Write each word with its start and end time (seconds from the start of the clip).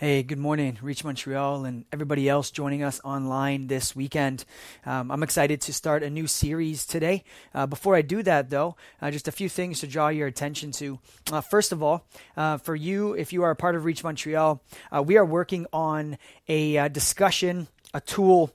Hey, 0.00 0.22
good 0.22 0.38
morning, 0.38 0.78
Reach 0.80 1.04
Montreal, 1.04 1.66
and 1.66 1.84
everybody 1.92 2.26
else 2.26 2.50
joining 2.50 2.82
us 2.82 3.02
online 3.04 3.66
this 3.66 3.94
weekend. 3.94 4.46
Um, 4.86 5.10
I'm 5.10 5.22
excited 5.22 5.60
to 5.60 5.74
start 5.74 6.02
a 6.02 6.08
new 6.08 6.26
series 6.26 6.86
today. 6.86 7.22
Uh, 7.54 7.66
before 7.66 7.94
I 7.94 8.00
do 8.00 8.22
that, 8.22 8.48
though, 8.48 8.76
uh, 9.02 9.10
just 9.10 9.28
a 9.28 9.30
few 9.30 9.50
things 9.50 9.80
to 9.80 9.86
draw 9.86 10.08
your 10.08 10.26
attention 10.26 10.72
to. 10.72 10.98
Uh, 11.30 11.42
first 11.42 11.70
of 11.70 11.82
all, 11.82 12.06
uh, 12.34 12.56
for 12.56 12.74
you, 12.74 13.12
if 13.12 13.30
you 13.34 13.42
are 13.42 13.50
a 13.50 13.54
part 13.54 13.74
of 13.74 13.84
Reach 13.84 14.02
Montreal, 14.02 14.62
uh, 14.90 15.02
we 15.02 15.18
are 15.18 15.24
working 15.26 15.66
on 15.70 16.16
a 16.48 16.78
uh, 16.78 16.88
discussion, 16.88 17.68
a 17.92 18.00
tool 18.00 18.50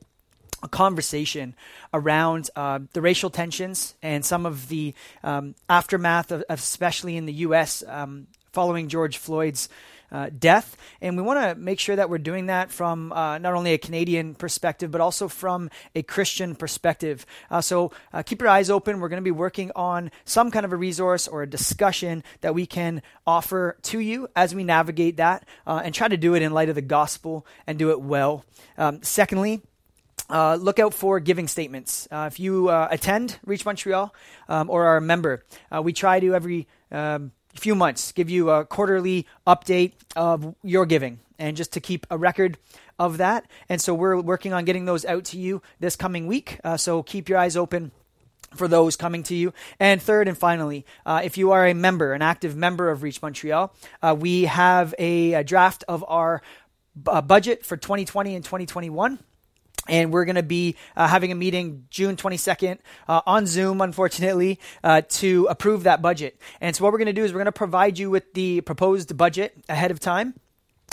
a 0.64 0.68
conversation 0.68 1.54
around 1.94 2.50
uh, 2.56 2.80
the 2.94 3.02
racial 3.02 3.30
tensions 3.30 3.94
and 4.02 4.26
some 4.26 4.48
of 4.48 4.68
the 4.70 4.96
um, 5.24 5.54
aftermath, 5.70 6.32
of, 6.32 6.44
especially 6.50 7.18
in 7.18 7.28
the 7.28 7.34
U.S. 7.34 7.84
Um, 7.88 8.26
following 8.52 8.88
George 8.88 9.18
Floyd's 9.18 9.70
uh, 10.16 10.30
death. 10.30 10.78
And 11.02 11.18
we 11.18 11.24
want 11.24 11.40
to 11.42 11.62
make 11.62 11.80
sure 11.80 11.96
that 11.96 12.10
we're 12.10 12.20
doing 12.20 12.46
that 12.46 12.72
from 12.72 13.12
uh, 13.12 13.38
not 13.38 13.54
only 13.54 13.74
a 13.74 13.78
Canadian 13.78 14.34
perspective, 14.34 14.90
but 14.90 15.02
also 15.02 15.28
from 15.28 15.70
a 15.94 16.04
Christian 16.04 16.56
perspective. 16.56 17.26
Uh, 17.52 17.60
so 17.60 17.92
uh, 18.14 18.24
keep 18.24 18.40
your 18.40 18.50
eyes 18.50 18.70
open. 18.70 19.02
We're 19.02 19.10
going 19.10 19.22
to 19.22 19.24
be 19.24 19.32
working 19.32 19.72
on 19.76 20.12
some 20.24 20.52
kind 20.52 20.66
of 20.66 20.72
a 20.72 20.78
resource 20.78 21.28
or 21.28 21.44
a 21.44 21.48
discussion 21.48 22.24
that 22.40 22.56
we 22.56 22.66
can 22.66 23.02
offer 23.28 23.78
to 23.84 24.00
you 24.00 24.30
as 24.38 24.56
we 24.56 24.64
navigate 24.64 25.18
that 25.18 25.46
uh, 25.68 25.82
and 25.84 25.94
try 25.94 26.08
to 26.08 26.18
do 26.18 26.34
it 26.34 26.42
in 26.42 26.54
light 26.54 26.70
of 26.70 26.76
the 26.76 26.82
gospel 26.82 27.46
and 27.68 27.78
do 27.78 27.92
it 27.92 28.00
well. 28.00 28.46
Um, 28.78 29.04
secondly, 29.04 29.62
uh, 30.30 30.56
look 30.56 30.80
out 30.80 30.94
for 30.94 31.20
giving 31.20 31.50
statements. 31.50 32.08
Uh, 32.10 32.30
if 32.32 32.40
you 32.40 32.70
uh, 32.70 32.88
attend 32.90 33.38
Reach 33.46 33.66
Montreal 33.66 34.16
um, 34.48 34.70
or 34.70 34.86
are 34.86 34.98
a 34.98 35.02
member, 35.02 35.44
we 35.84 35.92
try 35.92 36.22
to 36.22 36.34
every 36.34 36.68
um, 36.90 37.32
few 37.56 37.76
months 37.76 38.12
give 38.12 38.30
you 38.30 38.50
a 38.50 38.66
quarterly 38.66 39.26
update 39.48 39.94
of 40.16 40.56
your 40.64 40.86
giving 40.86 41.20
and 41.40 41.58
just 41.58 41.74
to 41.74 41.80
keep 41.80 42.06
a 42.10 42.18
record 42.18 42.58
of 43.00 43.18
that. 43.18 43.46
And 43.68 43.82
so 43.82 43.94
we're 43.94 44.20
working 44.20 44.54
on 44.54 44.66
getting 44.66 44.86
those 44.86 45.06
out 45.06 45.26
to 45.26 45.38
you 45.38 45.62
this 45.80 45.96
coming 45.96 46.28
week. 46.28 46.60
Uh, 46.64 46.78
so 46.78 47.04
keep 47.04 47.30
your 47.30 47.38
eyes 47.38 47.58
open 47.58 47.92
for 48.56 48.68
those 48.68 48.96
coming 48.96 49.24
to 49.24 49.36
you. 49.36 49.54
And 49.80 50.02
third 50.02 50.28
and 50.28 50.38
finally, 50.38 50.86
uh, 51.06 51.22
if 51.24 51.38
you 51.38 51.52
are 51.52 51.68
a 51.68 51.74
member, 51.74 52.14
an 52.14 52.22
active 52.22 52.56
member 52.56 52.90
of 52.90 53.04
Reach 53.04 53.22
Montreal, 53.22 53.74
uh, 54.02 54.16
we 54.18 54.44
have 54.44 54.96
a, 54.98 55.34
a, 55.34 55.44
draft 55.44 55.84
of 55.88 56.06
our 56.08 56.42
uh, 57.08 57.22
budget 57.22 57.66
for 57.66 57.76
2020 57.76 58.36
and 58.36 58.46
2021 58.46 59.20
and 59.88 60.12
we're 60.12 60.26
going 60.26 60.36
to 60.36 60.44
be 60.44 60.76
uh, 60.96 61.08
having 61.08 61.32
a 61.32 61.36
meeting 61.36 61.86
June 61.90 62.16
22nd 62.16 62.80
uh, 63.08 63.22
on 63.26 63.46
Zoom, 63.46 63.82
unfortunately, 63.82 64.60
uh, 64.84 65.02
to 65.10 65.48
approve 65.50 65.84
that 65.84 66.02
budget. 66.02 66.40
And 66.62 66.76
so, 66.76 66.84
what 66.84 66.92
we're 66.92 67.00
going 67.00 67.08
to 67.08 67.14
do 67.14 67.24
is 67.24 67.34
we're 67.34 67.40
going 67.40 67.46
to 67.46 67.52
provide 67.52 67.98
you 67.98 68.10
with 68.10 68.34
the 68.34 68.62
proposed 68.62 69.16
budget 69.18 69.56
ahead 69.70 69.92
of 69.92 70.00
time 70.00 70.34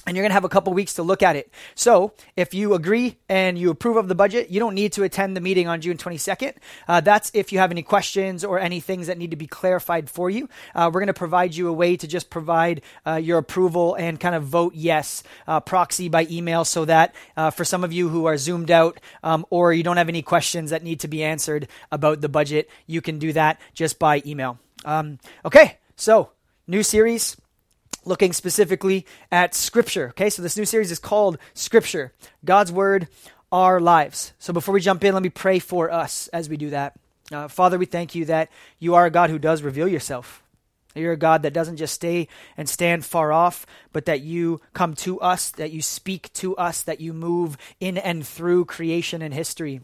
and 0.07 0.17
you're 0.17 0.23
going 0.23 0.31
to 0.31 0.35
have 0.35 0.45
a 0.45 0.49
couple 0.49 0.73
weeks 0.73 0.95
to 0.95 1.03
look 1.03 1.23
at 1.23 1.37
it. 1.37 1.53
So, 1.75 2.13
if 2.37 2.55
you 2.55 2.75
agree 2.75 3.19
and 3.29 3.57
you 3.57 3.71
approve 3.71 3.97
of 3.97 4.09
the 4.09 4.15
budget, 4.15 4.51
you 4.51 4.59
don't 4.59 4.75
need 4.75 4.93
to 4.95 5.05
attend 5.05 5.37
the 5.37 5.41
meeting 5.41 5.69
on 5.69 5.81
June 5.81 5.97
22nd. 5.97 6.55
Uh, 6.89 7.01
that's 7.01 7.31
if 7.35 7.53
you 7.53 7.59
have 7.59 7.71
any 7.71 7.83
questions 7.83 8.45
or 8.45 8.59
any 8.59 8.81
things 8.81 9.07
that 9.07 9.17
need 9.17 9.31
to 9.31 9.37
be 9.37 9.47
clarified 9.47 10.11
for 10.11 10.29
you. 10.29 10.49
Uh, 10.75 10.91
we're 10.93 11.01
going 11.01 11.07
to 11.07 11.15
provide 11.15 11.55
you 11.55 11.69
a 11.69 11.73
way 11.73 11.97
to 11.97 12.09
just 12.09 12.31
provide 12.31 12.83
uh, 13.07 13.15
your 13.15 13.39
approval 13.39 13.95
and 13.95 14.19
kind 14.19 14.35
of 14.35 14.45
vote 14.45 14.75
yes, 14.75 15.23
uh, 15.47 15.61
proxy 15.61 16.09
by 16.09 16.27
email, 16.31 16.65
so 16.65 16.85
that 16.85 17.15
uh, 17.37 17.51
for 17.51 17.65
some 17.65 17.85
of 17.85 17.93
you 17.93 18.09
who 18.09 18.27
are 18.27 18.37
zoomed 18.37 18.71
out 18.71 18.99
um, 19.23 19.47
or 19.51 19.73
you 19.73 19.83
don't 19.83 19.99
have 19.99 20.09
any 20.09 20.23
questions 20.23 20.71
that 20.71 20.83
need 20.83 21.01
to 21.01 21.09
be 21.09 21.23
answered 21.23 21.69
about 21.93 22.21
the 22.21 22.29
budget, 22.29 22.69
you 22.87 23.01
can 23.01 23.19
do 23.19 23.33
that 23.33 23.61
just 23.73 23.99
by 23.99 24.23
email. 24.27 24.59
Um, 24.85 25.19
okay, 25.45 25.79
so 25.97 26.31
new 26.67 26.83
series 26.83 27.37
looking 28.05 28.33
specifically 28.33 29.07
at 29.31 29.55
Scripture. 29.55 30.09
Okay, 30.11 30.31
so 30.31 30.43
this 30.43 30.57
new 30.57 30.65
series 30.65 30.91
is 30.91 30.99
called 30.99 31.39
Scripture 31.55 32.13
God's 32.45 32.73
Word, 32.73 33.09
Our 33.51 33.81
Lives. 33.81 34.33
So 34.39 34.53
before 34.53 34.75
we 34.75 34.81
jump 34.81 35.05
in, 35.05 35.15
let 35.15 35.23
me 35.23 35.31
pray 35.31 35.59
for 35.59 35.91
us 35.91 36.29
as 36.29 36.49
we 36.49 36.57
do 36.57 36.71
that. 36.71 36.95
Uh, 37.31 37.49
Father, 37.49 37.79
we 37.79 37.87
thank 37.87 38.15
you 38.15 38.25
that 38.27 38.51
you 38.79 38.95
are 38.95 39.07
a 39.07 39.11
God 39.11 39.31
who 39.31 39.39
does 39.39 39.63
reveal 39.63 39.89
yourself. 39.89 40.43
You're 40.95 41.13
a 41.13 41.17
God 41.17 41.43
that 41.43 41.55
doesn't 41.55 41.79
just 41.79 41.95
stay 41.95 42.29
and 42.57 42.69
stand 42.69 43.05
far 43.05 43.33
off, 43.33 43.67
but 43.93 44.05
that 44.05 44.21
you 44.21 44.61
come 44.75 44.95
to 44.97 45.19
us, 45.21 45.51
that 45.53 45.73
you 45.73 45.81
speak 45.81 46.33
to 46.35 46.55
us, 46.57 46.83
that 46.83 47.01
you 47.01 47.15
move 47.15 47.57
in 47.81 47.97
and 47.97 48.27
through 48.27 48.67
creation 48.67 49.23
and 49.23 49.33
history. 49.33 49.81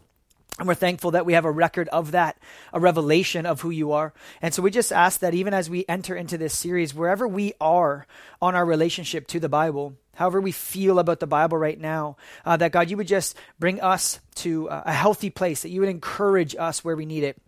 And 0.59 0.67
we're 0.67 0.75
thankful 0.75 1.11
that 1.11 1.25
we 1.25 1.33
have 1.33 1.45
a 1.45 1.51
record 1.51 1.87
of 1.87 2.11
that, 2.11 2.37
a 2.73 2.81
revelation 2.81 3.45
of 3.45 3.61
who 3.61 3.69
you 3.69 3.93
are. 3.93 4.13
And 4.41 4.53
so 4.53 4.61
we 4.61 4.71
just 4.71 4.91
ask 4.91 5.21
that 5.21 5.33
even 5.33 5.53
as 5.53 5.69
we 5.69 5.85
enter 5.87 6.15
into 6.15 6.37
this 6.37 6.53
series, 6.53 6.93
wherever 6.93 7.25
we 7.25 7.53
are 7.61 8.05
on 8.41 8.55
our 8.55 8.65
relationship 8.65 9.25
to 9.27 9.39
the 9.39 9.47
Bible, 9.47 9.95
however 10.15 10.41
we 10.41 10.51
feel 10.51 10.99
about 10.99 11.21
the 11.21 11.27
Bible 11.27 11.57
right 11.57 11.79
now, 11.79 12.17
uh, 12.45 12.57
that 12.57 12.73
God, 12.73 12.89
you 12.89 12.97
would 12.97 13.07
just 13.07 13.37
bring 13.57 13.79
us 13.79 14.19
to 14.35 14.67
a 14.67 14.91
healthy 14.91 15.29
place, 15.29 15.61
that 15.61 15.69
you 15.69 15.79
would 15.79 15.89
encourage 15.89 16.57
us 16.57 16.83
where 16.83 16.95
we 16.95 17.05
need 17.05 17.23
it. 17.23 17.41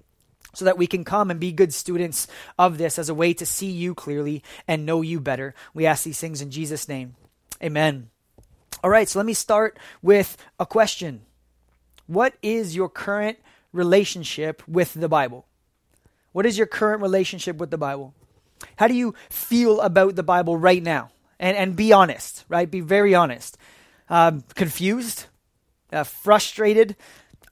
So 0.53 0.65
that 0.65 0.77
we 0.77 0.87
can 0.87 1.05
come 1.05 1.31
and 1.31 1.39
be 1.39 1.53
good 1.53 1.73
students 1.73 2.27
of 2.59 2.77
this 2.77 2.99
as 2.99 3.07
a 3.07 3.13
way 3.13 3.33
to 3.35 3.45
see 3.45 3.71
you 3.71 3.95
clearly 3.95 4.43
and 4.67 4.85
know 4.85 5.01
you 5.01 5.21
better. 5.21 5.55
We 5.73 5.85
ask 5.85 6.03
these 6.03 6.19
things 6.19 6.41
in 6.41 6.51
Jesus' 6.51 6.89
name. 6.89 7.15
Amen. 7.63 8.09
All 8.83 8.89
right, 8.89 9.07
so 9.07 9.19
let 9.19 9.25
me 9.25 9.33
start 9.33 9.79
with 10.01 10.35
a 10.59 10.65
question. 10.65 11.21
What 12.11 12.33
is 12.41 12.75
your 12.75 12.89
current 12.89 13.37
relationship 13.71 14.61
with 14.67 14.93
the 14.93 15.07
Bible? 15.07 15.45
What 16.33 16.45
is 16.45 16.57
your 16.57 16.67
current 16.67 17.01
relationship 17.01 17.55
with 17.55 17.71
the 17.71 17.77
Bible? 17.77 18.13
How 18.75 18.89
do 18.89 18.93
you 18.93 19.15
feel 19.29 19.79
about 19.79 20.17
the 20.17 20.23
Bible 20.23 20.57
right 20.57 20.83
now? 20.83 21.11
And, 21.39 21.55
and 21.55 21.73
be 21.73 21.93
honest, 21.93 22.43
right? 22.49 22.69
Be 22.69 22.81
very 22.81 23.15
honest. 23.15 23.57
Um, 24.09 24.43
confused, 24.55 25.27
uh, 25.93 26.03
frustrated, 26.03 26.97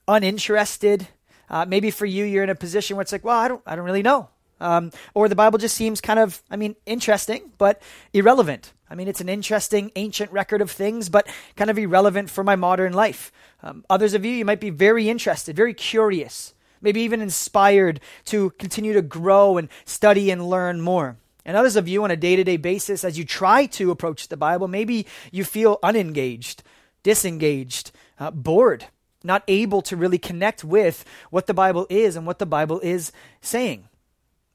uninterested. 0.06 1.08
Uh, 1.48 1.64
maybe 1.64 1.90
for 1.90 2.04
you, 2.04 2.26
you're 2.26 2.44
in 2.44 2.50
a 2.50 2.54
position 2.54 2.96
where 2.96 3.02
it's 3.02 3.12
like, 3.12 3.24
well, 3.24 3.38
I 3.38 3.48
don't, 3.48 3.62
I 3.64 3.76
don't 3.76 3.86
really 3.86 4.02
know. 4.02 4.28
Um, 4.60 4.90
or 5.14 5.30
the 5.30 5.34
Bible 5.34 5.58
just 5.58 5.74
seems 5.74 6.02
kind 6.02 6.18
of, 6.18 6.42
I 6.50 6.56
mean, 6.56 6.76
interesting, 6.84 7.50
but 7.56 7.80
irrelevant. 8.12 8.74
I 8.90 8.96
mean, 8.96 9.06
it's 9.06 9.20
an 9.20 9.28
interesting 9.28 9.92
ancient 9.94 10.32
record 10.32 10.60
of 10.60 10.70
things, 10.70 11.08
but 11.08 11.28
kind 11.54 11.70
of 11.70 11.78
irrelevant 11.78 12.28
for 12.28 12.42
my 12.42 12.56
modern 12.56 12.92
life. 12.92 13.30
Um, 13.62 13.84
others 13.88 14.14
of 14.14 14.24
you, 14.24 14.32
you 14.32 14.44
might 14.44 14.60
be 14.60 14.70
very 14.70 15.08
interested, 15.08 15.54
very 15.54 15.74
curious, 15.74 16.54
maybe 16.80 17.00
even 17.02 17.20
inspired 17.20 18.00
to 18.26 18.50
continue 18.58 18.92
to 18.92 19.02
grow 19.02 19.58
and 19.58 19.68
study 19.84 20.30
and 20.30 20.50
learn 20.50 20.80
more. 20.80 21.16
And 21.44 21.56
others 21.56 21.76
of 21.76 21.86
you, 21.86 22.02
on 22.02 22.10
a 22.10 22.16
day 22.16 22.34
to 22.36 22.44
day 22.44 22.56
basis, 22.56 23.04
as 23.04 23.16
you 23.16 23.24
try 23.24 23.66
to 23.66 23.92
approach 23.92 24.28
the 24.28 24.36
Bible, 24.36 24.66
maybe 24.66 25.06
you 25.30 25.44
feel 25.44 25.78
unengaged, 25.82 26.62
disengaged, 27.02 27.92
uh, 28.18 28.30
bored, 28.32 28.86
not 29.22 29.44
able 29.46 29.82
to 29.82 29.96
really 29.96 30.18
connect 30.18 30.64
with 30.64 31.04
what 31.30 31.46
the 31.46 31.54
Bible 31.54 31.86
is 31.88 32.16
and 32.16 32.26
what 32.26 32.40
the 32.40 32.46
Bible 32.46 32.80
is 32.80 33.12
saying. 33.40 33.88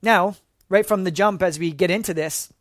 Now, 0.02 0.36
right 0.68 0.86
from 0.86 1.06
the 1.06 1.12
jump, 1.12 1.42
as 1.42 1.58
we 1.58 1.72
get 1.72 1.90
into 1.90 2.14
this, 2.14 2.52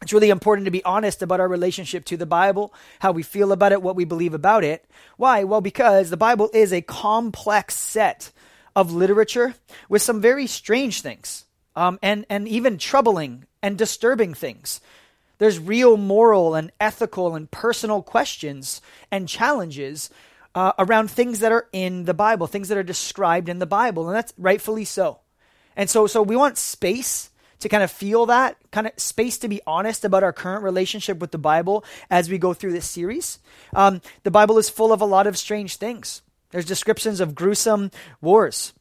it's 0.00 0.12
really 0.12 0.30
important 0.30 0.66
to 0.66 0.70
be 0.70 0.84
honest 0.84 1.22
about 1.22 1.40
our 1.40 1.48
relationship 1.48 2.04
to 2.06 2.16
the 2.16 2.26
Bible, 2.26 2.72
how 3.00 3.12
we 3.12 3.22
feel 3.22 3.52
about 3.52 3.72
it, 3.72 3.82
what 3.82 3.96
we 3.96 4.04
believe 4.04 4.34
about 4.34 4.64
it. 4.64 4.84
Why? 5.16 5.44
Well, 5.44 5.60
because 5.60 6.10
the 6.10 6.16
Bible 6.16 6.50
is 6.54 6.72
a 6.72 6.82
complex 6.82 7.74
set 7.74 8.30
of 8.76 8.92
literature 8.92 9.54
with 9.88 10.02
some 10.02 10.20
very 10.20 10.46
strange 10.46 11.00
things 11.00 11.44
um, 11.74 11.98
and, 12.02 12.26
and 12.30 12.46
even 12.46 12.78
troubling 12.78 13.44
and 13.62 13.76
disturbing 13.76 14.34
things. 14.34 14.80
There's 15.38 15.58
real 15.58 15.96
moral 15.96 16.54
and 16.54 16.72
ethical 16.80 17.34
and 17.34 17.50
personal 17.50 18.02
questions 18.02 18.80
and 19.10 19.28
challenges 19.28 20.10
uh, 20.54 20.72
around 20.78 21.10
things 21.10 21.40
that 21.40 21.52
are 21.52 21.66
in 21.72 22.04
the 22.04 22.14
Bible, 22.14 22.46
things 22.46 22.68
that 22.68 22.78
are 22.78 22.82
described 22.82 23.48
in 23.48 23.58
the 23.58 23.66
Bible, 23.66 24.08
and 24.08 24.16
that's 24.16 24.34
rightfully 24.36 24.84
so. 24.84 25.20
And 25.76 25.88
so, 25.88 26.06
so 26.06 26.22
we 26.22 26.34
want 26.34 26.58
space 26.58 27.30
to 27.60 27.68
kind 27.68 27.82
of 27.82 27.90
feel 27.90 28.26
that 28.26 28.56
kind 28.70 28.86
of 28.86 28.92
space 28.96 29.38
to 29.38 29.48
be 29.48 29.60
honest 29.66 30.04
about 30.04 30.22
our 30.22 30.32
current 30.32 30.62
relationship 30.62 31.18
with 31.18 31.32
the 31.32 31.38
Bible 31.38 31.84
as 32.10 32.30
we 32.30 32.38
go 32.38 32.54
through 32.54 32.72
this 32.72 32.88
series. 32.88 33.38
Um, 33.74 34.00
the 34.22 34.30
Bible 34.30 34.58
is 34.58 34.70
full 34.70 34.92
of 34.92 35.00
a 35.00 35.06
lot 35.06 35.26
of 35.26 35.36
strange 35.36 35.76
things. 35.76 36.22
There's 36.50 36.64
descriptions 36.64 37.20
of 37.20 37.34
gruesome 37.34 37.90
wars. 38.20 38.72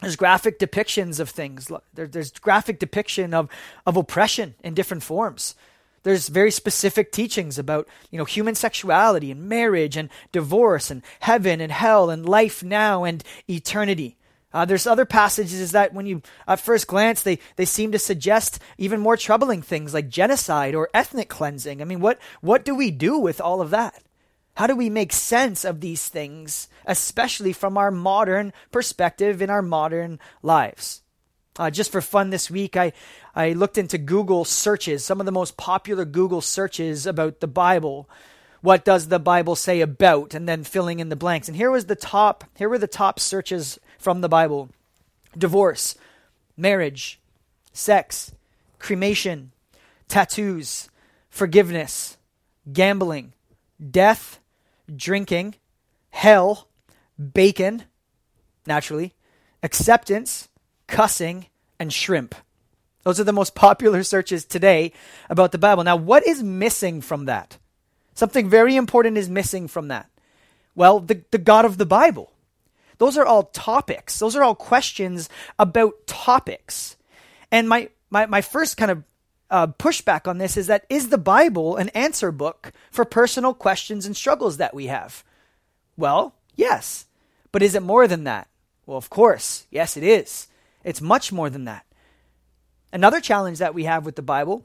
There's 0.00 0.16
graphic 0.16 0.58
depictions 0.58 1.20
of 1.20 1.30
things. 1.30 1.70
There, 1.94 2.06
there's 2.06 2.30
graphic 2.32 2.78
depiction 2.78 3.32
of, 3.32 3.48
of 3.86 3.96
oppression 3.96 4.54
in 4.62 4.74
different 4.74 5.02
forms. 5.02 5.54
There's 6.02 6.28
very 6.28 6.50
specific 6.50 7.10
teachings 7.10 7.58
about, 7.58 7.88
you 8.10 8.18
know, 8.18 8.24
human 8.24 8.54
sexuality 8.54 9.30
and 9.30 9.48
marriage 9.48 9.96
and 9.96 10.08
divorce 10.30 10.90
and 10.90 11.02
heaven 11.20 11.60
and 11.60 11.72
hell 11.72 12.10
and 12.10 12.28
life 12.28 12.62
now 12.62 13.04
and 13.04 13.24
eternity. 13.48 14.16
Uh, 14.56 14.64
there's 14.64 14.86
other 14.86 15.04
passages 15.04 15.72
that, 15.72 15.92
when 15.92 16.06
you 16.06 16.22
at 16.48 16.58
first 16.58 16.86
glance, 16.86 17.20
they, 17.20 17.38
they 17.56 17.66
seem 17.66 17.92
to 17.92 17.98
suggest 17.98 18.58
even 18.78 18.98
more 18.98 19.14
troubling 19.14 19.60
things 19.60 19.92
like 19.92 20.08
genocide 20.08 20.74
or 20.74 20.88
ethnic 20.94 21.28
cleansing. 21.28 21.82
I 21.82 21.84
mean, 21.84 22.00
what, 22.00 22.18
what 22.40 22.64
do 22.64 22.74
we 22.74 22.90
do 22.90 23.18
with 23.18 23.38
all 23.38 23.60
of 23.60 23.68
that? 23.68 24.02
How 24.54 24.66
do 24.66 24.74
we 24.74 24.88
make 24.88 25.12
sense 25.12 25.66
of 25.66 25.82
these 25.82 26.08
things, 26.08 26.68
especially 26.86 27.52
from 27.52 27.76
our 27.76 27.90
modern 27.90 28.54
perspective 28.72 29.42
in 29.42 29.50
our 29.50 29.60
modern 29.60 30.18
lives? 30.42 31.02
Uh, 31.58 31.70
just 31.70 31.92
for 31.92 32.00
fun 32.00 32.30
this 32.30 32.50
week, 32.50 32.78
I, 32.78 32.94
I 33.34 33.52
looked 33.52 33.76
into 33.76 33.98
Google 33.98 34.46
searches, 34.46 35.04
some 35.04 35.20
of 35.20 35.26
the 35.26 35.32
most 35.32 35.58
popular 35.58 36.06
Google 36.06 36.40
searches 36.40 37.06
about 37.06 37.40
the 37.40 37.46
Bible 37.46 38.08
what 38.62 38.84
does 38.84 39.06
the 39.06 39.20
Bible 39.20 39.54
say 39.54 39.80
about, 39.80 40.34
and 40.34 40.48
then 40.48 40.64
filling 40.64 40.98
in 40.98 41.08
the 41.08 41.14
blanks. 41.14 41.46
And 41.46 41.56
here 41.56 41.70
was 41.70 41.86
the 41.86 41.94
top, 41.94 42.42
here 42.56 42.68
were 42.68 42.78
the 42.78 42.88
top 42.88 43.20
searches 43.20 43.78
from 44.06 44.20
the 44.20 44.28
Bible 44.28 44.68
divorce, 45.36 45.96
marriage, 46.56 47.18
sex, 47.72 48.30
cremation, 48.78 49.50
tattoos, 50.06 50.88
forgiveness, 51.28 52.16
gambling, 52.72 53.32
death, 53.90 54.38
drinking, 54.94 55.56
hell, 56.10 56.68
bacon, 57.18 57.82
naturally, 58.64 59.12
acceptance, 59.64 60.48
cussing, 60.86 61.46
and 61.80 61.92
shrimp. 61.92 62.36
Those 63.02 63.18
are 63.18 63.24
the 63.24 63.32
most 63.32 63.56
popular 63.56 64.04
searches 64.04 64.44
today 64.44 64.92
about 65.28 65.50
the 65.50 65.58
Bible. 65.58 65.82
Now, 65.82 65.96
what 65.96 66.24
is 66.24 66.44
missing 66.44 67.00
from 67.00 67.24
that? 67.24 67.58
Something 68.14 68.48
very 68.48 68.76
important 68.76 69.18
is 69.18 69.28
missing 69.28 69.66
from 69.66 69.88
that. 69.88 70.08
Well, 70.76 71.00
the, 71.00 71.24
the 71.32 71.38
God 71.38 71.64
of 71.64 71.76
the 71.76 71.86
Bible. 71.86 72.30
Those 72.98 73.18
are 73.18 73.26
all 73.26 73.44
topics. 73.44 74.18
Those 74.18 74.36
are 74.36 74.42
all 74.42 74.54
questions 74.54 75.28
about 75.58 76.06
topics. 76.06 76.96
And 77.50 77.68
my, 77.68 77.90
my, 78.10 78.26
my 78.26 78.40
first 78.40 78.76
kind 78.76 78.90
of 78.90 79.04
uh, 79.50 79.66
pushback 79.68 80.26
on 80.26 80.38
this 80.38 80.56
is 80.56 80.66
that 80.66 80.84
is 80.88 81.08
the 81.08 81.18
Bible 81.18 81.76
an 81.76 81.88
answer 81.90 82.32
book 82.32 82.72
for 82.90 83.04
personal 83.04 83.54
questions 83.54 84.06
and 84.06 84.16
struggles 84.16 84.56
that 84.56 84.74
we 84.74 84.86
have? 84.86 85.24
Well, 85.96 86.34
yes. 86.54 87.06
But 87.52 87.62
is 87.62 87.74
it 87.74 87.82
more 87.82 88.08
than 88.08 88.24
that? 88.24 88.48
Well, 88.86 88.98
of 88.98 89.10
course. 89.10 89.66
Yes, 89.70 89.96
it 89.96 90.02
is. 90.02 90.48
It's 90.84 91.00
much 91.00 91.32
more 91.32 91.50
than 91.50 91.64
that. 91.64 91.84
Another 92.92 93.20
challenge 93.20 93.58
that 93.58 93.74
we 93.74 93.84
have 93.84 94.04
with 94.04 94.16
the 94.16 94.22
Bible 94.22 94.64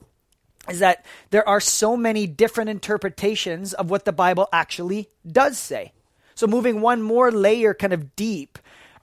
is 0.69 0.79
that 0.79 1.05
there 1.31 1.47
are 1.47 1.59
so 1.59 1.97
many 1.97 2.27
different 2.27 2.69
interpretations 2.69 3.73
of 3.73 3.89
what 3.89 4.05
the 4.05 4.11
Bible 4.11 4.47
actually 4.53 5.09
does 5.25 5.57
say. 5.57 5.93
So, 6.35 6.47
moving 6.47 6.81
one 6.81 7.01
more 7.01 7.31
layer 7.31 7.73
kind 7.73 7.93
of 7.93 8.15
deep, 8.15 8.57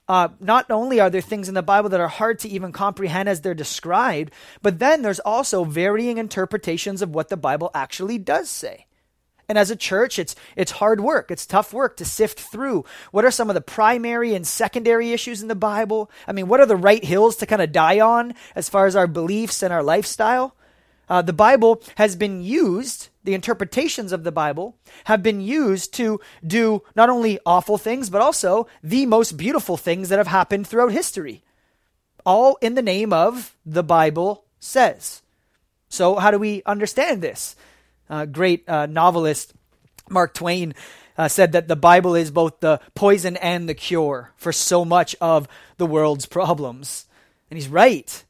uh, 0.07 0.29
not 0.39 0.69
only 0.71 0.99
are 0.99 1.11
there 1.11 1.21
things 1.21 1.47
in 1.47 1.53
the 1.53 1.61
Bible 1.61 1.89
that 1.89 1.99
are 1.99 2.07
hard 2.07 2.39
to 2.39 2.49
even 2.49 2.71
comprehend 2.71 3.29
as 3.29 3.41
they're 3.41 3.53
described, 3.53 4.33
but 4.61 4.79
then 4.79 5.03
there's 5.03 5.19
also 5.19 5.63
varying 5.63 6.17
interpretations 6.17 7.03
of 7.03 7.13
what 7.13 7.29
the 7.29 7.37
Bible 7.37 7.69
actually 7.75 8.17
does 8.17 8.49
say. 8.49 8.87
And 9.47 9.57
as 9.57 9.71
a 9.71 9.75
church, 9.75 10.19
it's 10.19 10.35
it's 10.55 10.73
hard 10.73 11.01
work. 11.01 11.31
It's 11.31 11.45
tough 11.45 11.73
work 11.73 11.97
to 11.97 12.05
sift 12.05 12.39
through. 12.39 12.85
What 13.11 13.25
are 13.25 13.31
some 13.31 13.49
of 13.49 13.55
the 13.55 13.61
primary 13.61 14.35
and 14.35 14.45
secondary 14.45 15.11
issues 15.11 15.41
in 15.41 15.47
the 15.47 15.55
Bible? 15.55 16.09
I 16.27 16.33
mean, 16.33 16.47
what 16.47 16.59
are 16.59 16.67
the 16.67 16.75
right 16.75 17.03
hills 17.03 17.35
to 17.37 17.47
kind 17.47 17.61
of 17.61 17.71
die 17.71 17.99
on 17.99 18.35
as 18.55 18.69
far 18.69 18.85
as 18.85 18.95
our 18.95 19.07
beliefs 19.07 19.63
and 19.63 19.73
our 19.73 19.81
lifestyle? 19.81 20.55
Uh, 21.09 21.23
the 21.23 21.33
Bible 21.33 21.81
has 21.95 22.15
been 22.15 22.43
used, 22.43 23.09
the 23.23 23.33
interpretations 23.33 24.11
of 24.11 24.23
the 24.23 24.31
Bible 24.31 24.77
have 25.05 25.23
been 25.23 25.41
used 25.41 25.93
to 25.95 26.21
do 26.45 26.83
not 26.95 27.09
only 27.09 27.39
awful 27.45 27.79
things, 27.79 28.09
but 28.09 28.21
also 28.21 28.67
the 28.83 29.07
most 29.07 29.35
beautiful 29.35 29.75
things 29.75 30.09
that 30.09 30.19
have 30.19 30.27
happened 30.27 30.67
throughout 30.67 30.91
history. 30.91 31.43
All 32.25 32.57
in 32.61 32.75
the 32.75 32.83
name 32.83 33.11
of 33.11 33.55
the 33.65 33.83
Bible 33.83 34.45
says. 34.59 35.23
So, 35.89 36.17
how 36.17 36.29
do 36.29 36.37
we 36.37 36.61
understand 36.65 37.21
this? 37.21 37.55
Uh, 38.07 38.25
great 38.25 38.67
uh, 38.69 38.85
novelist 38.85 39.53
Mark 40.09 40.33
Twain 40.33 40.75
uh, 41.17 41.27
said 41.27 41.51
that 41.53 41.67
the 41.67 41.75
Bible 41.75 42.15
is 42.15 42.31
both 42.31 42.59
the 42.59 42.79
poison 42.93 43.35
and 43.37 43.67
the 43.67 43.73
cure 43.73 44.31
for 44.35 44.51
so 44.51 44.85
much 44.85 45.15
of 45.19 45.47
the 45.77 45.85
world's 45.85 46.25
problems. 46.25 47.07
And 47.49 47.57
he's 47.57 47.67
right. 47.67 48.23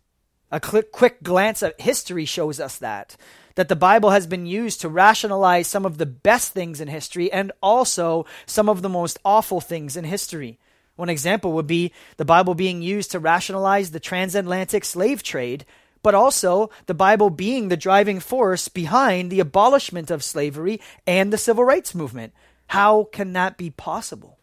A 0.51 0.59
quick 0.59 1.21
glance 1.21 1.61
at 1.61 1.79
history 1.79 2.25
shows 2.25 2.59
us 2.59 2.77
that. 2.77 3.15
That 3.53 3.69
the 3.69 3.75
Bible 3.75 4.09
has 4.09 4.25
been 4.25 4.47
used 4.47 4.81
to 4.81 4.89
rationalize 4.89 5.67
some 5.67 5.85
of 5.85 5.99
the 5.99 6.07
best 6.07 6.53
things 6.53 6.81
in 6.81 6.87
history 6.87 7.31
and 7.31 7.51
also 7.61 8.25
some 8.47 8.67
of 8.67 8.81
the 8.81 8.89
most 8.89 9.19
awful 9.23 9.61
things 9.61 9.95
in 9.95 10.05
history. 10.05 10.57
One 10.95 11.09
example 11.09 11.51
would 11.53 11.67
be 11.67 11.93
the 12.17 12.25
Bible 12.25 12.55
being 12.55 12.81
used 12.81 13.11
to 13.11 13.19
rationalize 13.19 13.91
the 13.91 13.99
transatlantic 13.99 14.83
slave 14.83 15.21
trade, 15.21 15.65
but 16.01 16.15
also 16.15 16.71
the 16.87 16.95
Bible 16.95 17.29
being 17.29 17.67
the 17.67 17.77
driving 17.77 18.19
force 18.19 18.69
behind 18.69 19.29
the 19.29 19.39
abolishment 19.39 20.09
of 20.09 20.23
slavery 20.23 20.81
and 21.05 21.31
the 21.31 21.37
civil 21.37 21.63
rights 21.63 21.93
movement. 21.93 22.33
How 22.67 23.03
can 23.11 23.33
that 23.33 23.55
be 23.55 23.69
possible? 23.69 24.38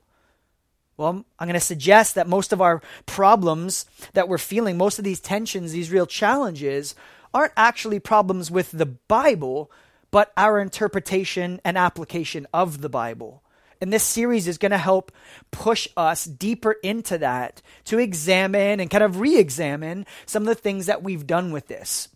Well, 0.97 1.25
I'm 1.39 1.47
going 1.47 1.55
to 1.55 1.61
suggest 1.61 2.15
that 2.15 2.27
most 2.27 2.53
of 2.53 2.63
our 2.63 2.81
problems 3.05 3.85
that 4.15 4.29
we're 4.29 4.39
feeling, 4.39 4.79
most 4.79 4.99
of 4.99 5.05
these 5.05 5.21
tensions, 5.21 5.73
these 5.73 5.91
real 5.91 6.07
challenges, 6.07 6.95
aren't 7.35 7.53
actually 7.57 8.01
problems 8.01 8.51
with 8.51 8.71
the 8.71 8.87
Bible, 8.87 9.71
but 10.11 10.33
our 10.37 10.59
interpretation 10.59 11.61
and 11.65 11.77
application 11.77 12.47
of 12.55 12.81
the 12.81 12.89
Bible. 12.89 13.43
And 13.79 13.93
this 13.93 14.05
series 14.05 14.49
is 14.49 14.57
going 14.57 14.73
to 14.73 14.79
help 14.79 15.13
push 15.51 15.87
us 15.99 16.25
deeper 16.25 16.73
into 16.83 17.19
that 17.19 17.61
to 17.85 17.99
examine 17.99 18.81
and 18.81 18.91
kind 18.91 19.05
of 19.05 19.21
re 19.21 19.37
examine 19.37 20.07
some 20.25 20.45
of 20.45 20.49
the 20.49 20.55
things 20.55 20.87
that 20.87 21.03
we've 21.03 21.27
done 21.27 21.53
with 21.53 21.69
this. 21.69 22.09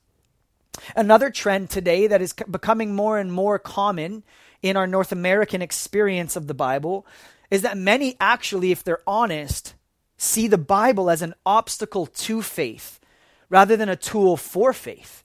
Another 0.97 1.29
trend 1.31 1.69
today 1.69 2.07
that 2.07 2.23
is 2.23 2.33
becoming 2.33 2.95
more 2.95 3.19
and 3.19 3.31
more 3.31 3.59
common 3.59 4.23
in 4.63 4.77
our 4.77 4.87
North 4.87 5.13
American 5.13 5.63
experience 5.63 6.37
of 6.37 6.47
the 6.47 6.55
Bible 6.55 7.07
is 7.51 7.63
that 7.63 7.77
many 7.77 8.17
actually, 8.21 8.71
if 8.71 8.85
they're 8.85 9.03
honest, 9.07 9.75
see 10.17 10.47
the 10.47 10.59
Bible 10.59 11.11
as 11.11 11.23
an 11.23 11.35
obstacle 11.45 12.07
to 12.07 12.43
faith 12.43 13.01
rather 13.49 13.77
than 13.77 13.89
a 13.89 13.97
tool 13.97 14.37
for 14.37 14.73
faith. 14.73 15.25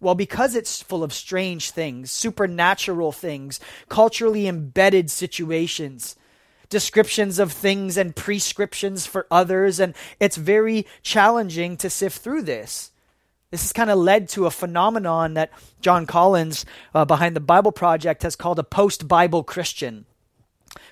Well, 0.00 0.14
because 0.14 0.54
it's 0.54 0.82
full 0.82 1.02
of 1.02 1.12
strange 1.12 1.70
things, 1.70 2.10
supernatural 2.10 3.10
things, 3.10 3.58
culturally 3.88 4.46
embedded 4.46 5.10
situations, 5.10 6.16
descriptions 6.68 7.38
of 7.38 7.52
things 7.52 7.96
and 7.96 8.14
prescriptions 8.14 9.06
for 9.06 9.26
others, 9.30 9.80
and 9.80 9.94
it's 10.20 10.36
very 10.36 10.86
challenging 11.02 11.76
to 11.78 11.88
sift 11.88 12.18
through 12.18 12.42
this. 12.42 12.90
This 13.54 13.62
has 13.62 13.72
kind 13.72 13.88
of 13.88 13.98
led 13.98 14.30
to 14.30 14.46
a 14.46 14.50
phenomenon 14.50 15.34
that 15.34 15.52
Jon 15.80 16.06
Collins 16.06 16.66
uh, 16.92 17.04
behind 17.04 17.36
the 17.36 17.40
Bible 17.40 17.70
Project 17.70 18.24
has 18.24 18.34
called 18.34 18.58
a 18.58 18.64
post 18.64 19.06
Bible 19.06 19.44
Christian 19.44 20.06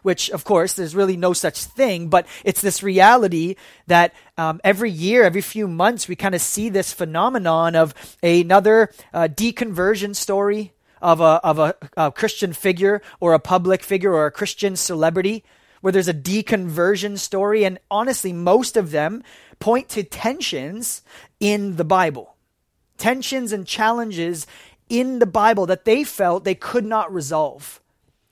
which 0.03 0.31
of 0.31 0.45
course 0.45 0.75
there's 0.75 0.95
really 0.95 1.17
no 1.17 1.33
such 1.33 1.65
thing, 1.65 2.07
but 2.07 2.25
it's 2.45 2.61
this 2.61 2.85
reality 2.85 3.57
that 3.89 4.15
um, 4.39 4.61
every 4.63 4.93
year, 4.93 5.25
every 5.25 5.41
few 5.41 5.67
months, 5.67 6.07
we 6.07 6.15
kind 6.15 6.37
of 6.37 6.41
see 6.41 6.69
this 6.69 6.93
phenomenon 6.93 7.75
of 7.75 7.95
another 8.23 8.93
uh, 9.13 9.27
deconversion 9.27 10.15
story 10.15 10.73
of 11.01 11.21
a 11.21 11.41
of 11.43 11.59
a, 11.59 11.75
a 11.97 12.13
Christian 12.13 12.53
figure 12.53 13.03
or 13.19 13.35
a 13.35 13.41
public 13.41 13.83
figure 13.83 14.13
or 14.13 14.27
a 14.27 14.31
Christian 14.31 14.77
celebrity 14.77 15.43
where 15.81 15.93
there's 15.93 16.07
a 16.07 16.15
deconversion 16.15 17.19
story, 17.19 17.65
and 17.65 17.81
honestly, 17.91 18.33
most 18.33 18.77
of 18.77 18.93
them 18.93 19.25
point 19.59 19.89
to 19.89 20.05
tensions 20.05 21.03
in 21.41 21.75
the 21.75 21.85
Bible, 21.85 22.37
tensions 23.03 23.51
and 23.51 23.67
challenges 23.67 24.47
in 24.89 25.19
the 25.19 25.27
Bible 25.27 25.67
that 25.67 25.85
they 25.85 26.05
felt 26.05 26.45
they 26.45 26.55
could 26.55 26.85
not 26.85 27.13
resolve. 27.13 27.81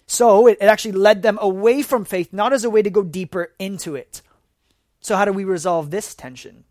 So 0.07 0.47
it, 0.47 0.59
it 0.61 0.67
actually 0.67 0.93
led 0.93 1.23
them 1.23 1.39
away 1.43 1.83
from 1.83 2.05
faith, 2.05 2.33
not 2.33 2.53
as 2.53 2.63
a 2.63 2.71
way 2.71 2.81
to 2.81 2.89
go 2.89 3.03
deeper 3.03 3.53
into 3.59 3.97
it. 3.97 4.23
So, 5.01 5.17
how 5.17 5.25
do 5.25 5.33
we 5.33 5.45
resolve 5.45 5.91
this 5.91 6.15
tension? 6.15 6.65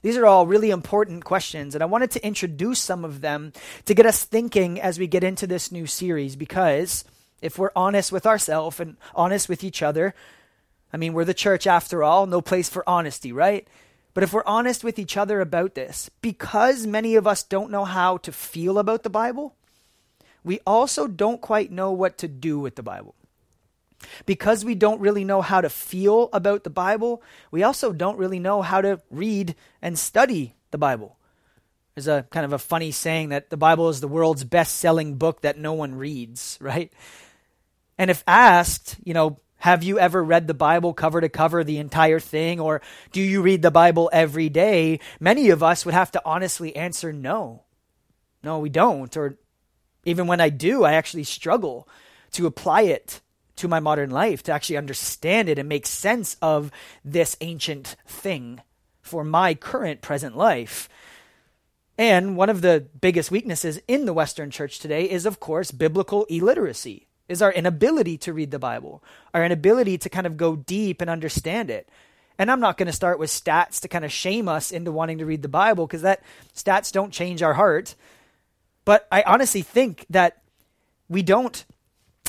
These 0.00 0.16
are 0.16 0.24
all 0.24 0.46
really 0.46 0.70
important 0.70 1.24
questions, 1.24 1.74
and 1.74 1.82
I 1.82 1.86
wanted 1.86 2.12
to 2.12 2.26
introduce 2.26 2.80
some 2.80 3.04
of 3.04 3.20
them 3.20 3.52
to 3.84 3.94
get 3.94 4.06
us 4.06 4.24
thinking 4.24 4.80
as 4.80 4.98
we 4.98 5.06
get 5.06 5.22
into 5.22 5.46
this 5.46 5.70
new 5.70 5.86
series. 5.86 6.34
Because 6.34 7.04
if 7.42 7.58
we're 7.58 7.72
honest 7.76 8.10
with 8.10 8.26
ourselves 8.26 8.80
and 8.80 8.96
honest 9.14 9.48
with 9.48 9.62
each 9.62 9.82
other, 9.82 10.14
I 10.92 10.96
mean, 10.96 11.12
we're 11.12 11.26
the 11.26 11.34
church 11.34 11.66
after 11.66 12.02
all, 12.02 12.26
no 12.26 12.40
place 12.40 12.68
for 12.68 12.88
honesty, 12.88 13.32
right? 13.32 13.68
But 14.14 14.22
if 14.22 14.32
we're 14.32 14.44
honest 14.44 14.84
with 14.84 14.98
each 14.98 15.16
other 15.16 15.40
about 15.40 15.74
this, 15.74 16.10
because 16.20 16.86
many 16.86 17.14
of 17.14 17.26
us 17.26 17.42
don't 17.42 17.70
know 17.70 17.84
how 17.84 18.18
to 18.18 18.32
feel 18.32 18.78
about 18.78 19.02
the 19.02 19.10
Bible, 19.10 19.54
we 20.44 20.60
also 20.66 21.06
don't 21.06 21.40
quite 21.40 21.70
know 21.70 21.92
what 21.92 22.18
to 22.18 22.28
do 22.28 22.58
with 22.58 22.76
the 22.76 22.82
Bible. 22.82 23.14
Because 24.26 24.64
we 24.64 24.74
don't 24.74 25.00
really 25.00 25.24
know 25.24 25.40
how 25.40 25.60
to 25.60 25.70
feel 25.70 26.28
about 26.32 26.64
the 26.64 26.70
Bible, 26.70 27.22
we 27.50 27.62
also 27.62 27.92
don't 27.92 28.18
really 28.18 28.40
know 28.40 28.60
how 28.60 28.80
to 28.80 29.00
read 29.10 29.54
and 29.80 29.98
study 29.98 30.54
the 30.72 30.78
Bible. 30.78 31.16
There's 31.94 32.08
a 32.08 32.26
kind 32.30 32.44
of 32.44 32.52
a 32.52 32.58
funny 32.58 32.90
saying 32.90 33.28
that 33.28 33.50
the 33.50 33.56
Bible 33.56 33.88
is 33.88 34.00
the 34.00 34.08
world's 34.08 34.44
best 34.44 34.76
selling 34.76 35.16
book 35.16 35.42
that 35.42 35.58
no 35.58 35.72
one 35.72 35.94
reads, 35.94 36.58
right? 36.60 36.92
And 37.98 38.10
if 38.10 38.24
asked, 38.26 38.96
you 39.04 39.14
know, 39.14 39.38
have 39.62 39.84
you 39.84 39.96
ever 39.96 40.24
read 40.24 40.48
the 40.48 40.54
Bible 40.54 40.92
cover 40.92 41.20
to 41.20 41.28
cover, 41.28 41.62
the 41.62 41.78
entire 41.78 42.18
thing, 42.18 42.58
or 42.58 42.82
do 43.12 43.22
you 43.22 43.42
read 43.42 43.62
the 43.62 43.70
Bible 43.70 44.10
every 44.12 44.48
day? 44.48 44.98
Many 45.20 45.50
of 45.50 45.62
us 45.62 45.86
would 45.86 45.94
have 45.94 46.10
to 46.12 46.22
honestly 46.24 46.74
answer 46.74 47.12
no. 47.12 47.62
No, 48.42 48.58
we 48.58 48.70
don't, 48.70 49.16
or 49.16 49.38
even 50.04 50.26
when 50.26 50.40
I 50.40 50.48
do, 50.48 50.82
I 50.82 50.94
actually 50.94 51.22
struggle 51.22 51.88
to 52.32 52.46
apply 52.46 52.82
it 52.82 53.20
to 53.54 53.68
my 53.68 53.78
modern 53.78 54.10
life, 54.10 54.42
to 54.42 54.52
actually 54.52 54.78
understand 54.78 55.48
it 55.48 55.60
and 55.60 55.68
make 55.68 55.86
sense 55.86 56.36
of 56.42 56.72
this 57.04 57.36
ancient 57.40 57.94
thing 58.04 58.62
for 59.00 59.22
my 59.22 59.54
current 59.54 60.00
present 60.00 60.36
life. 60.36 60.88
And 61.96 62.36
one 62.36 62.50
of 62.50 62.62
the 62.62 62.88
biggest 63.00 63.30
weaknesses 63.30 63.80
in 63.86 64.06
the 64.06 64.12
Western 64.12 64.50
church 64.50 64.80
today 64.80 65.08
is, 65.08 65.24
of 65.24 65.38
course, 65.38 65.70
biblical 65.70 66.24
illiteracy. 66.24 67.06
Is 67.32 67.42
our 67.42 67.52
inability 67.52 68.16
to 68.18 68.32
read 68.32 68.50
the 68.50 68.58
Bible, 68.58 69.02
our 69.34 69.44
inability 69.44 69.98
to 69.98 70.08
kind 70.08 70.26
of 70.26 70.36
go 70.36 70.54
deep 70.54 71.00
and 71.00 71.10
understand 71.10 71.70
it. 71.70 71.88
And 72.38 72.50
I'm 72.50 72.60
not 72.60 72.76
going 72.76 72.86
to 72.86 72.92
start 72.92 73.18
with 73.18 73.30
stats 73.30 73.80
to 73.80 73.88
kind 73.88 74.04
of 74.04 74.12
shame 74.12 74.48
us 74.48 74.70
into 74.70 74.92
wanting 74.92 75.18
to 75.18 75.26
read 75.26 75.42
the 75.42 75.48
Bible 75.48 75.86
because 75.86 76.02
that 76.02 76.22
stats 76.54 76.92
don't 76.92 77.12
change 77.12 77.42
our 77.42 77.54
heart. 77.54 77.94
But 78.84 79.06
I 79.10 79.22
honestly 79.22 79.62
think 79.62 80.06
that 80.10 80.42
we 81.08 81.22
don't 81.22 81.64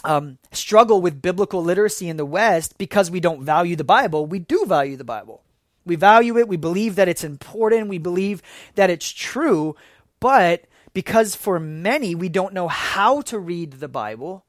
um, 0.03 0.38
struggle 0.51 1.01
with 1.01 1.22
biblical 1.22 1.63
literacy 1.63 2.10
in 2.10 2.17
the 2.17 2.25
West 2.25 2.77
because 2.77 3.10
we 3.10 3.19
don't 3.19 3.43
value 3.43 3.75
the 3.75 3.83
Bible. 3.83 4.25
We 4.25 4.39
do 4.39 4.65
value 4.67 4.98
the 4.98 5.03
Bible. 5.03 5.41
We 5.86 5.95
value 5.95 6.38
it. 6.38 6.48
We 6.48 6.57
believe 6.57 6.95
that 6.95 7.07
it's 7.07 7.24
important. 7.24 7.89
We 7.89 7.98
believe 7.98 8.41
that 8.75 8.89
it's 8.89 9.12
true. 9.12 9.75
But 10.19 10.65
because 10.93 11.36
for 11.36 11.60
many, 11.60 12.15
we 12.15 12.29
don't 12.29 12.53
know 12.53 12.67
how 12.67 13.22
to 13.22 13.39
read 13.39 13.74
the 13.74 13.88
Bible, 13.88 14.45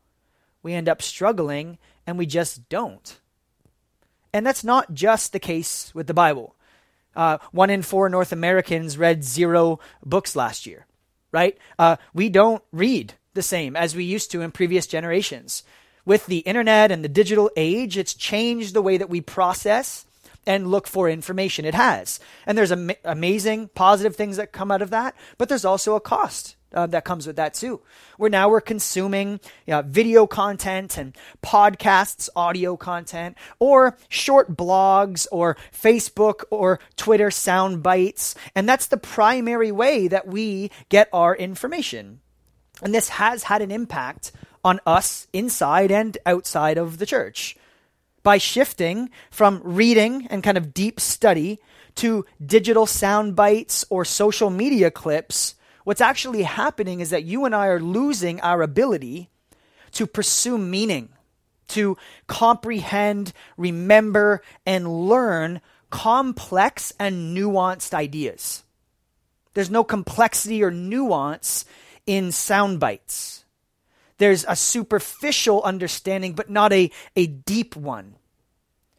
we 0.65 0.73
end 0.73 0.89
up 0.89 1.01
struggling 1.01 1.79
and 2.07 2.19
we 2.19 2.27
just 2.27 2.69
don't. 2.69 3.21
And 4.33 4.45
that's 4.45 4.65
not 4.65 4.93
just 4.93 5.33
the 5.33 5.39
case 5.39 5.95
with 5.95 6.09
the 6.09 6.15
Bible. 6.15 6.57
Uh, 7.15 7.39
one 7.53 7.71
in 7.71 7.83
four 7.83 8.09
North 8.09 8.33
Americans 8.33 8.99
read 8.99 9.23
zero 9.23 9.79
books 10.05 10.35
last 10.35 10.67
year, 10.67 10.87
right? 11.31 11.57
Uh, 11.79 11.97
we 12.13 12.29
don't 12.29 12.65
read 12.73 13.15
the 13.35 13.43
same 13.43 13.77
as 13.77 13.95
we 13.95 14.03
used 14.03 14.33
to 14.33 14.41
in 14.41 14.51
previous 14.51 14.89
generations. 14.89 15.63
With 16.05 16.27
the 16.27 16.39
internet 16.39 16.91
and 16.91 17.05
the 17.05 17.09
digital 17.09 17.51
age, 17.57 17.97
it's 17.97 18.15
changed 18.15 18.75
the 18.75 18.83
way 18.83 18.97
that 18.97 19.09
we 19.09 19.21
process 19.21 20.05
and 20.47 20.69
look 20.69 20.87
for 20.87 21.09
information. 21.09 21.65
It 21.65 21.75
has. 21.75 22.21
And 22.47 22.57
there's 22.57 22.73
am- 22.73 22.91
amazing 23.05 23.69
positive 23.75 24.17
things 24.17 24.37
that 24.37 24.53
come 24.53 24.71
out 24.71 24.83
of 24.83 24.91
that, 24.91 25.15
but 25.39 25.49
there's 25.49 25.65
also 25.65 25.95
a 25.95 26.01
cost 26.01 26.57
uh, 26.75 26.87
that 26.89 27.05
comes 27.05 27.27
with 27.27 27.37
that 27.37 27.55
too. 27.55 27.81
Where 28.17 28.31
now 28.31 28.49
we're 28.49 28.61
consuming 28.61 29.41
you 29.67 29.73
know, 29.73 29.83
video 29.83 30.27
content 30.27 30.99
and 30.99 31.17
podcasts, 31.43 32.29
audio 32.35 32.77
content, 32.77 33.37
or 33.59 33.97
short 34.09 34.57
blogs, 34.57 35.27
or 35.33 35.57
Facebook 35.73 36.45
or 36.51 36.81
Twitter 36.97 37.31
sound 37.31 37.83
bites. 37.83 38.35
And 38.55 38.69
that's 38.69 38.87
the 38.87 38.97
primary 38.97 39.73
way 39.73 40.09
that 40.09 40.27
we 40.27 40.71
get 40.89 41.09
our 41.13 41.35
information. 41.35 42.21
And 42.83 42.95
this 42.95 43.11
has 43.11 43.45
had 43.45 43.63
an 43.63 43.71
impact 43.71 44.33
on 44.65 44.81
us 44.87 45.29
inside 45.33 45.91
and 45.93 46.19
outside 46.27 46.79
of 46.79 46.99
the 46.99 47.07
church 47.07 47.57
by 48.25 48.39
shifting 48.39 49.11
from 49.31 49.61
reading 49.63 50.27
and 50.29 50.43
kind 50.43 50.59
of 50.59 50.75
deep 50.75 50.99
study 50.99 51.61
to 51.95 52.27
digital 52.45 52.87
sound 52.87 53.37
bites 53.37 53.85
or 53.91 54.05
social 54.05 54.51
media 54.51 54.91
clips, 54.91 55.55
what's 55.85 56.01
actually 56.01 56.43
happening 56.43 56.99
is 56.99 57.11
that 57.11 57.23
you 57.23 57.45
and 57.45 57.55
I 57.55 57.69
are 57.69 57.79
losing 57.79 58.41
our 58.41 58.63
ability 58.63 59.31
to 59.93 60.07
pursue 60.09 60.59
meaning, 60.59 61.11
to 61.69 61.97
comprehend, 62.27 63.33
remember, 63.57 64.43
and 64.67 65.07
learn 65.09 65.61
complex 65.91 66.93
and 66.99 67.37
nuanced 67.37 67.95
ideas. 67.95 68.65
There's 69.53 69.71
no 69.71 69.85
complexity 69.85 70.65
or 70.65 70.73
nuance 70.73 71.65
in 72.07 72.33
sound 72.33 72.81
bites 72.81 73.44
there's 74.19 74.45
a 74.49 74.57
superficial 74.57 75.63
understanding, 75.63 76.35
but 76.35 76.51
not 76.51 76.73
a, 76.73 76.91
a 77.17 77.27
deep 77.27 77.77
one. 77.77 78.15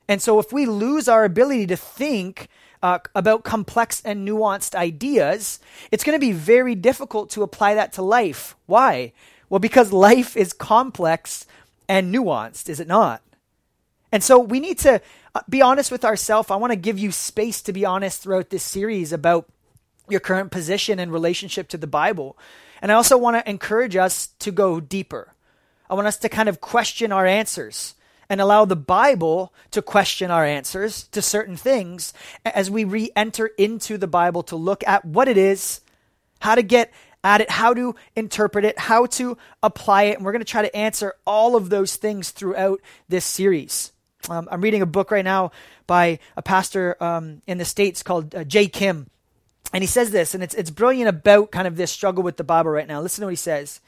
And 0.08 0.22
so, 0.22 0.40
if 0.40 0.54
we 0.54 0.66
lose 0.66 1.08
our 1.08 1.24
ability 1.24 1.68
to 1.68 1.78
think 1.78 2.48
uh, 2.84 3.00
about 3.16 3.44
complex 3.44 4.02
and 4.06 4.28
nuanced 4.28 4.76
ideas, 4.76 5.60
it's 5.92 6.04
going 6.04 6.16
to 6.16 6.26
be 6.26 6.32
very 6.32 6.76
difficult 6.76 7.30
to 7.32 7.44
apply 7.44 7.74
that 7.76 7.94
to 7.94 8.02
life. 8.02 8.56
Why? 8.66 9.14
Well, 9.50 9.60
because 9.60 9.92
life 9.92 10.38
is 10.38 10.54
complex 10.54 11.46
and 11.88 12.14
nuanced, 12.14 12.70
is 12.70 12.80
it 12.80 12.88
not? 12.88 13.22
And 14.12 14.24
so, 14.24 14.38
we 14.38 14.60
need 14.60 14.78
to 14.80 15.02
uh, 15.34 15.42
be 15.50 15.62
honest 15.62 15.92
with 15.92 16.06
ourselves. 16.06 16.52
I 16.52 16.56
want 16.58 16.72
to 16.72 16.78
give 16.78 17.00
you 17.00 17.12
space 17.12 17.62
to 17.64 17.74
be 17.74 17.86
honest 17.86 18.22
throughout 18.22 18.52
this 18.52 18.64
series 18.64 19.12
about 19.12 19.48
your 20.08 20.20
current 20.20 20.52
position 20.52 21.00
and 21.00 21.12
relationship 21.12 21.68
to 21.70 21.78
the 21.78 21.88
Bible. 21.88 22.38
And 22.86 22.92
I 22.92 22.96
also 22.98 23.18
want 23.18 23.36
to 23.36 23.50
encourage 23.50 23.96
us 23.96 24.28
to 24.42 24.52
go 24.52 24.80
deeper. 24.80 25.34
I 25.90 25.96
want 25.96 26.06
us 26.06 26.18
to 26.18 26.30
kind 26.30 26.48
of 26.48 26.62
question 26.62 27.12
our 27.12 27.26
answers 27.26 27.96
and 28.30 28.40
allow 28.40 28.66
the 28.66 28.76
Bible 28.76 29.52
to 29.72 29.82
question 29.82 30.30
our 30.30 30.46
answers 30.46 31.06
to 31.08 31.20
certain 31.20 31.58
things 31.58 32.14
as 32.46 32.70
we 32.70 32.84
re 32.84 33.10
enter 33.16 33.48
into 33.48 33.98
the 33.98 34.06
Bible 34.06 34.44
to 34.44 34.56
look 34.56 34.88
at 34.88 35.04
what 35.04 35.28
it 35.28 35.36
is, 35.36 35.82
how 36.42 36.54
to 36.54 36.62
get 36.62 36.94
at 37.24 37.42
it, 37.42 37.50
how 37.50 37.74
to 37.74 37.96
interpret 38.16 38.66
it, 38.66 38.78
how 38.78 39.08
to 39.08 39.36
apply 39.64 40.04
it. 40.04 40.18
And 40.18 40.24
we're 40.24 40.34
going 40.34 40.46
to 40.46 40.52
try 40.52 40.62
to 40.62 40.76
answer 40.76 41.16
all 41.26 41.56
of 41.56 41.72
those 41.72 41.96
things 41.96 42.30
throughout 42.30 42.82
this 43.10 43.26
series. 43.26 43.94
Um, 44.30 44.48
I'm 44.52 44.62
reading 44.62 44.84
a 44.84 44.86
book 44.86 45.10
right 45.10 45.26
now 45.26 45.54
by 45.88 46.20
a 46.38 46.44
pastor 46.44 47.02
um, 47.04 47.42
in 47.48 47.58
the 47.58 47.66
States 47.66 48.04
called 48.04 48.36
uh, 48.36 48.44
Jay 48.44 48.68
Kim. 48.68 49.10
And 49.76 49.84
he 49.84 49.88
says 49.88 50.12
this, 50.12 50.34
and 50.34 50.42
it's, 50.42 50.56
it's 50.56 50.70
brilliant 50.70 51.10
about 51.10 51.52
kind 51.52 51.68
of 51.68 51.76
this 51.76 51.92
struggle 51.92 52.24
with 52.24 52.38
the 52.38 52.46
Bible 52.46 52.72
right 52.72 52.88
now. 52.88 53.02
Listen 53.02 53.24
to 53.24 53.26
what 53.26 53.32
he 53.32 53.36
says. 53.36 53.82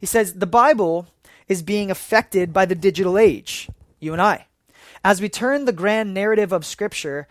He 0.00 0.06
says, 0.06 0.32
The 0.32 0.46
Bible 0.46 1.08
is 1.46 1.62
being 1.62 1.90
affected 1.90 2.54
by 2.54 2.64
the 2.64 2.74
digital 2.74 3.18
age, 3.18 3.68
you 4.00 4.14
and 4.14 4.22
I. 4.22 4.46
As 5.04 5.20
we 5.20 5.28
turn 5.28 5.66
the 5.66 5.74
grand 5.74 6.14
narrative 6.14 6.52
of 6.52 6.64
Scripture 6.64 7.28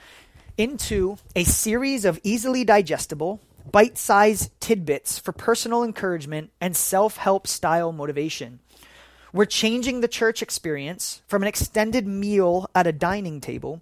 into 0.55 1.17
a 1.35 1.45
series 1.45 2.05
of 2.05 2.19
easily 2.21 2.63
digestible, 2.63 3.41
bite 3.71 3.97
sized 3.97 4.51
tidbits 4.59 5.17
for 5.17 5.31
personal 5.31 5.83
encouragement 5.83 6.51
and 6.61 6.77
self 6.77 7.17
help 7.17 7.47
style 7.47 7.91
motivation. 7.91 8.59
We're 9.33 9.45
changing 9.45 10.01
the 10.01 10.07
church 10.07 10.43
experience 10.43 11.23
from 11.25 11.41
an 11.41 11.47
extended 11.47 12.05
meal 12.05 12.69
at 12.75 12.85
a 12.85 12.91
dining 12.91 13.41
table 13.41 13.81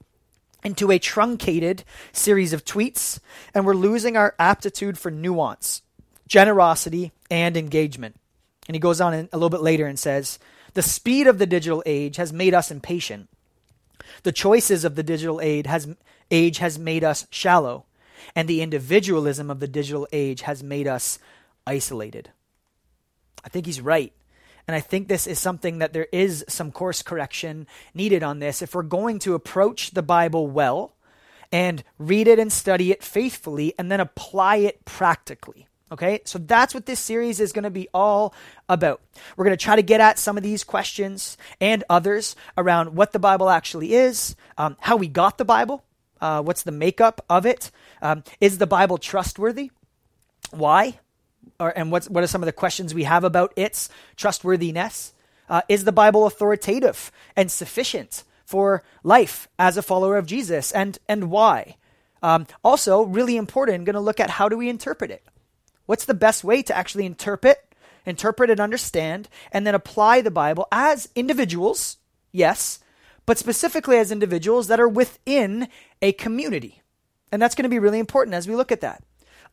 into 0.64 0.92
a 0.92 1.00
truncated 1.00 1.84
series 2.12 2.54
of 2.54 2.66
tweets, 2.66 3.20
and 3.54 3.66
we're 3.66 3.74
losing 3.74 4.18
our 4.18 4.36
aptitude 4.40 4.98
for 4.98 5.12
nuance, 5.12 5.82
generosity, 6.28 7.12
and 7.30 7.58
engagement. 7.58 8.16
And 8.68 8.76
he 8.76 8.80
goes 8.80 9.02
on 9.02 9.14
a 9.14 9.28
little 9.34 9.50
bit 9.50 9.62
later 9.62 9.86
and 9.86 10.00
says, 10.00 10.40
The 10.74 10.82
speed 10.82 11.28
of 11.28 11.38
the 11.38 11.46
digital 11.46 11.84
age 11.86 12.16
has 12.16 12.32
made 12.32 12.54
us 12.54 12.72
impatient. 12.72 13.30
The 14.24 14.32
choices 14.32 14.86
of 14.86 14.96
the 14.96 15.04
digital 15.04 15.42
age 15.42 15.66
has, 15.66 15.88
age 16.32 16.60
has 16.60 16.80
made 16.80 17.04
us 17.04 17.28
shallow, 17.30 17.86
and 18.36 18.48
the 18.48 18.62
individualism 18.62 19.50
of 19.50 19.60
the 19.60 19.68
digital 19.68 20.08
age 20.14 20.42
has 20.42 20.64
made 20.64 20.88
us 20.88 21.20
isolated. 21.68 22.30
I 23.44 23.50
think 23.50 23.66
he's 23.66 23.82
right. 23.82 24.14
And 24.68 24.76
I 24.76 24.80
think 24.80 25.08
this 25.08 25.28
is 25.28 25.40
something 25.40 25.80
that 25.80 25.94
there 25.94 26.08
is 26.12 26.46
some 26.48 26.72
course 26.72 27.02
correction 27.02 27.68
needed 27.94 28.24
on 28.24 28.40
this. 28.40 28.62
If 28.62 28.74
we're 28.74 28.84
going 28.84 29.20
to 29.20 29.36
approach 29.36 29.92
the 29.92 30.04
Bible 30.04 30.48
well 30.48 30.96
and 31.52 31.84
read 32.00 32.28
it 32.28 32.40
and 32.40 32.52
study 32.52 32.92
it 32.92 33.04
faithfully 33.04 33.74
and 33.78 33.92
then 33.92 34.00
apply 34.00 34.58
it 34.58 34.86
practically. 34.86 35.68
Okay, 35.92 36.22
so 36.26 36.40
that's 36.40 36.74
what 36.74 36.88
this 36.88 37.00
series 37.00 37.40
is 37.40 37.52
going 37.52 37.66
to 37.66 37.70
be 37.70 37.88
all 37.94 38.34
about. 38.68 39.00
We're 39.38 39.46
going 39.46 39.56
to 39.56 39.64
try 39.64 39.76
to 39.76 39.84
get 39.84 40.02
at 40.02 40.18
some 40.18 40.38
of 40.38 40.44
these 40.44 40.64
questions 40.64 41.38
and 41.62 41.84
others 41.88 42.36
around 42.58 42.96
what 42.96 43.12
the 43.12 43.20
Bible 43.20 43.48
actually 43.48 43.94
is, 43.94 44.36
um, 44.58 44.76
how 44.80 44.96
we 44.96 45.08
got 45.08 45.38
the 45.38 45.46
Bible, 45.46 45.84
uh, 46.20 46.42
what's 46.42 46.64
the 46.64 46.72
makeup 46.72 47.24
of 47.30 47.46
it, 47.46 47.70
um, 48.02 48.24
is 48.42 48.58
the 48.58 48.66
Bible 48.66 48.98
trustworthy, 48.98 49.70
why, 50.50 51.00
or, 51.60 51.78
and 51.78 51.92
what's, 51.92 52.10
what 52.10 52.24
are 52.24 52.28
some 52.28 52.42
of 52.42 52.46
the 52.46 52.52
questions 52.52 52.94
we 52.94 53.04
have 53.04 53.24
about 53.24 53.54
its 53.56 53.90
trustworthiness? 54.16 55.14
Uh, 55.50 55.62
is 55.68 55.84
the 55.84 55.92
Bible 55.92 56.26
authoritative 56.26 57.12
and 57.36 57.52
sufficient 57.52 58.24
for 58.46 58.84
life 59.04 59.48
as 59.60 59.78
a 59.78 59.82
follower 59.82 60.18
of 60.18 60.26
Jesus, 60.26 60.72
and 60.72 60.98
and 61.08 61.30
why? 61.30 61.76
Um, 62.22 62.48
also, 62.64 63.04
really 63.04 63.36
important, 63.36 63.86
going 63.86 63.96
to 63.96 64.00
look 64.00 64.20
at 64.20 64.30
how 64.30 64.48
do 64.48 64.58
we 64.58 64.70
interpret 64.70 65.12
it. 65.12 65.24
What's 65.86 66.06
the 66.06 66.14
best 66.14 66.44
way 66.44 66.62
to 66.64 66.76
actually 66.76 67.06
interpret, 67.06 67.76
interpret 68.06 68.50
and 68.50 68.62
understand, 68.62 69.28
and 69.52 69.68
then 69.68 69.76
apply 69.76 70.22
the 70.22 70.32
Bible 70.32 70.68
as 70.72 71.10
individuals? 71.16 71.98
Yes, 72.32 72.80
but 73.26 73.38
specifically 73.38 73.98
as 73.98 74.12
individuals 74.12 74.68
that 74.68 74.80
are 74.80 74.88
within 74.88 75.68
a 76.02 76.14
community, 76.14 76.82
and 77.32 77.42
that's 77.42 77.56
going 77.56 77.64
to 77.64 77.70
be 77.70 77.80
really 77.80 78.00
important 78.00 78.36
as 78.36 78.48
we 78.48 78.56
look 78.56 78.72
at 78.72 78.82
that. 78.82 79.04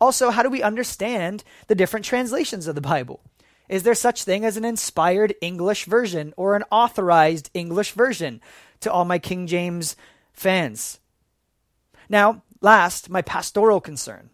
Also, 0.00 0.30
how 0.30 0.42
do 0.42 0.50
we 0.50 0.62
understand 0.62 1.44
the 1.66 1.74
different 1.74 2.06
translations 2.06 2.66
of 2.66 2.74
the 2.74 2.80
Bible? 2.80 3.20
Is 3.68 3.82
there 3.84 3.94
such 3.94 4.24
thing 4.24 4.44
as 4.44 4.56
an 4.56 4.64
inspired 4.64 5.34
English 5.40 5.84
version 5.84 6.34
or 6.36 6.56
an 6.56 6.64
authorized 6.72 7.50
English 7.54 7.92
version 7.92 8.40
to 8.80 8.90
all 8.90 9.04
my 9.04 9.18
King 9.18 9.46
James 9.46 9.94
fans? 10.32 10.98
Now, 12.08 12.42
last, 12.60 13.10
my 13.10 13.22
pastoral 13.22 13.80
concern, 13.80 14.30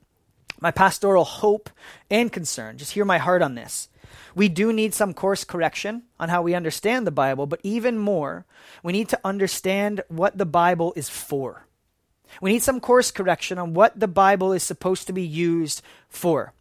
my 0.60 0.70
pastoral 0.70 1.24
hope 1.24 1.68
and 2.10 2.32
concern. 2.32 2.78
Just 2.78 2.92
hear 2.92 3.04
my 3.04 3.18
heart 3.18 3.42
on 3.42 3.56
this. 3.56 3.88
We 4.34 4.48
do 4.48 4.72
need 4.72 4.94
some 4.94 5.12
course 5.12 5.44
correction 5.44 6.04
on 6.18 6.28
how 6.28 6.42
we 6.42 6.54
understand 6.54 7.06
the 7.06 7.10
Bible, 7.10 7.46
but 7.46 7.60
even 7.62 7.98
more, 7.98 8.46
we 8.82 8.92
need 8.92 9.08
to 9.10 9.20
understand 9.24 10.02
what 10.08 10.38
the 10.38 10.46
Bible 10.46 10.92
is 10.96 11.08
for. 11.08 11.66
We 12.40 12.52
need 12.52 12.62
some 12.62 12.80
course 12.80 13.10
correction 13.10 13.58
on 13.58 13.74
what 13.74 13.98
the 13.98 14.08
Bible 14.08 14.52
is 14.52 14.62
supposed 14.62 15.06
to 15.06 15.12
be 15.12 15.26
used 15.26 15.82
for. 16.08 16.52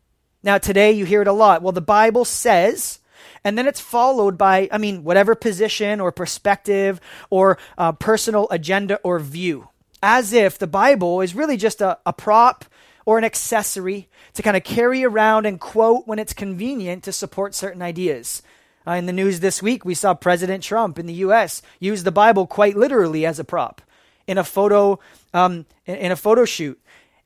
Now, 0.44 0.58
today 0.58 0.92
you 0.92 1.06
hear 1.06 1.22
it 1.22 1.28
a 1.28 1.34
lot. 1.34 1.62
Well, 1.62 1.72
the 1.72 1.82
Bible 1.82 2.26
says 2.26 3.00
And 3.44 3.58
then 3.58 3.68
it's 3.68 3.80
followed 3.80 4.38
by, 4.38 4.68
I 4.72 4.78
mean, 4.78 5.04
whatever 5.04 5.36
position 5.36 6.00
or 6.00 6.12
perspective 6.12 7.00
or 7.30 7.58
uh, 7.78 7.92
personal 7.94 8.48
agenda 8.52 9.00
or 9.04 9.20
view. 9.20 9.70
As 10.02 10.34
if 10.34 10.58
the 10.58 10.68
Bible 10.68 11.22
is 11.22 11.36
really 11.36 11.58
just 11.58 11.82
a, 11.82 11.98
a 12.06 12.14
prop 12.14 12.66
or 13.06 13.18
an 13.18 13.24
accessory 13.24 14.10
to 14.34 14.42
kind 14.42 14.58
of 14.58 14.64
carry 14.64 15.04
around 15.04 15.46
and 15.46 15.60
quote 15.60 16.08
when 16.08 16.20
it's 16.20 16.34
convenient 16.34 17.04
to 17.04 17.12
support 17.12 17.56
certain 17.56 17.82
ideas. 17.82 18.42
Uh, 18.88 18.92
in 18.92 19.06
the 19.06 19.14
news 19.14 19.40
this 19.40 19.62
week, 19.64 19.84
we 19.86 19.96
saw 19.96 20.14
President 20.14 20.64
Trump 20.64 21.00
in 21.00 21.06
the 21.06 21.14
U.S. 21.26 21.62
use 21.80 22.04
the 22.04 22.12
Bible 22.12 22.46
quite 22.46 22.78
literally 22.78 23.26
as 23.26 23.40
a 23.40 23.44
prop 23.44 23.82
in 24.28 24.38
a 24.38 24.44
photo 24.44 25.00
um, 25.36 25.66
in 25.86 26.12
a 26.12 26.16
photo 26.16 26.46
shoot. 26.46 26.82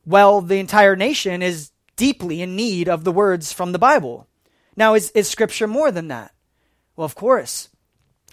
Well, 0.06 0.42
the 0.42 0.60
entire 0.60 0.96
nation 0.96 1.44
is 1.44 1.72
deeply 1.96 2.42
in 2.42 2.56
need 2.56 2.90
of 2.90 3.04
the 3.04 3.12
words 3.12 3.54
from 3.54 3.72
the 3.72 3.80
Bible. 3.80 4.28
Now, 4.76 4.96
is, 4.96 5.12
is 5.12 5.30
Scripture 5.30 5.68
more 5.68 5.92
than 5.92 6.08
that? 6.08 6.34
Well, 6.96 7.06
of 7.06 7.14
course. 7.14 7.70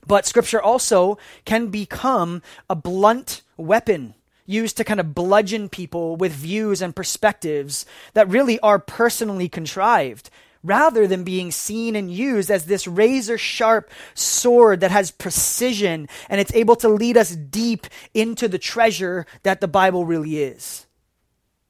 But 0.07 0.25
Scripture 0.25 0.63
also 0.63 1.19
can 1.45 1.69
become 1.69 2.43
a 2.71 2.75
blunt 2.75 3.43
weapon 3.57 4.15
used 4.47 4.77
to 4.77 4.85
kind 4.85 5.01
of 5.01 5.15
bludgeon 5.15 5.69
people 5.69 6.17
with 6.17 6.33
views 6.33 6.81
and 6.81 6.97
perspectives 6.97 7.85
that 8.15 8.29
really 8.29 8.59
are 8.61 8.79
personally 8.79 9.49
contrived 9.49 10.31
rather 10.67 11.07
than 11.07 11.25
being 11.25 11.51
seen 11.51 11.97
and 11.97 12.11
used 12.11 12.51
as 12.51 12.67
this 12.67 12.87
razor 12.87 13.39
sharp 13.39 13.91
sword 14.15 14.81
that 14.81 14.91
has 14.91 15.11
precision 15.11 16.09
and 16.29 16.41
it's 16.41 16.55
able 16.55 16.77
to 16.77 16.89
lead 16.89 17.17
us 17.17 17.35
deep 17.35 17.87
into 18.15 18.49
the 18.49 18.59
treasure 18.59 19.27
that 19.43 19.61
the 19.61 19.69
Bible 19.69 20.05
really 20.05 20.43
is. 20.43 20.87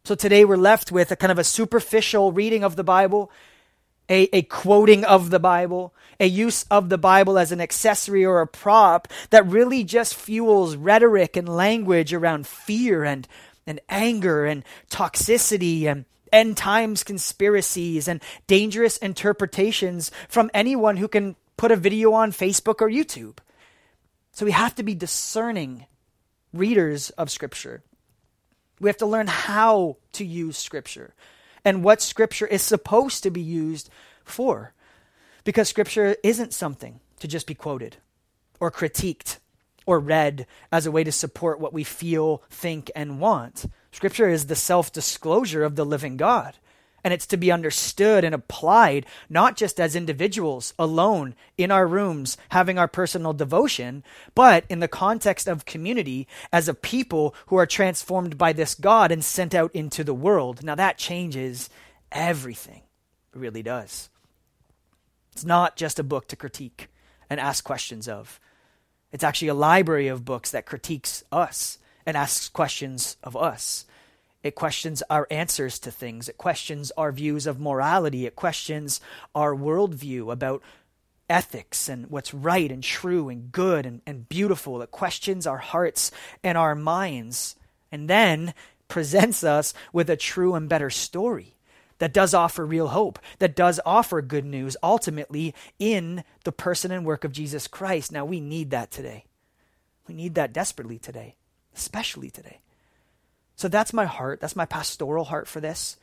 So 0.05 0.15
today 0.15 0.45
we're 0.45 0.57
left 0.57 0.93
with 0.93 1.11
a 1.11 1.17
kind 1.17 1.33
of 1.33 1.38
a 1.38 1.45
superficial 1.45 2.33
reading 2.33 2.62
of 2.62 2.76
the 2.76 2.85
Bible, 2.85 3.31
a, 4.09 4.29
a 4.33 4.43
quoting 4.43 5.05
of 5.05 5.31
the 5.31 5.41
Bible, 5.41 5.93
a 6.21 6.26
use 6.26 6.65
of 6.71 6.88
the 6.88 6.99
Bible 6.99 7.38
as 7.38 7.53
an 7.53 7.61
accessory 7.61 8.25
or 8.25 8.41
a 8.41 8.47
prop 8.47 9.09
that 9.31 9.47
really 9.47 9.85
just 9.85 10.15
fuels 10.15 10.76
rhetoric 10.76 11.37
and 11.37 11.49
language 11.49 12.15
around 12.15 12.47
fear 12.47 13.05
and, 13.05 13.26
and 13.67 13.81
anger 13.88 14.47
and 14.47 14.65
toxicity 14.91 15.87
and 15.87 16.05
end 16.37 16.57
times 16.57 17.02
conspiracies 17.02 18.07
and 18.07 18.23
dangerous 18.47 18.99
interpretations 18.99 20.11
from 20.28 20.50
anyone 20.52 20.99
who 20.99 21.09
can 21.09 21.35
put 21.57 21.73
a 21.73 21.76
video 21.76 22.12
on 22.12 22.31
Facebook 22.31 22.83
or 22.83 22.90
YouTube. 22.90 23.38
So 24.33 24.45
we 24.45 24.52
have 24.52 24.75
to 24.75 24.83
be 24.83 24.95
discerning 24.95 25.87
readers 26.52 27.09
of 27.11 27.31
Scripture. 27.31 27.83
We 28.81 28.90
have 28.90 28.99
to 28.99 29.07
learn 29.07 29.28
how 29.28 29.97
to 30.12 30.26
use 30.26 30.59
Scripture 30.59 31.14
and 31.64 31.83
what 31.83 32.02
Scripture 32.02 32.47
is 32.47 32.61
supposed 32.61 33.23
to 33.23 33.31
be 33.31 33.40
used 33.40 33.88
for. 34.23 34.75
Because 35.45 35.71
Scripture 35.71 36.16
isn't 36.23 36.52
something 36.52 37.00
to 37.21 37.26
just 37.26 37.47
be 37.47 37.55
quoted 37.55 37.97
or 38.61 38.71
critiqued 38.71 39.38
or 39.87 40.00
read 40.00 40.47
as 40.71 40.85
a 40.85 40.90
way 40.90 41.02
to 41.02 41.12
support 41.12 41.61
what 41.61 41.73
we 41.73 41.85
feel, 41.85 42.43
think, 42.50 42.90
and 42.95 43.21
want. 43.21 43.64
Scripture 43.97 44.29
is 44.29 44.45
the 44.45 44.55
self 44.55 44.93
disclosure 44.93 45.65
of 45.65 45.75
the 45.75 45.87
living 45.87 46.19
God. 46.19 46.59
And 47.03 47.15
it's 47.15 47.26
to 47.29 47.38
be 47.38 47.50
understood 47.50 48.25
and 48.25 48.35
applied 48.35 49.07
not 49.31 49.57
just 49.57 49.81
as 49.81 49.97
individuals 49.97 50.75
alone 50.79 51.35
in 51.57 51.71
our 51.71 51.87
rooms 51.87 52.37
having 52.50 52.79
our 52.79 52.88
personal 52.88 53.33
devotion, 53.33 54.05
but 54.35 54.67
in 54.69 54.81
the 54.81 54.87
context 54.87 55.49
of 55.49 55.65
community 55.65 56.29
as 56.53 56.69
a 56.69 56.75
people 56.75 57.35
who 57.47 57.57
are 57.57 57.65
transformed 57.65 58.37
by 58.37 58.53
this 58.53 58.75
God 58.75 59.11
and 59.11 59.25
sent 59.25 59.55
out 59.55 59.75
into 59.75 60.05
the 60.05 60.12
world. 60.12 60.62
Now 60.62 60.75
that 60.75 60.99
changes 60.99 61.71
everything. 62.12 62.83
It 63.35 63.38
really 63.38 63.62
does. 63.62 64.11
It's 65.33 65.47
not 65.47 65.75
just 65.76 65.99
a 65.99 66.05
book 66.05 66.29
to 66.29 66.37
critique 66.37 66.88
and 67.31 67.41
ask 67.41 67.65
questions 67.65 68.09
of. 68.09 68.41
It's 69.11 69.25
actually 69.25 69.49
a 69.49 69.55
library 69.55 70.09
of 70.09 70.26
books 70.26 70.51
that 70.51 70.66
critiques 70.66 71.25
us 71.33 71.79
and 72.07 72.16
asks 72.16 72.49
questions 72.49 73.16
of 73.23 73.37
us. 73.37 73.85
It 74.46 74.54
questions 74.54 75.02
our 75.11 75.26
answers 75.30 75.78
to 75.80 75.90
things. 75.90 76.28
It 76.28 76.38
questions 76.38 76.92
our 76.96 77.12
views 77.12 77.46
of 77.46 77.61
morality. 77.61 78.26
It 78.26 78.37
questions 78.37 79.00
our 79.35 79.54
worldview 79.54 80.32
about 80.32 80.62
ethics 81.28 81.88
and 81.88 82.06
what's 82.06 82.32
right 82.32 82.70
and 82.70 82.82
true 82.82 83.28
and 83.28 83.50
good 83.50 83.85
and, 83.85 84.00
and 84.06 84.28
beautiful. 84.28 84.80
It 84.82 84.90
questions 84.92 85.46
our 85.46 85.59
hearts 85.59 86.11
and 86.44 86.56
our 86.56 86.74
minds. 86.74 87.56
And 87.90 88.09
then 88.09 88.54
presents 88.88 89.42
us 89.42 89.74
with 89.92 90.09
a 90.09 90.16
true 90.16 90.54
and 90.54 90.68
better 90.68 90.90
story 90.90 91.56
that 91.98 92.12
does 92.12 92.35
offer 92.35 92.64
real 92.64 92.88
hope, 92.88 93.18
that 93.38 93.56
does 93.56 93.80
offer 93.85 94.22
good 94.22 94.44
news 94.44 94.76
ultimately 94.82 95.54
in 95.78 96.22
the 96.44 96.52
person 96.52 96.90
and 96.90 97.04
work 97.04 97.24
of 97.24 97.32
Jesus 97.32 97.66
Christ. 97.66 98.12
Now, 98.12 98.24
we 98.24 98.40
need 98.40 98.70
that 98.70 98.90
today. 98.90 99.24
We 100.06 100.14
need 100.14 100.35
that 100.35 100.52
desperately 100.52 100.98
today, 100.98 101.37
especially 101.74 102.30
today. 102.30 102.61
So 103.57 103.69
that's 103.69 103.92
my 103.92 104.05
heart. 104.05 104.40
That's 104.40 104.57
my 104.57 104.66
pastoral 104.66 105.25
heart 105.25 105.49
for 105.49 105.61
this. 105.61 105.97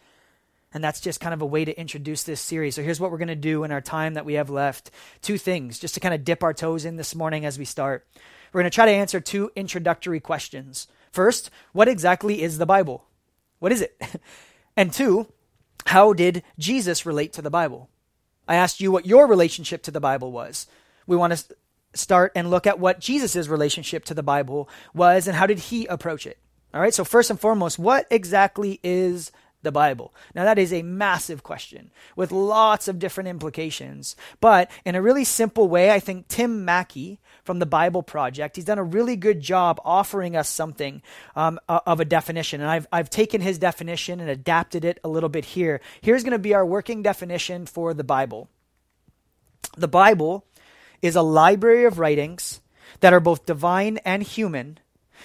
And 0.74 0.84
that's 0.84 1.00
just 1.00 1.20
kind 1.20 1.36
of 1.36 1.42
a 1.42 1.46
way 1.46 1.66
to 1.66 1.80
introduce 1.80 2.24
this 2.24 2.42
series. 2.42 2.76
So 2.76 2.82
here's 2.82 3.00
what 3.00 3.12
we're 3.12 3.20
going 3.20 3.28
to 3.28 3.36
do 3.36 3.64
in 3.64 3.72
our 3.72 3.82
time 3.82 4.16
that 4.16 4.26
we 4.26 4.34
have 4.34 4.50
left. 4.50 4.90
Two 5.22 5.38
things, 5.38 5.78
just 5.78 5.94
to 5.94 6.00
kind 6.00 6.16
of 6.16 6.26
dip 6.26 6.42
our 6.42 6.54
toes 6.54 6.84
in 6.84 6.96
this 6.96 7.14
morning 7.14 7.46
as 7.46 7.60
we 7.60 7.66
start. 7.66 8.08
We're 8.52 8.62
going 8.62 8.72
to 8.72 8.76
try 8.76 8.88
to 8.88 8.92
answer 8.92 9.20
two 9.20 9.52
introductory 9.56 10.20
questions. 10.20 10.88
First, 11.12 11.52
what 11.74 11.88
exactly 11.88 12.42
is 12.42 12.58
the 12.58 12.66
Bible? 12.66 13.06
What 13.60 13.72
is 13.72 13.82
it? 13.82 14.02
and 14.78 14.92
two, 14.92 15.28
how 15.86 16.14
did 16.14 16.44
Jesus 16.58 17.06
relate 17.06 17.34
to 17.34 17.44
the 17.44 17.52
Bible? 17.52 17.90
I 18.48 18.56
asked 18.56 18.82
you 18.82 18.92
what 18.92 19.06
your 19.06 19.28
relationship 19.28 19.84
to 19.84 19.92
the 19.92 20.02
Bible 20.02 20.32
was. 20.32 20.66
We 21.06 21.16
want 21.16 21.34
to 21.34 21.56
start 21.94 22.32
and 22.36 22.50
look 22.50 22.66
at 22.66 22.80
what 22.80 23.00
Jesus' 23.00 23.48
relationship 23.48 24.06
to 24.06 24.16
the 24.16 24.24
Bible 24.24 24.68
was 24.94 25.28
and 25.28 25.38
how 25.38 25.46
did 25.46 25.60
he 25.60 25.86
approach 25.86 26.26
it. 26.26 26.40
All 26.74 26.82
right, 26.82 26.94
so 26.94 27.04
first 27.04 27.30
and 27.30 27.40
foremost, 27.40 27.78
what 27.78 28.08
exactly 28.10 28.80
is 28.84 29.32
the 29.62 29.72
Bible? 29.72 30.14
Now, 30.34 30.44
that 30.44 30.58
is 30.58 30.74
a 30.74 30.82
massive 30.82 31.44
question 31.44 31.92
with 32.16 32.32
lots 32.32 32.88
of 32.88 32.98
different 32.98 33.30
implications. 33.30 34.16
But 34.40 34.72
in 34.84 34.96
a 34.96 35.02
really 35.02 35.24
simple 35.24 35.68
way, 35.68 35.92
I 35.92 36.00
think 36.00 36.28
Tim 36.28 36.66
Mackie 36.66 37.20
from 37.44 37.60
the 37.60 37.66
Bible 37.66 38.04
Project. 38.04 38.56
He's 38.56 38.66
done 38.66 38.80
a 38.80 38.84
really 38.84 39.16
good 39.16 39.42
job 39.42 39.80
offering 39.84 40.36
us 40.36 40.50
something 40.50 41.02
um, 41.36 41.60
of 41.68 42.00
a 42.00 42.06
definition. 42.06 42.62
And 42.62 42.70
I've, 42.70 42.88
I've 42.92 43.10
taken 43.10 43.42
his 43.42 43.60
definition 43.60 44.20
and 44.20 44.30
adapted 44.30 44.86
it 44.86 45.00
a 45.04 45.10
little 45.10 45.30
bit 45.30 45.46
here. 45.46 45.82
Here's 46.02 46.24
going 46.24 46.32
to 46.32 46.40
be 46.40 46.54
our 46.54 46.66
working 46.66 47.04
definition 47.04 47.66
for 47.66 47.94
the 47.94 48.04
Bible 48.04 48.50
The 49.78 49.88
Bible 49.88 50.46
is 51.02 51.16
a 51.16 51.22
library 51.22 51.84
of 51.84 52.00
writings 52.00 52.62
that 53.02 53.14
are 53.14 53.20
both 53.20 53.46
divine 53.46 53.98
and 54.06 54.24
human 54.24 54.80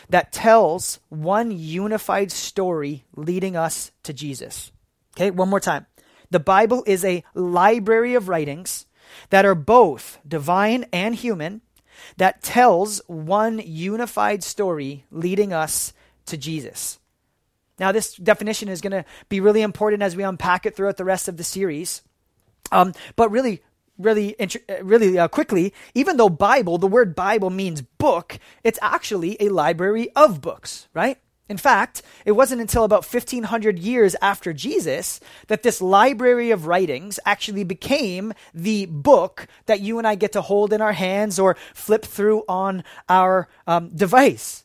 that 0.09 0.33
tells 0.33 1.01
one 1.09 1.51
unified 1.51 2.33
story 2.33 3.05
leading 3.15 3.57
us 3.57 3.93
to 4.03 4.13
Jesus. 4.13 4.73
Okay, 5.17 5.31
one 5.31 5.49
more 5.49 5.61
time. 5.61 5.87
The 6.31 6.41
Bible 6.41 6.85
is 6.87 7.05
a 7.05 7.25
library 7.35 8.15
of 8.15 8.29
writings 8.29 8.87
that 9.31 9.47
are 9.47 9.55
both 9.55 10.19
divine 10.27 10.85
and 10.93 11.15
human 11.15 11.63
that 12.17 12.43
tells 12.43 13.01
one 13.07 13.61
unified 13.65 14.45
story 14.45 15.05
leading 15.11 15.53
us 15.53 15.93
to 16.27 16.37
Jesus. 16.37 16.99
Now, 17.79 17.93
this 17.93 18.15
definition 18.17 18.69
is 18.69 18.81
going 18.81 18.93
to 18.93 19.05
be 19.29 19.41
really 19.41 19.63
important 19.63 20.03
as 20.03 20.17
we 20.17 20.23
unpack 20.23 20.67
it 20.67 20.77
throughout 20.77 20.97
the 20.97 21.05
rest 21.05 21.29
of 21.29 21.37
the 21.37 21.45
series. 21.45 22.03
Um, 22.73 22.93
but 23.17 23.31
really, 23.31 23.63
really, 23.99 24.37
really 24.83 25.19
uh, 25.19 25.29
quickly, 25.29 25.75
even 25.95 26.17
though 26.17 26.29
Bible, 26.29 26.79
the 26.79 26.87
word 26.87 27.15
Bible 27.15 27.51
means 27.51 27.83
book, 27.83 28.39
it's 28.65 28.79
actually 28.81 29.37
a 29.41 29.49
library 29.49 30.11
of 30.15 30.41
books, 30.41 30.89
right? 30.95 31.19
In 31.49 31.57
fact, 31.57 32.03
it 32.27 32.33
wasn't 32.33 32.61
until 32.61 32.85
about 32.85 33.11
1500 33.11 33.79
years 33.79 34.15
after 34.21 34.53
Jesus 34.53 35.19
that 35.47 35.63
this 35.63 35.81
library 35.81 36.51
of 36.51 36.67
writings 36.67 37.19
actually 37.25 37.65
became 37.65 38.35
the 38.53 38.85
book 38.87 39.49
that 39.65 39.81
you 39.81 39.97
and 39.99 40.07
I 40.07 40.15
get 40.15 40.33
to 40.33 40.43
hold 40.43 40.75
in 40.75 40.83
our 40.83 40.93
hands 40.93 41.39
or 41.39 41.57
flip 41.73 42.05
through 42.05 42.45
on 42.49 42.85
our 43.09 43.49
um, 43.67 43.91
device. 43.97 44.65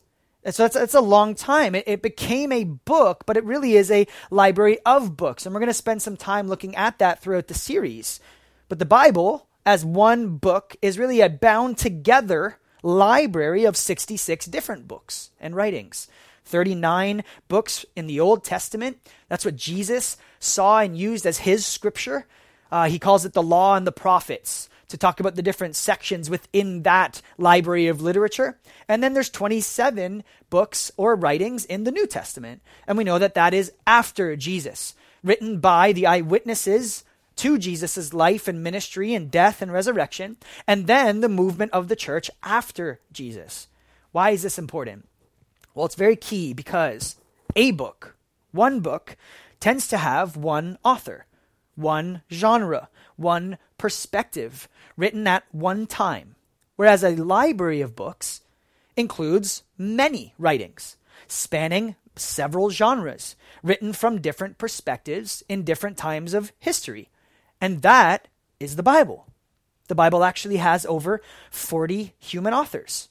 So 0.50 0.68
that's, 0.68 0.94
a 0.94 1.00
long 1.00 1.36
time. 1.36 1.74
It, 1.74 1.86
it 1.88 2.02
became 2.02 2.52
a 2.52 2.66
book, 2.66 3.24
but 3.26 3.38
it 3.38 3.46
really 3.46 3.76
is 3.78 3.90
a 3.90 4.06
library 4.30 4.78
of 4.86 5.16
books. 5.16 5.46
And 5.46 5.56
we're 5.56 5.62
going 5.62 5.70
to 5.70 5.74
spend 5.74 6.02
some 6.02 6.18
time 6.18 6.50
looking 6.50 6.76
at 6.76 7.00
that 7.00 7.22
throughout 7.22 7.48
the 7.48 7.54
series. 7.54 8.20
But 8.74 8.80
the 8.80 8.86
Bible, 8.86 9.46
as 9.68 9.86
one 9.86 10.38
book, 10.38 10.76
is 10.82 10.98
really 10.98 11.22
a 11.22 11.30
bound 11.30 11.78
together 11.78 12.58
library 12.82 13.66
of 13.66 13.78
66 13.78 14.48
different 14.48 14.88
books 14.88 15.30
and 15.40 15.56
writings. 15.56 16.08
39 16.46 17.24
books 17.48 17.86
in 17.96 18.08
the 18.08 18.20
Old 18.20 18.44
Testament. 18.44 18.98
That's 19.30 19.46
what 19.46 19.58
Jesus 19.58 20.18
saw 20.40 20.80
and 20.80 20.98
used 20.98 21.28
as 21.28 21.38
his 21.38 21.68
scripture. 21.68 22.26
Uh, 22.72 22.86
he 22.86 22.98
calls 22.98 23.26
it 23.26 23.34
the 23.34 23.44
law 23.44 23.76
and 23.76 23.86
the 23.86 23.92
prophets 23.92 24.70
to 24.88 24.98
talk 24.98 25.20
about 25.20 25.36
the 25.36 25.44
different 25.44 25.76
sections 25.76 26.28
within 26.28 26.82
that 26.82 27.22
library 27.38 27.86
of 27.86 28.02
literature. 28.02 28.58
And 28.88 29.04
then 29.04 29.14
there's 29.14 29.30
27 29.30 30.24
books 30.50 30.92
or 30.98 31.16
writings 31.16 31.64
in 31.64 31.84
the 31.84 31.92
New 31.92 32.08
Testament. 32.08 32.64
And 32.88 32.98
we 32.98 33.04
know 33.04 33.20
that 33.20 33.36
that 33.36 33.54
is 33.54 33.72
after 33.86 34.36
Jesus, 34.36 34.96
written 35.22 35.60
by 35.60 35.92
the 35.92 36.08
eyewitnesses 36.08 37.04
to 37.38 37.58
Jesus' 37.58 38.14
life 38.14 38.48
and 38.48 38.64
ministry 38.64 39.14
and 39.14 39.32
death 39.32 39.62
and 39.62 39.72
resurrection, 39.72 40.38
and 40.68 40.88
then 40.88 41.22
the 41.22 41.30
movement 41.30 41.72
of 41.72 41.88
the 41.88 41.96
church 41.96 42.30
after 42.44 43.00
Jesus. 43.12 43.68
Why 44.12 44.32
is 44.32 44.44
this 44.44 44.60
important? 44.60 45.08
Well, 45.74 45.86
it's 45.86 45.96
very 45.96 46.16
key 46.16 46.54
because 46.54 47.16
a 47.56 47.72
book, 47.72 48.16
one 48.52 48.80
book, 48.80 49.18
tends 49.60 49.88
to 49.88 49.98
have 49.98 50.38
one 50.38 50.78
author, 50.84 51.26
one 51.76 52.22
genre, 52.32 52.90
one 53.16 53.58
perspective, 53.78 54.68
written 54.96 55.26
at 55.28 55.44
one 55.52 55.88
time, 55.88 56.36
whereas 56.76 57.04
a 57.04 57.16
library 57.16 57.82
of 57.82 57.96
books 57.96 58.42
includes 58.96 59.64
many 59.78 60.34
writings 60.38 60.98
spanning 61.28 61.96
several 62.16 62.70
genres, 62.70 63.36
written 63.64 63.94
from 63.94 64.22
different 64.22 64.58
perspectives 64.58 65.44
in 65.50 65.64
different 65.64 65.98
times 65.98 66.34
of 66.34 66.52
history. 66.60 67.10
And 67.64 67.82
that 67.82 68.28
is 68.60 68.76
the 68.76 68.84
Bible. 68.84 69.26
The 69.88 69.96
Bible 69.96 70.26
actually 70.26 70.58
has 70.58 70.86
over 70.86 71.22
40 71.50 72.14
human 72.20 72.54
authors 72.54 73.08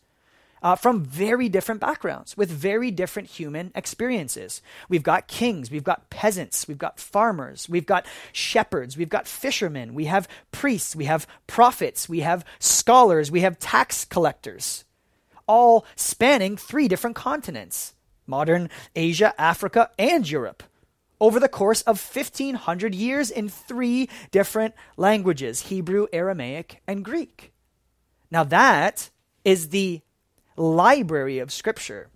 uh, 0.62 0.77
from 0.77 1.03
very 1.03 1.49
different 1.49 1.81
backgrounds 1.81 2.37
with 2.37 2.51
very 2.51 2.91
different 2.91 3.31
human 3.31 3.73
experiences. 3.75 4.61
We've 4.91 5.03
got 5.03 5.27
kings, 5.27 5.71
we've 5.71 5.83
got 5.83 6.11
peasants, 6.11 6.69
we've 6.69 6.77
got 6.77 7.01
farmers, 7.01 7.67
we've 7.67 7.87
got 7.87 8.05
shepherds, 8.31 8.95
we've 8.95 9.09
got 9.09 9.27
fishermen, 9.27 9.95
we 9.95 10.05
have 10.05 10.29
priests, 10.51 10.95
we 10.95 11.07
have 11.07 11.27
prophets, 11.47 12.07
we 12.07 12.21
have 12.21 12.45
scholars, 12.59 13.31
we 13.31 13.41
have 13.41 13.59
tax 13.59 14.05
collectors, 14.05 14.85
all 15.47 15.87
spanning 15.97 16.59
three 16.59 16.88
different 16.88 17.17
continents 17.17 17.95
modern 18.27 18.69
Asia, 18.95 19.33
Africa, 19.41 19.91
and 19.99 20.29
Europe 20.29 20.62
over 21.23 21.39
the 21.39 21.49
course 21.49 21.83
of 21.83 22.03
1500 22.03 22.97
years 22.97 23.31
in 23.31 23.49
three 23.49 24.09
different 24.33 24.75
languages 24.97 25.69
Hebrew, 25.69 26.09
Aramaic, 26.13 26.83
and 26.85 27.05
Greek. 27.05 27.53
Now, 28.33 28.43
that 28.43 29.09
is 29.45 29.69
the 29.69 30.01
library 30.57 31.39
of 31.39 31.53
Scripture. 31.53 32.09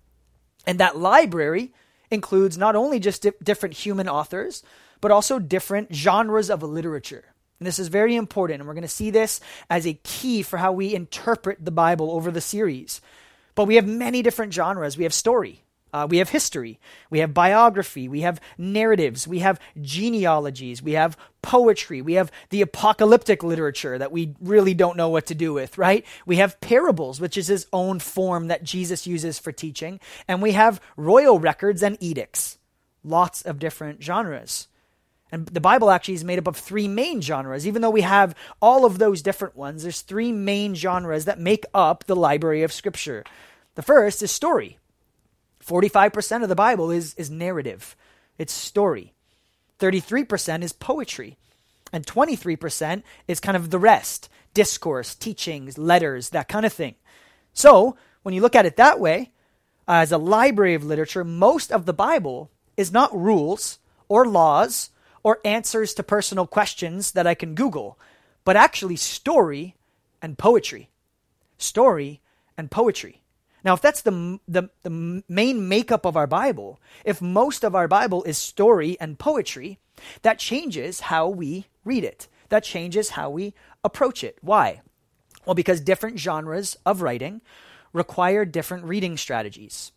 And 0.66 0.80
that 0.80 0.98
library 0.98 1.72
includes 2.10 2.58
not 2.58 2.74
only 2.74 2.98
just 2.98 3.22
di- 3.22 3.32
different 3.40 3.76
human 3.76 4.08
authors, 4.08 4.64
but 5.00 5.12
also 5.12 5.38
different 5.38 5.94
genres 5.94 6.50
of 6.50 6.64
literature. 6.64 7.26
And 7.60 7.66
this 7.66 7.78
is 7.78 7.86
very 7.86 8.16
important, 8.16 8.60
and 8.60 8.66
we're 8.66 8.74
going 8.74 8.82
to 8.82 8.88
see 8.88 9.10
this 9.10 9.40
as 9.70 9.86
a 9.86 10.00
key 10.02 10.42
for 10.42 10.56
how 10.56 10.72
we 10.72 10.96
interpret 10.96 11.64
the 11.64 11.70
Bible 11.70 12.10
over 12.10 12.32
the 12.32 12.40
series. 12.40 13.00
But 13.54 13.66
we 13.66 13.76
have 13.76 13.86
many 13.86 14.22
different 14.22 14.52
genres. 14.52 14.98
We 14.98 15.04
have 15.04 15.14
story, 15.14 15.62
uh, 15.96 16.06
we 16.06 16.18
have 16.18 16.28
history, 16.28 16.78
we 17.08 17.20
have 17.20 17.32
biography, 17.32 18.06
we 18.06 18.20
have 18.20 18.38
narratives, 18.58 19.26
we 19.26 19.38
have 19.38 19.58
genealogies, 19.80 20.82
we 20.82 20.92
have 20.92 21.16
poetry, 21.40 22.02
we 22.02 22.14
have 22.14 22.30
the 22.50 22.60
apocalyptic 22.60 23.42
literature 23.42 23.96
that 23.96 24.12
we 24.12 24.34
really 24.42 24.74
don't 24.74 24.98
know 24.98 25.08
what 25.08 25.24
to 25.24 25.34
do 25.34 25.54
with, 25.54 25.78
right? 25.78 26.04
We 26.26 26.36
have 26.36 26.60
parables, 26.60 27.18
which 27.18 27.38
is 27.38 27.46
his 27.46 27.66
own 27.72 27.98
form 27.98 28.48
that 28.48 28.62
Jesus 28.62 29.06
uses 29.06 29.38
for 29.38 29.52
teaching, 29.52 29.98
and 30.28 30.42
we 30.42 30.52
have 30.52 30.82
royal 30.98 31.38
records 31.38 31.82
and 31.82 31.96
edicts. 31.98 32.58
Lots 33.02 33.40
of 33.40 33.58
different 33.58 34.02
genres. 34.02 34.68
And 35.32 35.46
the 35.46 35.60
Bible 35.60 35.90
actually 35.90 36.14
is 36.14 36.24
made 36.24 36.38
up 36.38 36.46
of 36.46 36.58
three 36.58 36.88
main 36.88 37.22
genres. 37.22 37.66
Even 37.66 37.80
though 37.80 37.90
we 37.90 38.02
have 38.02 38.34
all 38.60 38.84
of 38.84 38.98
those 38.98 39.22
different 39.22 39.56
ones, 39.56 39.82
there's 39.82 40.02
three 40.02 40.30
main 40.30 40.74
genres 40.74 41.24
that 41.24 41.40
make 41.40 41.64
up 41.72 42.04
the 42.04 42.14
library 42.14 42.62
of 42.64 42.72
Scripture. 42.72 43.24
The 43.76 43.82
first 43.82 44.22
is 44.22 44.30
story. 44.30 44.78
45% 45.66 46.42
of 46.42 46.48
the 46.48 46.54
Bible 46.54 46.90
is, 46.90 47.14
is 47.14 47.30
narrative, 47.30 47.96
it's 48.38 48.52
story. 48.52 49.12
33% 49.78 50.62
is 50.62 50.72
poetry. 50.72 51.36
And 51.92 52.06
23% 52.06 53.02
is 53.28 53.40
kind 53.40 53.56
of 53.56 53.70
the 53.70 53.78
rest 53.78 54.28
discourse, 54.54 55.14
teachings, 55.14 55.76
letters, 55.76 56.30
that 56.30 56.48
kind 56.48 56.64
of 56.64 56.72
thing. 56.72 56.94
So, 57.52 57.96
when 58.22 58.34
you 58.34 58.40
look 58.40 58.56
at 58.56 58.64
it 58.64 58.76
that 58.76 58.98
way, 58.98 59.32
uh, 59.86 60.00
as 60.00 60.12
a 60.12 60.18
library 60.18 60.74
of 60.74 60.82
literature, 60.82 61.24
most 61.24 61.70
of 61.70 61.84
the 61.84 61.92
Bible 61.92 62.50
is 62.76 62.90
not 62.90 63.14
rules 63.14 63.78
or 64.08 64.26
laws 64.26 64.90
or 65.22 65.40
answers 65.44 65.92
to 65.94 66.02
personal 66.02 66.46
questions 66.46 67.12
that 67.12 67.26
I 67.26 67.34
can 67.34 67.54
Google, 67.54 67.98
but 68.44 68.56
actually 68.56 68.96
story 68.96 69.76
and 70.22 70.38
poetry. 70.38 70.88
Story 71.58 72.20
and 72.56 72.70
poetry. 72.70 73.20
Now, 73.66 73.74
if 73.74 73.80
that's 73.80 74.02
the, 74.02 74.38
the, 74.46 74.70
the 74.84 75.24
main 75.28 75.68
makeup 75.68 76.06
of 76.06 76.16
our 76.16 76.28
Bible, 76.28 76.80
if 77.04 77.20
most 77.20 77.64
of 77.64 77.74
our 77.74 77.88
Bible 77.88 78.22
is 78.22 78.38
story 78.38 78.96
and 79.00 79.18
poetry, 79.18 79.80
that 80.22 80.38
changes 80.38 81.00
how 81.00 81.28
we 81.28 81.66
read 81.84 82.04
it. 82.04 82.28
That 82.48 82.62
changes 82.62 83.10
how 83.10 83.28
we 83.28 83.54
approach 83.82 84.22
it. 84.22 84.38
Why? 84.40 84.82
Well, 85.44 85.56
because 85.56 85.80
different 85.80 86.20
genres 86.20 86.76
of 86.86 87.02
writing 87.02 87.40
require 87.92 88.44
different 88.44 88.84
reading 88.84 89.16
strategies. 89.16 89.90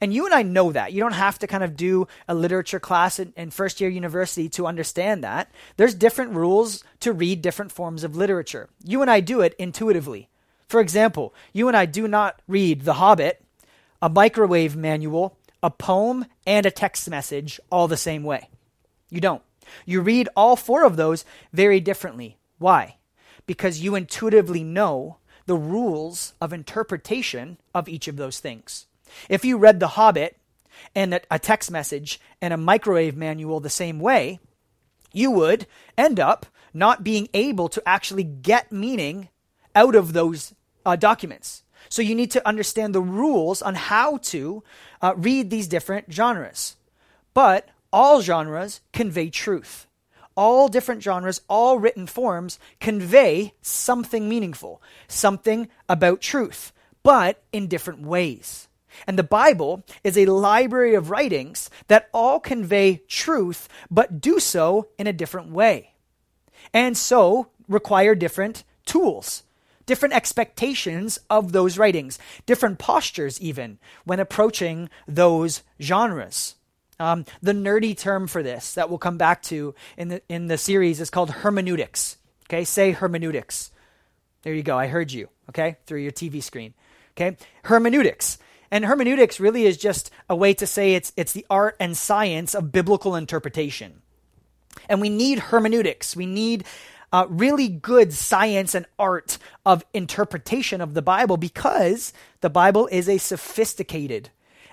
And 0.00 0.14
you 0.14 0.24
and 0.24 0.34
I 0.34 0.42
know 0.42 0.72
that. 0.72 0.94
You 0.94 1.00
don't 1.00 1.12
have 1.12 1.38
to 1.40 1.46
kind 1.46 1.62
of 1.62 1.76
do 1.76 2.08
a 2.26 2.34
literature 2.34 2.80
class 2.80 3.18
in, 3.18 3.34
in, 3.36 3.50
first 3.50 3.78
year 3.78 3.90
university 3.90 4.48
to 4.50 4.66
understand 4.66 5.22
that. 5.22 5.52
There's 5.76 5.94
different 5.94 6.32
rules 6.32 6.82
to 7.00 7.12
read 7.12 7.42
different 7.42 7.72
forms 7.72 8.04
of 8.04 8.16
literature. 8.16 8.70
You 8.82 9.02
and 9.02 9.10
I 9.10 9.20
do 9.20 9.42
it 9.42 9.54
intuitively. 9.58 10.30
For 10.72 10.80
example, 10.80 11.34
you 11.52 11.68
and 11.68 11.76
I 11.76 11.84
do 11.84 12.08
not 12.08 12.40
read 12.48 12.86
The 12.86 12.94
Hobbit, 12.94 13.44
a 14.00 14.08
microwave 14.08 14.74
manual, 14.74 15.36
a 15.62 15.70
poem, 15.70 16.24
and 16.46 16.64
a 16.64 16.70
text 16.70 17.10
message 17.10 17.60
all 17.70 17.88
the 17.88 17.96
same 17.98 18.24
way. 18.24 18.48
You 19.10 19.20
don't. 19.20 19.42
You 19.84 20.00
read 20.00 20.30
all 20.34 20.56
four 20.56 20.86
of 20.86 20.96
those 20.96 21.26
very 21.52 21.78
differently. 21.78 22.38
Why? 22.56 22.96
Because 23.44 23.82
you 23.82 23.94
intuitively 23.94 24.64
know 24.64 25.18
the 25.44 25.56
rules 25.56 26.32
of 26.40 26.54
interpretation 26.54 27.58
of 27.74 27.86
each 27.86 28.08
of 28.08 28.16
those 28.16 28.40
things. 28.40 28.86
If 29.28 29.44
you 29.44 29.58
read 29.58 29.78
The 29.78 29.88
Hobbit 29.88 30.38
and 30.94 31.20
a 31.30 31.38
text 31.38 31.70
message 31.70 32.18
and 32.40 32.54
a 32.54 32.56
microwave 32.56 33.14
manual 33.14 33.60
the 33.60 33.68
same 33.68 34.00
way, 34.00 34.40
you 35.12 35.32
would 35.32 35.66
end 35.98 36.18
up 36.18 36.46
not 36.72 37.04
being 37.04 37.28
able 37.34 37.68
to 37.68 37.86
actually 37.86 38.24
get 38.24 38.72
meaning 38.72 39.28
out 39.74 39.94
of 39.94 40.14
those 40.14 40.54
uh, 40.84 40.96
documents. 40.96 41.62
So 41.88 42.02
you 42.02 42.14
need 42.14 42.30
to 42.32 42.46
understand 42.46 42.94
the 42.94 43.00
rules 43.00 43.62
on 43.62 43.74
how 43.74 44.18
to 44.18 44.62
uh, 45.00 45.14
read 45.16 45.50
these 45.50 45.68
different 45.68 46.12
genres. 46.12 46.76
But 47.34 47.68
all 47.92 48.22
genres 48.22 48.80
convey 48.92 49.30
truth. 49.30 49.86
All 50.34 50.68
different 50.68 51.02
genres, 51.02 51.42
all 51.48 51.78
written 51.78 52.06
forms 52.06 52.58
convey 52.80 53.52
something 53.60 54.28
meaningful, 54.28 54.80
something 55.06 55.68
about 55.88 56.22
truth, 56.22 56.72
but 57.02 57.42
in 57.52 57.66
different 57.68 58.00
ways. 58.00 58.68
And 59.06 59.18
the 59.18 59.22
Bible 59.22 59.82
is 60.04 60.16
a 60.16 60.26
library 60.26 60.94
of 60.94 61.10
writings 61.10 61.68
that 61.88 62.08
all 62.12 62.40
convey 62.40 63.02
truth, 63.08 63.68
but 63.90 64.20
do 64.20 64.38
so 64.38 64.88
in 64.98 65.06
a 65.06 65.12
different 65.12 65.50
way. 65.50 65.92
And 66.72 66.96
so 66.96 67.48
require 67.68 68.14
different 68.14 68.64
tools 68.84 69.42
different 69.86 70.14
expectations 70.14 71.18
of 71.30 71.52
those 71.52 71.78
writings, 71.78 72.18
different 72.46 72.78
postures, 72.78 73.40
even 73.40 73.78
when 74.04 74.20
approaching 74.20 74.88
those 75.06 75.62
genres. 75.80 76.56
Um, 76.98 77.24
the 77.42 77.52
nerdy 77.52 77.96
term 77.96 78.26
for 78.26 78.42
this 78.42 78.74
that 78.74 78.88
we'll 78.88 78.98
come 78.98 79.18
back 79.18 79.42
to 79.44 79.74
in 79.96 80.08
the 80.08 80.22
in 80.28 80.46
the 80.46 80.58
series 80.58 81.00
is 81.00 81.10
called 81.10 81.30
hermeneutics. 81.30 82.16
Okay, 82.48 82.64
say 82.64 82.92
hermeneutics. 82.92 83.70
There 84.42 84.54
you 84.54 84.62
go. 84.62 84.78
I 84.78 84.86
heard 84.86 85.10
you. 85.10 85.28
Okay, 85.48 85.76
through 85.86 86.00
your 86.00 86.12
TV 86.12 86.42
screen. 86.42 86.74
Okay, 87.16 87.36
hermeneutics. 87.64 88.38
And 88.70 88.84
hermeneutics 88.84 89.40
really 89.40 89.64
is 89.64 89.76
just 89.76 90.10
a 90.30 90.36
way 90.36 90.54
to 90.54 90.66
say 90.66 90.94
it's 90.94 91.12
it's 91.16 91.32
the 91.32 91.46
art 91.50 91.76
and 91.80 91.96
science 91.96 92.54
of 92.54 92.72
biblical 92.72 93.16
interpretation. 93.16 94.02
And 94.88 95.00
we 95.00 95.10
need 95.10 95.38
hermeneutics. 95.38 96.16
We 96.16 96.26
need 96.26 96.64
uh, 97.12 97.26
really 97.28 97.68
good 97.68 98.12
science 98.12 98.74
and 98.74 98.86
art 98.98 99.38
of 99.66 99.84
interpretation 99.92 100.80
of 100.80 100.94
the 100.94 101.02
Bible 101.02 101.36
because 101.36 102.12
the 102.40 102.50
Bible 102.50 102.88
is 102.90 103.08
a 103.08 103.18
sophisticated 103.18 104.30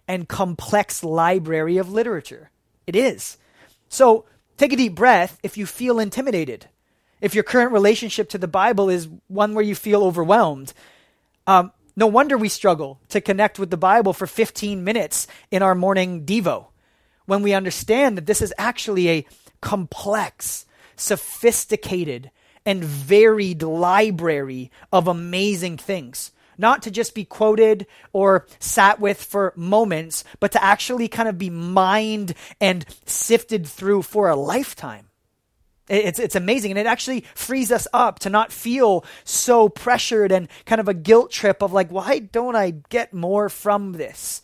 and 0.07 0.27
complex 0.27 1.03
library 1.03 1.77
of 1.77 1.91
literature. 1.91 2.49
It 2.87 2.95
is. 2.95 3.37
So 3.89 4.25
take 4.57 4.73
a 4.73 4.77
deep 4.77 4.95
breath 4.95 5.37
if 5.43 5.57
you 5.57 5.65
feel 5.65 5.99
intimidated. 5.99 6.67
If 7.21 7.35
your 7.35 7.43
current 7.43 7.73
relationship 7.73 8.29
to 8.29 8.37
the 8.37 8.47
Bible 8.47 8.89
is 8.89 9.09
one 9.27 9.53
where 9.53 9.63
you 9.63 9.75
feel 9.75 10.03
overwhelmed, 10.03 10.73
um, 11.45 11.73
no 11.95 12.07
wonder 12.07 12.37
we 12.37 12.47
struggle 12.47 13.01
to 13.09 13.19
connect 13.19 13.59
with 13.59 13.69
the 13.69 13.77
Bible 13.77 14.13
for 14.13 14.25
15 14.25 14.83
minutes 14.83 15.27
in 15.51 15.61
our 15.61 15.75
morning 15.75 16.25
Devo 16.25 16.67
when 17.25 17.43
we 17.43 17.53
understand 17.53 18.17
that 18.17 18.25
this 18.25 18.41
is 18.41 18.53
actually 18.57 19.09
a 19.09 19.25
complex 19.61 20.65
sophisticated, 20.99 22.31
and 22.65 22.83
varied 22.83 23.63
library 23.63 24.71
of 24.91 25.07
amazing 25.07 25.77
things. 25.77 26.31
Not 26.57 26.81
to 26.83 26.91
just 26.91 27.15
be 27.15 27.23
quoted 27.23 27.87
or 28.11 28.45
sat 28.59 28.99
with 28.99 29.23
for 29.23 29.53
moments, 29.55 30.25
but 30.41 30.51
to 30.51 30.63
actually 30.63 31.07
kind 31.07 31.29
of 31.29 31.37
be 31.37 31.49
mined 31.49 32.33
and 32.59 32.85
sifted 33.05 33.65
through 33.65 34.01
for 34.01 34.27
a 34.27 34.35
lifetime. 34.35 35.09
It's, 35.87 36.19
it's 36.19 36.35
amazing. 36.35 36.71
And 36.71 36.79
it 36.79 36.85
actually 36.85 37.21
frees 37.33 37.71
us 37.71 37.87
up 37.93 38.19
to 38.19 38.29
not 38.29 38.51
feel 38.51 39.03
so 39.23 39.69
pressured 39.69 40.31
and 40.31 40.47
kind 40.65 40.79
of 40.79 40.87
a 40.87 40.93
guilt 40.93 41.31
trip 41.31 41.63
of 41.63 41.73
like, 41.73 41.89
why 41.89 42.19
don't 42.19 42.55
I 42.55 42.71
get 42.89 43.13
more 43.13 43.49
from 43.49 43.93
this 43.93 44.41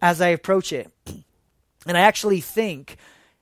as 0.00 0.20
I 0.20 0.28
approach 0.28 0.72
it? 0.72 0.90
And 1.86 1.96
I 1.96 2.02
actually 2.02 2.42
think 2.42 2.98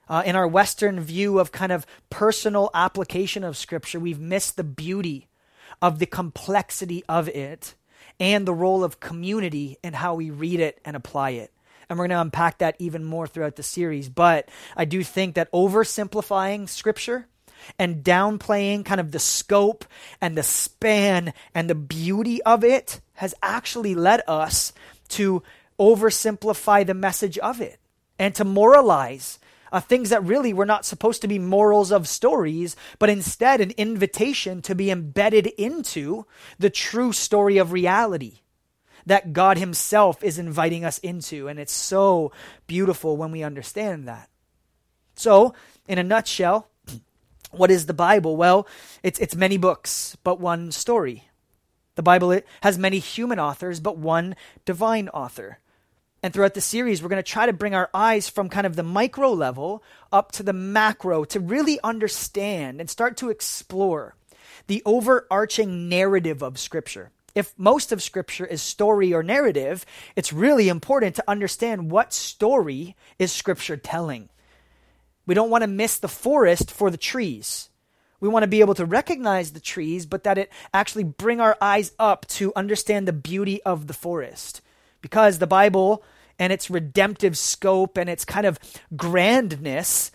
uh, 0.08 0.22
in 0.24 0.36
our 0.36 0.46
Western 0.46 1.00
view 1.00 1.38
of 1.38 1.52
kind 1.52 1.72
of 1.72 1.86
personal 2.10 2.70
application 2.74 3.44
of 3.44 3.56
Scripture, 3.56 3.98
we've 3.98 4.20
missed 4.20 4.56
the 4.56 4.64
beauty 4.64 5.28
of 5.82 5.98
the 5.98 6.06
complexity 6.06 7.04
of 7.08 7.28
it 7.28 7.74
and 8.18 8.46
the 8.46 8.54
role 8.54 8.84
of 8.84 9.00
community 9.00 9.78
and 9.82 9.94
how 9.94 10.14
we 10.14 10.30
read 10.30 10.60
it 10.60 10.80
and 10.84 10.96
apply 10.96 11.30
it. 11.30 11.52
And 11.88 11.98
we're 11.98 12.08
going 12.08 12.16
to 12.16 12.22
unpack 12.22 12.58
that 12.58 12.76
even 12.78 13.04
more 13.04 13.26
throughout 13.26 13.56
the 13.56 13.62
series. 13.62 14.08
But 14.08 14.48
I 14.76 14.84
do 14.84 15.04
think 15.04 15.34
that 15.34 15.52
oversimplifying 15.52 16.68
Scripture 16.68 17.28
and 17.78 18.04
downplaying 18.04 18.84
kind 18.84 19.00
of 19.00 19.12
the 19.12 19.18
scope 19.18 19.84
and 20.20 20.36
the 20.36 20.42
span 20.42 21.32
and 21.54 21.70
the 21.70 21.74
beauty 21.74 22.42
of 22.42 22.64
it 22.64 23.00
has 23.14 23.34
actually 23.42 23.94
led 23.94 24.22
us 24.26 24.72
to 25.08 25.42
oversimplify 25.78 26.86
the 26.86 26.94
message 26.94 27.38
of 27.38 27.60
it 27.60 27.78
and 28.18 28.34
to 28.34 28.44
moralize 28.44 29.38
uh, 29.72 29.80
things 29.80 30.10
that 30.10 30.24
really 30.24 30.52
were 30.52 30.66
not 30.66 30.84
supposed 30.84 31.22
to 31.22 31.28
be 31.28 31.38
morals 31.38 31.90
of 31.90 32.08
stories, 32.08 32.76
but 32.98 33.10
instead 33.10 33.60
an 33.60 33.72
invitation 33.76 34.62
to 34.62 34.74
be 34.74 34.90
embedded 34.90 35.46
into 35.58 36.26
the 36.58 36.70
true 36.70 37.12
story 37.12 37.58
of 37.58 37.72
reality 37.72 38.40
that 39.06 39.32
God 39.32 39.56
Himself 39.56 40.22
is 40.22 40.38
inviting 40.38 40.84
us 40.84 40.98
into. 40.98 41.48
And 41.48 41.58
it's 41.58 41.72
so 41.72 42.32
beautiful 42.66 43.16
when 43.16 43.30
we 43.30 43.42
understand 43.42 44.06
that. 44.08 44.28
So, 45.14 45.54
in 45.88 45.98
a 45.98 46.02
nutshell, 46.02 46.68
what 47.52 47.70
is 47.70 47.86
the 47.86 47.94
Bible? 47.94 48.36
Well, 48.36 48.66
it's, 49.02 49.18
it's 49.18 49.34
many 49.34 49.56
books, 49.56 50.16
but 50.22 50.40
one 50.40 50.72
story. 50.72 51.28
The 51.94 52.02
Bible 52.02 52.40
has 52.60 52.76
many 52.76 52.98
human 52.98 53.38
authors, 53.38 53.80
but 53.80 53.96
one 53.96 54.36
divine 54.66 55.08
author. 55.08 55.60
And 56.26 56.34
throughout 56.34 56.54
the 56.54 56.60
series, 56.60 57.00
we're 57.00 57.08
going 57.08 57.22
to 57.22 57.32
try 57.32 57.46
to 57.46 57.52
bring 57.52 57.76
our 57.76 57.88
eyes 57.94 58.28
from 58.28 58.48
kind 58.48 58.66
of 58.66 58.74
the 58.74 58.82
micro 58.82 59.30
level 59.30 59.84
up 60.10 60.32
to 60.32 60.42
the 60.42 60.52
macro 60.52 61.22
to 61.26 61.38
really 61.38 61.78
understand 61.84 62.80
and 62.80 62.90
start 62.90 63.16
to 63.18 63.30
explore 63.30 64.16
the 64.66 64.82
overarching 64.84 65.88
narrative 65.88 66.42
of 66.42 66.58
Scripture. 66.58 67.12
If 67.36 67.56
most 67.56 67.92
of 67.92 68.02
Scripture 68.02 68.44
is 68.44 68.60
story 68.60 69.14
or 69.14 69.22
narrative, 69.22 69.86
it's 70.16 70.32
really 70.32 70.68
important 70.68 71.14
to 71.14 71.24
understand 71.28 71.92
what 71.92 72.12
story 72.12 72.96
is 73.20 73.30
Scripture 73.30 73.76
telling. 73.76 74.28
We 75.26 75.34
don't 75.34 75.50
want 75.50 75.62
to 75.62 75.68
miss 75.68 75.96
the 75.96 76.08
forest 76.08 76.72
for 76.72 76.90
the 76.90 76.96
trees. 76.96 77.70
We 78.18 78.28
want 78.28 78.42
to 78.42 78.48
be 78.48 78.62
able 78.62 78.74
to 78.74 78.84
recognize 78.84 79.52
the 79.52 79.60
trees, 79.60 80.06
but 80.06 80.24
that 80.24 80.38
it 80.38 80.50
actually 80.74 81.04
bring 81.04 81.40
our 81.40 81.56
eyes 81.60 81.92
up 82.00 82.26
to 82.30 82.52
understand 82.56 83.06
the 83.06 83.12
beauty 83.12 83.62
of 83.62 83.86
the 83.86 83.94
forest. 83.94 84.60
Because 85.02 85.38
the 85.38 85.46
Bible 85.46 86.02
and 86.38 86.52
its 86.52 86.70
redemptive 86.70 87.36
scope 87.36 87.96
and 87.96 88.08
its 88.08 88.24
kind 88.24 88.46
of 88.46 88.58
grandness 88.96 90.10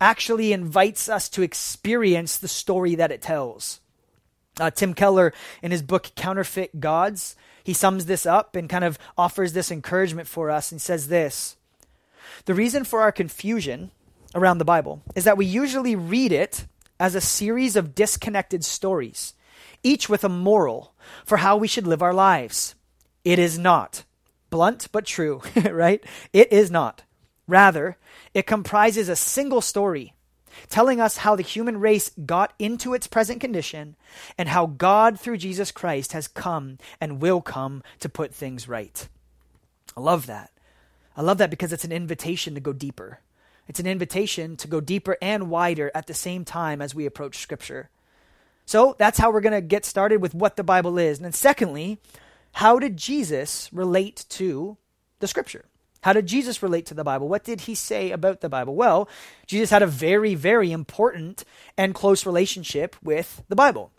actually 0.00 0.52
invites 0.52 1.08
us 1.08 1.28
to 1.28 1.42
experience 1.42 2.38
the 2.38 2.48
story 2.48 2.94
that 2.94 3.12
it 3.12 3.22
tells. 3.22 3.80
Uh, 4.60 4.70
Tim 4.70 4.94
Keller, 4.94 5.32
in 5.62 5.70
his 5.70 5.82
book 5.82 6.10
Counterfeit 6.16 6.80
Gods, 6.80 7.36
he 7.62 7.72
sums 7.72 8.06
this 8.06 8.26
up 8.26 8.56
and 8.56 8.68
kind 8.68 8.84
of 8.84 8.98
offers 9.16 9.52
this 9.52 9.70
encouragement 9.70 10.26
for 10.26 10.50
us 10.50 10.72
and 10.72 10.80
says 10.80 11.08
this 11.08 11.56
The 12.46 12.54
reason 12.54 12.84
for 12.84 13.00
our 13.00 13.12
confusion 13.12 13.90
around 14.34 14.58
the 14.58 14.64
Bible 14.64 15.02
is 15.14 15.24
that 15.24 15.36
we 15.36 15.46
usually 15.46 15.94
read 15.94 16.32
it 16.32 16.66
as 16.98 17.14
a 17.14 17.20
series 17.20 17.76
of 17.76 17.94
disconnected 17.94 18.64
stories, 18.64 19.34
each 19.82 20.08
with 20.08 20.24
a 20.24 20.28
moral 20.28 20.94
for 21.24 21.38
how 21.38 21.56
we 21.56 21.68
should 21.68 21.86
live 21.86 22.02
our 22.02 22.14
lives. 22.14 22.74
It 23.24 23.38
is 23.38 23.58
not. 23.58 24.04
Blunt 24.50 24.88
but 24.92 25.06
true, 25.06 25.42
right? 25.70 26.02
It 26.32 26.52
is 26.52 26.70
not. 26.70 27.02
Rather, 27.46 27.96
it 28.34 28.46
comprises 28.46 29.08
a 29.08 29.16
single 29.16 29.60
story 29.60 30.14
telling 30.68 31.00
us 31.00 31.18
how 31.18 31.36
the 31.36 31.42
human 31.42 31.78
race 31.78 32.10
got 32.26 32.52
into 32.58 32.94
its 32.94 33.06
present 33.06 33.40
condition 33.40 33.96
and 34.36 34.48
how 34.48 34.66
God, 34.66 35.18
through 35.18 35.36
Jesus 35.38 35.70
Christ, 35.70 36.12
has 36.12 36.28
come 36.28 36.78
and 37.00 37.22
will 37.22 37.40
come 37.40 37.82
to 38.00 38.08
put 38.08 38.34
things 38.34 38.68
right. 38.68 39.08
I 39.96 40.00
love 40.00 40.26
that. 40.26 40.50
I 41.16 41.22
love 41.22 41.38
that 41.38 41.50
because 41.50 41.72
it's 41.72 41.84
an 41.84 41.92
invitation 41.92 42.54
to 42.54 42.60
go 42.60 42.72
deeper. 42.72 43.20
It's 43.66 43.80
an 43.80 43.86
invitation 43.86 44.56
to 44.58 44.68
go 44.68 44.80
deeper 44.80 45.16
and 45.20 45.50
wider 45.50 45.90
at 45.94 46.06
the 46.06 46.14
same 46.14 46.44
time 46.44 46.80
as 46.80 46.94
we 46.94 47.06
approach 47.06 47.38
Scripture. 47.38 47.90
So 48.64 48.96
that's 48.98 49.18
how 49.18 49.30
we're 49.30 49.40
going 49.40 49.52
to 49.54 49.60
get 49.60 49.84
started 49.84 50.22
with 50.22 50.34
what 50.34 50.56
the 50.56 50.64
Bible 50.64 50.98
is. 50.98 51.18
And 51.18 51.24
then, 51.24 51.32
secondly, 51.32 51.98
how 52.52 52.78
did 52.78 52.96
Jesus 52.96 53.68
relate 53.72 54.24
to 54.30 54.76
the 55.20 55.28
scripture? 55.28 55.64
How 56.02 56.12
did 56.12 56.26
Jesus 56.26 56.62
relate 56.62 56.86
to 56.86 56.94
the 56.94 57.04
Bible? 57.04 57.28
What 57.28 57.44
did 57.44 57.62
he 57.62 57.74
say 57.74 58.12
about 58.12 58.40
the 58.40 58.48
Bible? 58.48 58.74
Well, 58.74 59.08
Jesus 59.46 59.70
had 59.70 59.82
a 59.82 59.86
very, 59.86 60.34
very 60.34 60.70
important 60.70 61.44
and 61.76 61.94
close 61.94 62.24
relationship 62.24 62.96
with 63.02 63.42
the 63.48 63.56
Bible. 63.56 63.90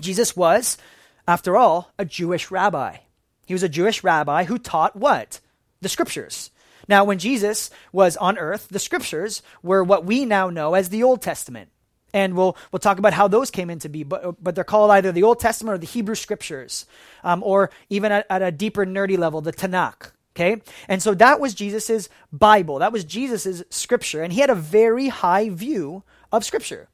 Jesus 0.00 0.36
was, 0.36 0.78
after 1.26 1.56
all, 1.56 1.92
a 1.98 2.04
Jewish 2.04 2.50
rabbi. 2.50 2.98
He 3.46 3.54
was 3.54 3.64
a 3.64 3.68
Jewish 3.68 4.04
rabbi 4.04 4.44
who 4.44 4.58
taught 4.58 4.96
what? 4.96 5.40
The 5.80 5.88
scriptures. 5.88 6.50
Now, 6.88 7.04
when 7.04 7.18
Jesus 7.18 7.70
was 7.92 8.16
on 8.16 8.38
earth, 8.38 8.68
the 8.68 8.78
scriptures 8.78 9.42
were 9.62 9.82
what 9.82 10.04
we 10.04 10.24
now 10.24 10.48
know 10.48 10.74
as 10.74 10.88
the 10.88 11.02
Old 11.02 11.22
Testament 11.22 11.70
and 12.12 12.36
we'll 12.36 12.56
we'll 12.70 12.80
talk 12.80 12.98
about 12.98 13.12
how 13.12 13.28
those 13.28 13.50
came 13.50 13.70
into 13.70 13.88
be. 13.88 14.02
But 14.02 14.42
but 14.42 14.54
they're 14.54 14.64
called 14.64 14.90
either 14.90 15.12
the 15.12 15.22
Old 15.22 15.40
Testament 15.40 15.74
or 15.74 15.78
the 15.78 15.86
Hebrew 15.86 16.14
Scriptures, 16.14 16.86
um, 17.24 17.42
or 17.42 17.70
even 17.90 18.12
at, 18.12 18.26
at, 18.28 18.42
a 18.42 18.52
deeper 18.52 18.84
nerdy 18.84 19.18
level, 19.18 19.40
the 19.40 19.52
Tanakh. 19.52 20.12
Okay, 20.34 20.62
and 20.88 21.02
so 21.02 21.14
that 21.14 21.40
was 21.40 21.54
Jesus's 21.54 22.08
Bible. 22.32 22.78
That 22.78 22.92
was 22.92 23.04
Jesus's 23.04 23.64
Scripture, 23.70 24.22
and 24.22 24.32
he 24.32 24.40
had 24.40 24.50
a 24.50 24.54
very 24.54 25.08
high 25.08 25.50
view 25.50 26.04
of 26.30 26.44
Scripture. 26.44 26.88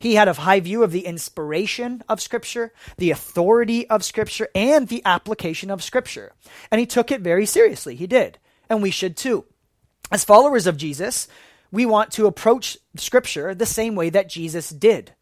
He 0.00 0.14
had 0.14 0.28
a 0.28 0.32
high 0.32 0.60
view 0.60 0.82
of 0.82 0.92
the 0.92 1.04
inspiration 1.06 2.02
of 2.08 2.22
Scripture, 2.22 2.72
the 2.96 3.10
authority 3.10 3.86
of 3.88 4.02
Scripture, 4.02 4.48
and 4.54 4.88
the 4.88 5.02
application 5.04 5.70
of 5.70 5.84
Scripture, 5.84 6.32
and 6.70 6.80
he 6.80 6.86
took 6.86 7.12
it 7.12 7.20
very 7.20 7.46
seriously. 7.46 7.94
He 7.94 8.06
did, 8.06 8.38
and 8.68 8.82
we 8.82 8.90
should 8.90 9.16
too. 9.16 9.44
As 10.10 10.24
followers 10.24 10.66
of 10.66 10.76
Jesus, 10.76 11.28
we 11.72 11.86
want 11.86 12.10
to 12.12 12.26
approach 12.26 12.78
Scripture 12.96 13.54
the 13.54 13.66
same 13.66 13.94
way 13.94 14.10
that 14.10 14.28
Jesus 14.28 14.70
did. 14.70 15.14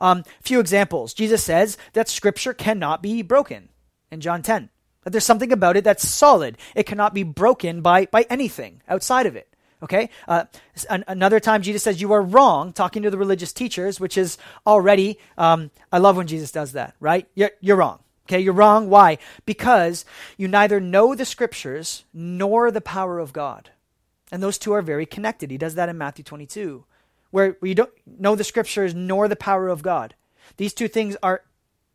A 0.00 0.04
um, 0.04 0.24
few 0.40 0.60
examples. 0.60 1.12
Jesus 1.12 1.42
says 1.42 1.76
that 1.92 2.08
Scripture 2.08 2.54
cannot 2.54 3.02
be 3.02 3.22
broken 3.22 3.68
in 4.10 4.20
John 4.20 4.42
10. 4.42 4.70
That 5.04 5.10
there's 5.10 5.24
something 5.24 5.52
about 5.52 5.76
it 5.76 5.84
that's 5.84 6.08
solid. 6.08 6.58
It 6.74 6.86
cannot 6.86 7.14
be 7.14 7.22
broken 7.22 7.80
by, 7.80 8.06
by 8.06 8.26
anything 8.30 8.82
outside 8.88 9.26
of 9.26 9.36
it. 9.36 9.48
Okay? 9.82 10.10
Uh, 10.28 10.44
an- 10.88 11.04
another 11.08 11.40
time, 11.40 11.62
Jesus 11.62 11.82
says, 11.82 12.00
You 12.00 12.12
are 12.12 12.22
wrong, 12.22 12.72
talking 12.72 13.02
to 13.02 13.10
the 13.10 13.18
religious 13.18 13.52
teachers, 13.52 13.98
which 13.98 14.18
is 14.18 14.36
already, 14.66 15.18
um, 15.38 15.70
I 15.90 15.98
love 15.98 16.16
when 16.16 16.26
Jesus 16.26 16.52
does 16.52 16.72
that, 16.72 16.94
right? 17.00 17.26
You're, 17.34 17.52
you're 17.60 17.76
wrong. 17.76 18.00
Okay? 18.28 18.40
You're 18.40 18.54
wrong. 18.54 18.90
Why? 18.90 19.18
Because 19.46 20.04
you 20.36 20.48
neither 20.48 20.80
know 20.80 21.14
the 21.14 21.24
scriptures 21.24 22.04
nor 22.12 22.70
the 22.70 22.80
power 22.80 23.18
of 23.18 23.32
God. 23.32 23.70
And 24.32 24.42
those 24.42 24.58
two 24.58 24.72
are 24.72 24.82
very 24.82 25.06
connected. 25.06 25.50
He 25.50 25.58
does 25.58 25.74
that 25.74 25.88
in 25.88 25.98
Matthew 25.98 26.24
22, 26.24 26.84
where 27.30 27.56
you 27.62 27.74
don't 27.74 27.92
know 28.06 28.36
the 28.36 28.44
scriptures 28.44 28.94
nor 28.94 29.28
the 29.28 29.36
power 29.36 29.68
of 29.68 29.82
God. 29.82 30.14
These 30.56 30.74
two 30.74 30.88
things 30.88 31.16
are 31.22 31.42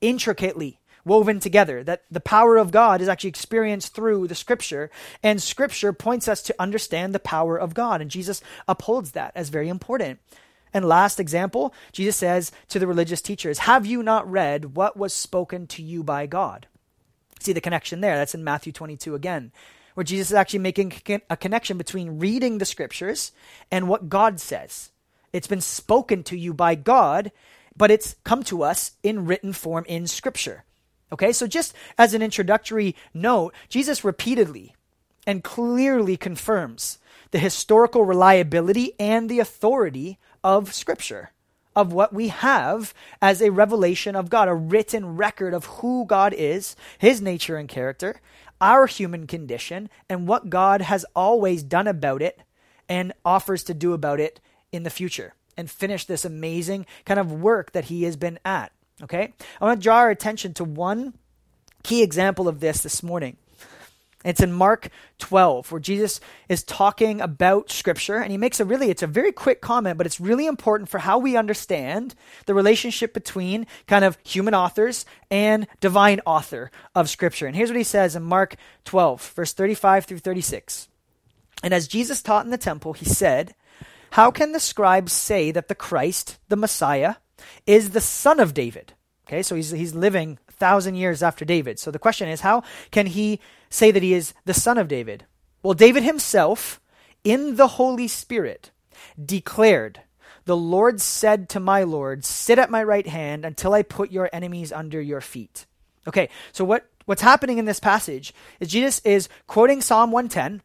intricately 0.01 0.79
woven 1.05 1.39
together, 1.39 1.83
that 1.83 2.03
the 2.09 2.19
power 2.19 2.57
of 2.57 2.71
God 2.71 2.99
is 2.99 3.07
actually 3.07 3.29
experienced 3.29 3.93
through 3.93 4.27
the 4.27 4.35
scripture, 4.35 4.89
and 5.21 5.41
scripture 5.41 5.93
points 5.93 6.27
us 6.27 6.41
to 6.41 6.55
understand 6.59 7.13
the 7.13 7.19
power 7.19 7.57
of 7.57 7.75
God. 7.75 8.01
And 8.01 8.09
Jesus 8.09 8.41
upholds 8.67 9.11
that 9.11 9.31
as 9.35 9.49
very 9.49 9.69
important. 9.69 10.19
And 10.73 10.83
last 10.83 11.19
example, 11.19 11.73
Jesus 11.91 12.17
says 12.17 12.51
to 12.69 12.79
the 12.79 12.87
religious 12.87 13.21
teachers, 13.21 13.59
Have 13.59 13.85
you 13.85 14.03
not 14.03 14.29
read 14.29 14.75
what 14.75 14.97
was 14.97 15.13
spoken 15.13 15.67
to 15.67 15.83
you 15.83 16.03
by 16.03 16.25
God? 16.25 16.67
See 17.39 17.53
the 17.53 17.61
connection 17.61 18.01
there. 18.01 18.17
That's 18.17 18.35
in 18.35 18.43
Matthew 18.43 18.73
22 18.73 19.15
again 19.15 19.51
where 19.95 20.03
Jesus 20.03 20.29
is 20.29 20.35
actually 20.35 20.59
making 20.59 20.93
a 21.29 21.35
connection 21.35 21.77
between 21.77 22.19
reading 22.19 22.59
the 22.59 22.65
scriptures 22.65 23.31
and 23.71 23.89
what 23.89 24.07
God 24.09 24.39
says. 24.39 24.91
It's 25.33 25.47
been 25.47 25.61
spoken 25.61 26.23
to 26.25 26.37
you 26.37 26.53
by 26.53 26.75
God, 26.75 27.31
but 27.75 27.91
it's 27.91 28.15
come 28.23 28.43
to 28.43 28.63
us 28.63 28.91
in 29.03 29.25
written 29.25 29.51
form 29.51 29.83
in 29.87 30.07
scripture. 30.07 30.63
Okay, 31.11 31.31
so 31.33 31.47
just 31.47 31.73
as 31.97 32.13
an 32.13 32.21
introductory 32.21 32.95
note, 33.13 33.53
Jesus 33.69 34.03
repeatedly 34.03 34.75
and 35.25 35.43
clearly 35.43 36.17
confirms 36.17 36.99
the 37.31 37.39
historical 37.39 38.05
reliability 38.05 38.93
and 38.99 39.29
the 39.29 39.39
authority 39.39 40.17
of 40.43 40.73
Scripture, 40.73 41.31
of 41.75 41.91
what 41.91 42.13
we 42.13 42.29
have 42.29 42.93
as 43.21 43.41
a 43.41 43.51
revelation 43.51 44.15
of 44.15 44.29
God, 44.29 44.47
a 44.47 44.53
written 44.53 45.17
record 45.17 45.53
of 45.53 45.65
who 45.65 46.05
God 46.05 46.33
is, 46.33 46.75
His 46.97 47.21
nature 47.21 47.57
and 47.57 47.67
character, 47.67 48.21
our 48.59 48.87
human 48.87 49.27
condition 49.27 49.89
and 50.09 50.27
what 50.27 50.49
God 50.49 50.81
has 50.81 51.05
always 51.15 51.63
done 51.63 51.87
about 51.87 52.21
it 52.21 52.39
and 52.87 53.13
offers 53.23 53.63
to 53.63 53.73
do 53.73 53.93
about 53.93 54.19
it 54.19 54.39
in 54.71 54.83
the 54.83 54.89
future. 54.89 55.33
and 55.57 55.71
finish 55.71 56.03
this 56.05 56.25
amazing 56.25 56.85
kind 57.05 57.17
of 57.19 57.31
work 57.31 57.71
that 57.71 57.85
he 57.85 58.03
has 58.03 58.17
been 58.17 58.37
at. 58.43 58.71
Okay? 59.01 59.33
I 59.61 59.65
want 59.65 59.79
to 59.79 59.83
draw 59.83 59.97
our 59.99 60.09
attention 60.09 60.53
to 60.55 60.63
one 60.63 61.13
key 61.83 62.03
example 62.03 62.47
of 62.47 62.59
this 62.59 62.81
this 62.81 63.01
morning. 63.03 63.37
It's 64.25 64.41
in 64.41 64.51
Mark 64.51 64.89
12, 65.19 65.71
where 65.71 65.79
Jesus 65.79 66.19
is 66.49 66.63
talking 66.63 67.21
about 67.21 67.71
Scripture, 67.71 68.17
and 68.17 68.31
he 68.31 68.37
makes 68.37 68.59
a 68.59 68.65
really, 68.65 68.89
it's 68.89 69.03
a 69.03 69.07
very 69.07 69.31
quick 69.31 69.61
comment, 69.61 69.97
but 69.97 70.07
it's 70.07 70.19
really 70.19 70.47
important 70.47 70.89
for 70.89 70.97
how 70.99 71.19
we 71.19 71.37
understand 71.37 72.15
the 72.47 72.55
relationship 72.55 73.13
between 73.13 73.67
kind 73.87 74.03
of 74.03 74.17
human 74.23 74.55
authors 74.55 75.05
and 75.29 75.67
divine 75.79 76.21
author 76.25 76.71
of 76.95 77.09
Scripture. 77.09 77.45
And 77.45 77.55
here's 77.55 77.69
what 77.69 77.77
he 77.77 77.83
says 77.83 78.15
in 78.15 78.23
Mark 78.23 78.55
12, 78.85 79.31
verse 79.35 79.53
35 79.53 80.05
through 80.05 80.19
36. 80.19 80.87
And 81.63 81.73
as 81.73 81.87
Jesus 81.87 82.21
taught 82.21 82.45
in 82.45 82.51
the 82.51 82.57
temple, 82.57 82.93
he 82.93 83.05
said, 83.05 83.53
How 84.11 84.31
can 84.31 84.51
the 84.51 84.59
scribes 84.59 85.13
say 85.13 85.51
that 85.51 85.67
the 85.67 85.75
Christ, 85.75 86.39
the 86.49 86.55
Messiah, 86.55 87.15
is 87.67 87.91
the 87.91 88.01
son 88.01 88.39
of 88.39 88.53
David? 88.53 88.93
Okay, 89.27 89.41
so 89.41 89.55
he's, 89.55 89.71
he's 89.71 89.95
living 89.95 90.37
thousand 90.51 90.95
years 90.95 91.23
after 91.23 91.45
David. 91.45 91.79
So 91.79 91.91
the 91.91 91.99
question 91.99 92.29
is, 92.29 92.41
how 92.41 92.63
can 92.91 93.07
he 93.07 93.39
say 93.69 93.91
that 93.91 94.03
he 94.03 94.13
is 94.13 94.33
the 94.45 94.53
son 94.53 94.77
of 94.77 94.87
David? 94.87 95.25
Well, 95.63 95.73
David 95.73 96.03
himself, 96.03 96.79
in 97.23 97.55
the 97.55 97.67
Holy 97.67 98.07
Spirit, 98.07 98.71
declared, 99.23 100.01
The 100.45 100.57
Lord 100.57 101.01
said 101.01 101.49
to 101.49 101.59
my 101.59 101.83
Lord, 101.83 102.23
Sit 102.23 102.59
at 102.59 102.69
my 102.69 102.83
right 102.83 103.07
hand 103.07 103.45
until 103.45 103.73
I 103.73 103.81
put 103.81 104.11
your 104.11 104.29
enemies 104.31 104.71
under 104.71 105.01
your 105.01 105.21
feet. 105.21 105.65
Okay, 106.07 106.29
so 106.51 106.63
what, 106.63 106.87
what's 107.05 107.21
happening 107.21 107.57
in 107.57 107.65
this 107.65 107.79
passage 107.79 108.33
is 108.59 108.69
Jesus 108.69 108.99
is 109.03 109.27
quoting 109.47 109.81
Psalm 109.81 110.11
110, 110.11 110.61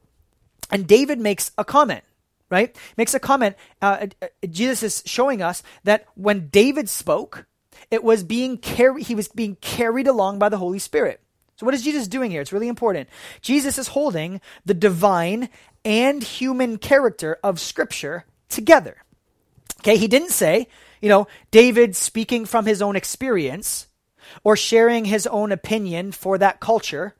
and 0.70 0.86
David 0.86 1.18
makes 1.18 1.50
a 1.56 1.64
comment 1.64 2.04
right? 2.50 2.76
Makes 2.96 3.14
a 3.14 3.20
comment. 3.20 3.56
Uh, 3.80 4.08
uh, 4.20 4.26
Jesus 4.50 4.82
is 4.82 5.02
showing 5.06 5.40
us 5.40 5.62
that 5.84 6.04
when 6.14 6.48
David 6.48 6.88
spoke, 6.88 7.46
it 7.90 8.04
was 8.04 8.24
being 8.24 8.58
carried. 8.58 9.06
He 9.06 9.14
was 9.14 9.28
being 9.28 9.56
carried 9.56 10.06
along 10.06 10.38
by 10.38 10.48
the 10.48 10.58
Holy 10.58 10.78
Spirit. 10.80 11.20
So, 11.60 11.66
what 11.66 11.74
is 11.74 11.84
Jesus 11.84 12.08
doing 12.08 12.30
here? 12.30 12.40
It's 12.40 12.54
really 12.54 12.68
important. 12.68 13.10
Jesus 13.42 13.76
is 13.76 13.88
holding 13.88 14.40
the 14.64 14.72
divine 14.72 15.50
and 15.84 16.22
human 16.22 16.78
character 16.78 17.38
of 17.44 17.60
Scripture 17.60 18.24
together. 18.48 18.96
Okay, 19.80 19.98
he 19.98 20.08
didn't 20.08 20.30
say, 20.30 20.68
you 21.02 21.10
know, 21.10 21.28
David 21.50 21.94
speaking 21.94 22.46
from 22.46 22.64
his 22.64 22.80
own 22.80 22.96
experience 22.96 23.88
or 24.42 24.56
sharing 24.56 25.04
his 25.04 25.26
own 25.26 25.52
opinion 25.52 26.12
for 26.12 26.38
that 26.38 26.60
culture, 26.60 27.14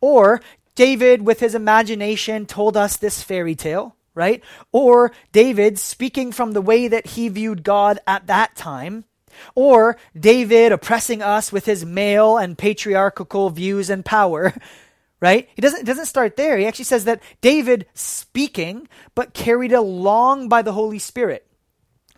or 0.00 0.40
David 0.76 1.22
with 1.22 1.40
his 1.40 1.56
imagination 1.56 2.46
told 2.46 2.76
us 2.76 2.96
this 2.96 3.20
fairy 3.20 3.56
tale, 3.56 3.96
right? 4.14 4.44
Or 4.70 5.10
David 5.32 5.76
speaking 5.80 6.30
from 6.30 6.52
the 6.52 6.62
way 6.62 6.86
that 6.86 7.08
he 7.08 7.28
viewed 7.28 7.64
God 7.64 7.98
at 8.06 8.28
that 8.28 8.54
time. 8.54 9.06
Or 9.54 9.96
David 10.18 10.72
oppressing 10.72 11.22
us 11.22 11.52
with 11.52 11.66
his 11.66 11.84
male 11.84 12.36
and 12.36 12.58
patriarchal 12.58 13.50
views 13.50 13.90
and 13.90 14.04
power, 14.04 14.54
right? 15.20 15.48
He 15.54 15.62
doesn't, 15.62 15.84
doesn't 15.84 16.06
start 16.06 16.36
there. 16.36 16.58
He 16.58 16.66
actually 16.66 16.86
says 16.86 17.04
that 17.04 17.22
David 17.40 17.86
speaking, 17.94 18.88
but 19.14 19.34
carried 19.34 19.72
along 19.72 20.48
by 20.48 20.62
the 20.62 20.72
Holy 20.72 20.98
Spirit. 20.98 21.46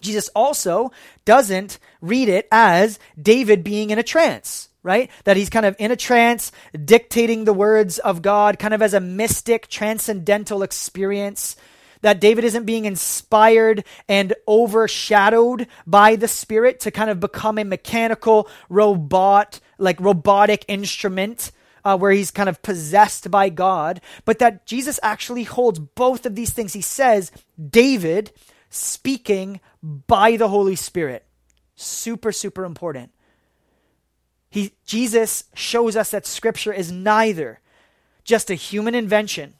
Jesus 0.00 0.28
also 0.34 0.92
doesn't 1.24 1.78
read 2.00 2.28
it 2.28 2.46
as 2.52 2.98
David 3.20 3.64
being 3.64 3.90
in 3.90 3.98
a 3.98 4.02
trance, 4.02 4.68
right? 4.82 5.10
That 5.24 5.36
he's 5.36 5.50
kind 5.50 5.66
of 5.66 5.74
in 5.78 5.90
a 5.90 5.96
trance, 5.96 6.52
dictating 6.84 7.44
the 7.44 7.54
words 7.54 7.98
of 7.98 8.22
God, 8.22 8.58
kind 8.58 8.74
of 8.74 8.82
as 8.82 8.94
a 8.94 9.00
mystic, 9.00 9.68
transcendental 9.68 10.62
experience 10.62 11.56
that 12.04 12.20
David 12.20 12.44
isn't 12.44 12.66
being 12.66 12.84
inspired 12.84 13.82
and 14.10 14.34
overshadowed 14.46 15.66
by 15.86 16.16
the 16.16 16.28
Spirit 16.28 16.78
to 16.80 16.90
kind 16.90 17.08
of 17.08 17.18
become 17.18 17.56
a 17.56 17.64
mechanical 17.64 18.46
robot, 18.68 19.58
like 19.78 19.98
robotic 20.00 20.66
instrument. 20.68 21.50
Uh, 21.86 21.98
where 21.98 22.12
he's 22.12 22.30
kind 22.30 22.48
of 22.48 22.62
possessed 22.62 23.30
by 23.30 23.50
God, 23.50 24.00
but 24.24 24.38
that 24.38 24.64
Jesus 24.64 24.98
actually 25.02 25.42
holds 25.42 25.78
both 25.78 26.24
of 26.24 26.34
these 26.34 26.48
things. 26.48 26.72
He 26.72 26.80
says, 26.80 27.30
David 27.60 28.32
speaking 28.70 29.60
by 29.82 30.38
the 30.38 30.48
Holy 30.48 30.76
Spirit. 30.76 31.26
Super, 31.76 32.32
super 32.32 32.64
important. 32.64 33.12
He, 34.48 34.72
Jesus 34.86 35.44
shows 35.52 35.94
us 35.94 36.10
that 36.12 36.24
Scripture 36.24 36.72
is 36.72 36.90
neither 36.90 37.60
just 38.24 38.48
a 38.48 38.54
human 38.54 38.94
invention, 38.94 39.52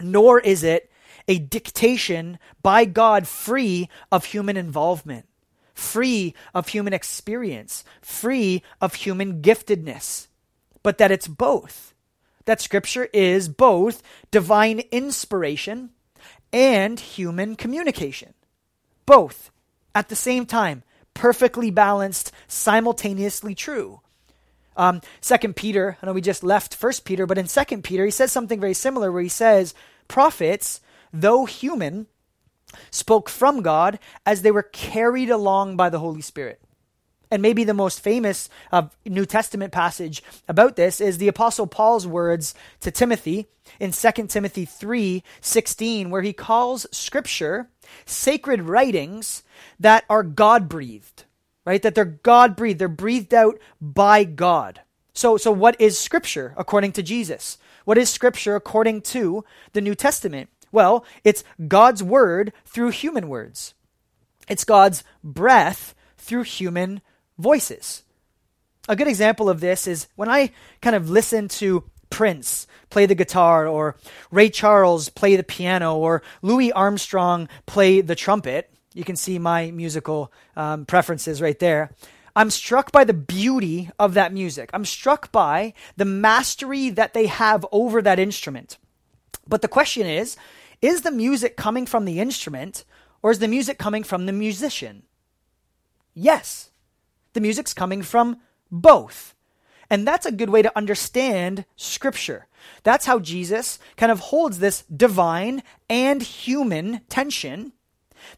nor 0.00 0.38
is 0.38 0.62
it 0.62 0.88
a 1.28 1.38
dictation 1.38 2.38
by 2.62 2.86
God 2.86 3.28
free 3.28 3.88
of 4.10 4.24
human 4.24 4.56
involvement, 4.56 5.28
free 5.74 6.34
of 6.54 6.68
human 6.68 6.94
experience, 6.94 7.84
free 8.00 8.62
of 8.80 8.94
human 8.94 9.42
giftedness, 9.42 10.26
but 10.82 10.98
that 10.98 11.12
it's 11.12 11.28
both. 11.28 11.94
That 12.46 12.62
Scripture 12.62 13.08
is 13.12 13.48
both 13.48 14.02
divine 14.30 14.80
inspiration 14.90 15.90
and 16.50 16.98
human 16.98 17.56
communication. 17.56 18.32
Both 19.04 19.50
at 19.94 20.08
the 20.08 20.16
same 20.16 20.46
time, 20.46 20.82
perfectly 21.12 21.70
balanced, 21.70 22.32
simultaneously 22.46 23.54
true. 23.54 24.00
Um, 24.76 25.00
Second 25.20 25.56
Peter, 25.56 25.98
I 26.00 26.06
know 26.06 26.12
we 26.12 26.20
just 26.20 26.44
left 26.44 26.74
First 26.74 27.04
Peter, 27.04 27.26
but 27.26 27.36
in 27.36 27.48
Second 27.48 27.82
Peter, 27.84 28.04
he 28.04 28.10
says 28.10 28.32
something 28.32 28.60
very 28.60 28.74
similar 28.74 29.10
where 29.10 29.22
he 29.22 29.28
says, 29.28 29.74
Prophets 30.06 30.80
though 31.12 31.44
human, 31.44 32.06
spoke 32.90 33.28
from 33.28 33.62
God 33.62 33.98
as 34.26 34.42
they 34.42 34.50
were 34.50 34.62
carried 34.62 35.30
along 35.30 35.76
by 35.76 35.88
the 35.88 35.98
Holy 35.98 36.20
Spirit. 36.20 36.60
And 37.30 37.42
maybe 37.42 37.64
the 37.64 37.74
most 37.74 38.00
famous 38.00 38.48
uh, 38.72 38.88
New 39.04 39.26
Testament 39.26 39.72
passage 39.72 40.22
about 40.48 40.76
this 40.76 41.00
is 41.00 41.18
the 41.18 41.28
Apostle 41.28 41.66
Paul's 41.66 42.06
words 42.06 42.54
to 42.80 42.90
Timothy 42.90 43.48
in 43.78 43.92
2 43.92 44.10
Timothy 44.28 44.64
3 44.64 45.22
16, 45.40 46.10
where 46.10 46.22
he 46.22 46.32
calls 46.32 46.86
Scripture 46.90 47.68
sacred 48.06 48.62
writings 48.62 49.42
that 49.78 50.04
are 50.08 50.22
God 50.22 50.68
breathed, 50.70 51.24
right? 51.66 51.82
That 51.82 51.94
they're 51.94 52.04
God 52.04 52.56
breathed, 52.56 52.78
they're 52.78 52.88
breathed 52.88 53.34
out 53.34 53.58
by 53.80 54.24
God. 54.24 54.80
So, 55.12 55.36
so 55.36 55.52
what 55.52 55.78
is 55.78 55.98
Scripture 55.98 56.54
according 56.56 56.92
to 56.92 57.02
Jesus? 57.02 57.58
What 57.84 57.98
is 57.98 58.08
Scripture 58.08 58.56
according 58.56 59.02
to 59.02 59.44
the 59.72 59.80
New 59.82 59.94
Testament? 59.94 60.48
Well, 60.72 61.04
it's 61.24 61.44
God's 61.66 62.02
word 62.02 62.52
through 62.64 62.90
human 62.90 63.28
words. 63.28 63.74
It's 64.48 64.64
God's 64.64 65.04
breath 65.22 65.94
through 66.16 66.42
human 66.42 67.00
voices. 67.38 68.02
A 68.88 68.96
good 68.96 69.08
example 69.08 69.50
of 69.50 69.60
this 69.60 69.86
is 69.86 70.08
when 70.16 70.28
I 70.28 70.50
kind 70.80 70.96
of 70.96 71.10
listen 71.10 71.48
to 71.48 71.84
Prince 72.10 72.66
play 72.90 73.06
the 73.06 73.14
guitar, 73.14 73.66
or 73.66 73.96
Ray 74.30 74.48
Charles 74.48 75.10
play 75.10 75.36
the 75.36 75.42
piano, 75.42 75.96
or 75.96 76.22
Louis 76.40 76.72
Armstrong 76.72 77.48
play 77.66 78.00
the 78.00 78.14
trumpet. 78.14 78.70
You 78.94 79.04
can 79.04 79.16
see 79.16 79.38
my 79.38 79.70
musical 79.70 80.32
um, 80.56 80.86
preferences 80.86 81.42
right 81.42 81.58
there. 81.58 81.90
I'm 82.34 82.50
struck 82.50 82.92
by 82.92 83.04
the 83.04 83.14
beauty 83.14 83.90
of 83.98 84.14
that 84.14 84.32
music. 84.32 84.70
I'm 84.72 84.84
struck 84.84 85.30
by 85.32 85.74
the 85.96 86.04
mastery 86.04 86.88
that 86.90 87.12
they 87.12 87.26
have 87.26 87.66
over 87.72 88.00
that 88.00 88.18
instrument. 88.18 88.78
But 89.46 89.62
the 89.62 89.68
question 89.68 90.06
is 90.06 90.36
is 90.80 91.02
the 91.02 91.10
music 91.10 91.56
coming 91.56 91.86
from 91.86 92.04
the 92.04 92.20
instrument 92.20 92.84
or 93.22 93.30
is 93.30 93.38
the 93.38 93.48
music 93.48 93.78
coming 93.78 94.04
from 94.04 94.26
the 94.26 94.32
musician? 94.32 95.02
Yes, 96.14 96.70
the 97.32 97.40
music's 97.40 97.74
coming 97.74 98.02
from 98.02 98.38
both. 98.70 99.34
And 99.90 100.06
that's 100.06 100.26
a 100.26 100.32
good 100.32 100.50
way 100.50 100.62
to 100.62 100.76
understand 100.76 101.64
Scripture. 101.76 102.46
That's 102.82 103.06
how 103.06 103.18
Jesus 103.18 103.78
kind 103.96 104.12
of 104.12 104.20
holds 104.20 104.58
this 104.58 104.82
divine 104.82 105.62
and 105.88 106.22
human 106.22 107.00
tension 107.08 107.72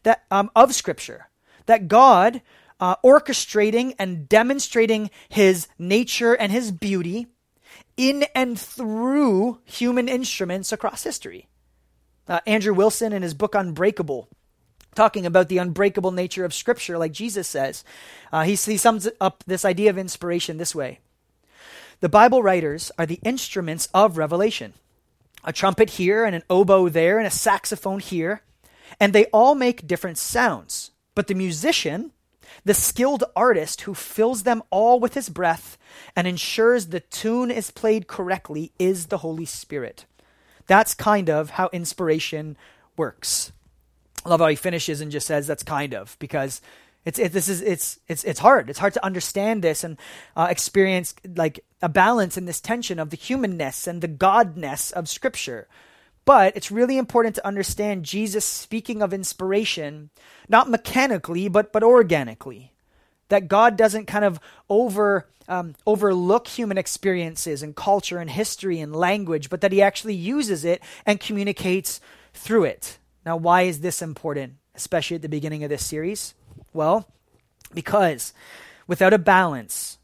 that 0.03 0.23
um, 0.31 0.49
of 0.55 0.73
Scripture. 0.73 1.29
That 1.65 1.87
God, 1.87 2.41
uh, 2.79 2.95
orchestrating 2.97 3.93
and 3.99 4.29
demonstrating 4.29 5.09
His 5.29 5.67
nature 5.77 6.33
and 6.33 6.51
His 6.51 6.71
beauty 6.71 7.27
in 7.97 8.25
and 8.33 8.57
through 8.59 9.59
human 9.65 10.07
instruments 10.07 10.71
across 10.71 11.03
history. 11.03 11.47
Uh, 12.31 12.39
Andrew 12.47 12.73
Wilson, 12.73 13.11
in 13.11 13.23
his 13.23 13.33
book 13.33 13.53
Unbreakable, 13.53 14.29
talking 14.95 15.25
about 15.25 15.49
the 15.49 15.57
unbreakable 15.57 16.11
nature 16.11 16.45
of 16.45 16.53
Scripture, 16.53 16.97
like 16.97 17.11
Jesus 17.11 17.45
says, 17.45 17.83
uh, 18.31 18.43
he, 18.43 18.51
he 18.51 18.77
sums 18.77 19.09
up 19.19 19.43
this 19.45 19.65
idea 19.65 19.89
of 19.89 19.97
inspiration 19.97 20.57
this 20.57 20.73
way 20.73 21.01
The 21.99 22.07
Bible 22.07 22.41
writers 22.41 22.89
are 22.97 23.05
the 23.05 23.19
instruments 23.25 23.89
of 23.93 24.17
revelation. 24.17 24.75
A 25.43 25.51
trumpet 25.51 25.89
here, 25.89 26.23
and 26.23 26.33
an 26.33 26.43
oboe 26.49 26.87
there, 26.87 27.17
and 27.17 27.27
a 27.27 27.31
saxophone 27.31 27.99
here, 27.99 28.43
and 28.97 29.11
they 29.11 29.25
all 29.33 29.53
make 29.53 29.85
different 29.85 30.17
sounds. 30.17 30.91
But 31.15 31.27
the 31.27 31.33
musician, 31.33 32.13
the 32.63 32.73
skilled 32.73 33.25
artist 33.35 33.81
who 33.81 33.93
fills 33.93 34.43
them 34.43 34.63
all 34.69 35.01
with 35.01 35.15
his 35.15 35.27
breath 35.27 35.77
and 36.15 36.27
ensures 36.27 36.87
the 36.87 37.01
tune 37.01 37.51
is 37.51 37.71
played 37.71 38.07
correctly, 38.07 38.71
is 38.79 39.07
the 39.07 39.17
Holy 39.17 39.43
Spirit. 39.43 40.05
That's 40.67 40.93
kind 40.93 41.29
of 41.29 41.51
how 41.51 41.69
inspiration 41.71 42.57
works. 42.97 43.51
I 44.25 44.29
love 44.29 44.39
how 44.39 44.47
he 44.47 44.55
finishes 44.55 45.01
and 45.01 45.11
just 45.11 45.27
says 45.27 45.47
that's 45.47 45.63
kind 45.63 45.93
of 45.93 46.15
because 46.19 46.61
it's 47.05 47.17
it, 47.17 47.31
this 47.33 47.49
is 47.49 47.61
it's 47.61 47.99
it's 48.07 48.23
it's 48.23 48.39
hard. 48.39 48.69
It's 48.69 48.79
hard 48.79 48.93
to 48.93 49.05
understand 49.05 49.63
this 49.63 49.83
and 49.83 49.97
uh, 50.35 50.47
experience 50.49 51.15
like 51.35 51.59
a 51.81 51.89
balance 51.89 52.37
in 52.37 52.45
this 52.45 52.61
tension 52.61 52.99
of 52.99 53.09
the 53.09 53.17
humanness 53.17 53.87
and 53.87 54.01
the 54.01 54.07
godness 54.07 54.91
of 54.91 55.09
Scripture. 55.09 55.67
But 56.23 56.55
it's 56.55 56.71
really 56.71 56.99
important 56.99 57.35
to 57.35 57.47
understand 57.47 58.05
Jesus 58.05 58.45
speaking 58.45 59.01
of 59.01 59.13
inspiration, 59.13 60.11
not 60.47 60.69
mechanically, 60.69 61.47
but 61.47 61.73
but 61.73 61.83
organically. 61.83 62.70
That 63.31 63.47
God 63.47 63.77
doesn't 63.77 64.07
kind 64.07 64.25
of 64.25 64.39
over 64.69 65.25
um, 65.47 65.75
overlook 65.87 66.47
human 66.47 66.77
experiences 66.77 67.63
and 67.63 67.75
culture 67.75 68.19
and 68.19 68.29
history 68.29 68.79
and 68.79 68.95
language, 68.95 69.49
but 69.49 69.61
that 69.61 69.71
He 69.71 69.81
actually 69.81 70.15
uses 70.15 70.63
it 70.65 70.83
and 71.05 71.19
communicates 71.19 71.99
through 72.33 72.65
it. 72.65 72.99
Now, 73.25 73.37
why 73.37 73.63
is 73.63 73.79
this 73.79 74.01
important, 74.01 74.55
especially 74.75 75.15
at 75.15 75.21
the 75.21 75.29
beginning 75.29 75.63
of 75.63 75.69
this 75.69 75.85
series? 75.85 76.33
Well, 76.73 77.07
because 77.73 78.33
without 78.87 79.13
a 79.13 79.17
balance, 79.17 79.97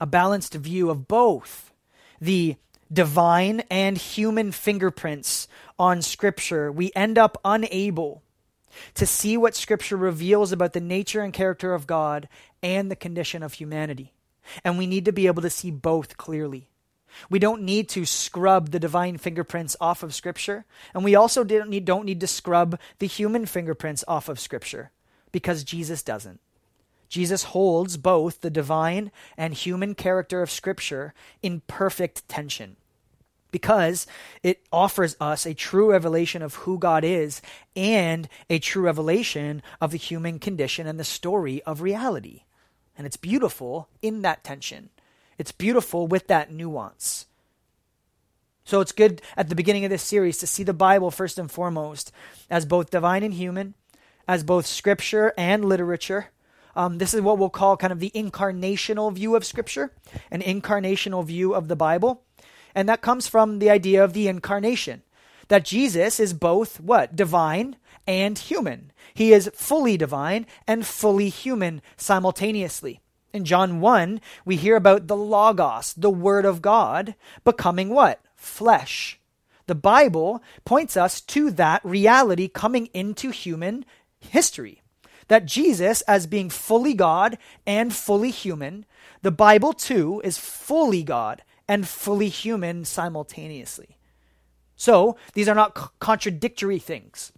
a 0.00 0.06
balanced 0.06 0.54
view 0.54 0.90
of 0.90 1.08
both 1.08 1.72
the 2.20 2.56
divine 2.92 3.62
and 3.70 3.98
human 3.98 4.52
fingerprints 4.52 5.48
on 5.78 6.02
Scripture, 6.02 6.70
we 6.70 6.92
end 6.94 7.18
up 7.18 7.38
unable 7.44 8.22
to 8.94 9.06
see 9.06 9.36
what 9.36 9.54
Scripture 9.54 9.96
reveals 9.96 10.52
about 10.52 10.72
the 10.72 10.80
nature 10.80 11.20
and 11.20 11.32
character 11.32 11.74
of 11.74 11.86
God 11.86 12.28
and 12.62 12.90
the 12.90 12.96
condition 12.96 13.42
of 13.42 13.54
humanity. 13.54 14.12
And 14.64 14.78
we 14.78 14.86
need 14.86 15.04
to 15.04 15.12
be 15.12 15.26
able 15.26 15.42
to 15.42 15.50
see 15.50 15.70
both 15.70 16.16
clearly. 16.16 16.68
We 17.28 17.38
don't 17.38 17.62
need 17.62 17.88
to 17.90 18.06
scrub 18.06 18.70
the 18.70 18.80
divine 18.80 19.18
fingerprints 19.18 19.76
off 19.80 20.02
of 20.02 20.14
Scripture, 20.14 20.64
and 20.94 21.04
we 21.04 21.14
also 21.14 21.44
don't 21.44 21.68
need, 21.68 21.84
don't 21.84 22.06
need 22.06 22.20
to 22.20 22.26
scrub 22.26 22.78
the 22.98 23.06
human 23.06 23.46
fingerprints 23.46 24.04
off 24.08 24.28
of 24.28 24.40
Scripture 24.40 24.90
because 25.30 25.64
Jesus 25.64 26.02
doesn't. 26.02 26.40
Jesus 27.08 27.44
holds 27.44 27.98
both 27.98 28.40
the 28.40 28.50
divine 28.50 29.12
and 29.36 29.52
human 29.52 29.94
character 29.94 30.40
of 30.40 30.50
Scripture 30.50 31.12
in 31.42 31.60
perfect 31.66 32.26
tension 32.28 32.76
because 33.52 34.06
it 34.42 34.66
offers 34.72 35.16
us 35.20 35.46
a 35.46 35.54
true 35.54 35.92
revelation 35.92 36.42
of 36.42 36.56
who 36.56 36.78
God 36.78 37.04
is 37.04 37.40
and 37.76 38.28
a 38.50 38.58
true 38.58 38.82
revelation 38.82 39.62
of 39.80 39.92
the 39.92 39.98
human 39.98 40.40
condition 40.40 40.88
and 40.88 40.98
the 40.98 41.04
story 41.04 41.62
of 41.62 41.80
reality. 41.80 42.42
And 42.98 43.06
it's 43.06 43.16
beautiful 43.16 43.88
in 44.02 44.22
that 44.22 44.42
tension. 44.42 44.90
It's 45.38 45.52
beautiful 45.52 46.08
with 46.08 46.26
that 46.26 46.52
nuance. 46.52 47.26
So 48.64 48.80
it's 48.80 48.92
good 48.92 49.22
at 49.36 49.48
the 49.48 49.54
beginning 49.54 49.84
of 49.84 49.90
this 49.90 50.02
series 50.02 50.38
to 50.38 50.46
see 50.46 50.62
the 50.62 50.72
Bible 50.72 51.10
first 51.10 51.38
and 51.38 51.50
foremost 51.50 52.12
as 52.48 52.64
both 52.64 52.90
divine 52.90 53.22
and 53.22 53.34
human, 53.34 53.74
as 54.28 54.44
both 54.44 54.66
scripture 54.66 55.32
and 55.36 55.64
literature. 55.64 56.28
Um, 56.74 56.98
this 56.98 57.12
is 57.12 57.20
what 57.20 57.38
we'll 57.38 57.50
call 57.50 57.76
kind 57.76 57.92
of 57.92 58.00
the 58.00 58.12
incarnational 58.14 59.12
view 59.12 59.36
of 59.36 59.44
scripture, 59.44 59.92
an 60.30 60.40
incarnational 60.40 61.24
view 61.24 61.54
of 61.54 61.68
the 61.68 61.76
Bible. 61.76 62.22
And 62.74 62.88
that 62.88 63.02
comes 63.02 63.28
from 63.28 63.58
the 63.58 63.70
idea 63.70 64.02
of 64.02 64.12
the 64.12 64.28
incarnation, 64.28 65.02
that 65.48 65.64
Jesus 65.64 66.18
is 66.18 66.32
both 66.32 66.80
what? 66.80 67.14
Divine 67.14 67.76
and 68.06 68.38
human. 68.38 68.92
He 69.14 69.32
is 69.32 69.50
fully 69.54 69.96
divine 69.96 70.46
and 70.66 70.86
fully 70.86 71.28
human 71.28 71.82
simultaneously. 71.96 73.00
In 73.32 73.44
John 73.44 73.80
1, 73.80 74.20
we 74.44 74.56
hear 74.56 74.76
about 74.76 75.06
the 75.06 75.16
Logos, 75.16 75.94
the 75.94 76.10
Word 76.10 76.44
of 76.44 76.60
God, 76.60 77.14
becoming 77.44 77.90
what? 77.90 78.20
Flesh. 78.36 79.18
The 79.66 79.74
Bible 79.74 80.42
points 80.64 80.96
us 80.96 81.20
to 81.20 81.50
that 81.52 81.84
reality 81.84 82.48
coming 82.48 82.86
into 82.92 83.30
human 83.30 83.84
history. 84.20 84.82
That 85.28 85.46
Jesus, 85.46 86.02
as 86.02 86.26
being 86.26 86.50
fully 86.50 86.94
God 86.94 87.38
and 87.66 87.94
fully 87.94 88.30
human, 88.30 88.84
the 89.22 89.30
Bible 89.30 89.72
too 89.72 90.20
is 90.24 90.36
fully 90.36 91.02
God 91.02 91.42
and 91.68 91.86
fully 91.86 92.28
human 92.28 92.84
simultaneously. 92.84 93.98
So, 94.76 95.16
these 95.34 95.48
are 95.48 95.54
not 95.54 95.78
c- 95.78 95.84
contradictory 96.00 96.78
things. 96.78 97.32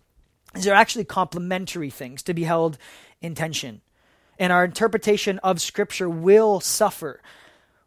These 0.54 0.66
are 0.66 0.74
actually 0.74 1.04
complementary 1.04 1.90
things 1.90 2.22
to 2.24 2.34
be 2.34 2.44
held 2.44 2.78
in 3.20 3.34
tension. 3.34 3.82
And 4.38 4.52
our 4.52 4.64
interpretation 4.64 5.38
of 5.40 5.60
Scripture 5.60 6.08
will 6.08 6.60
suffer 6.60 7.20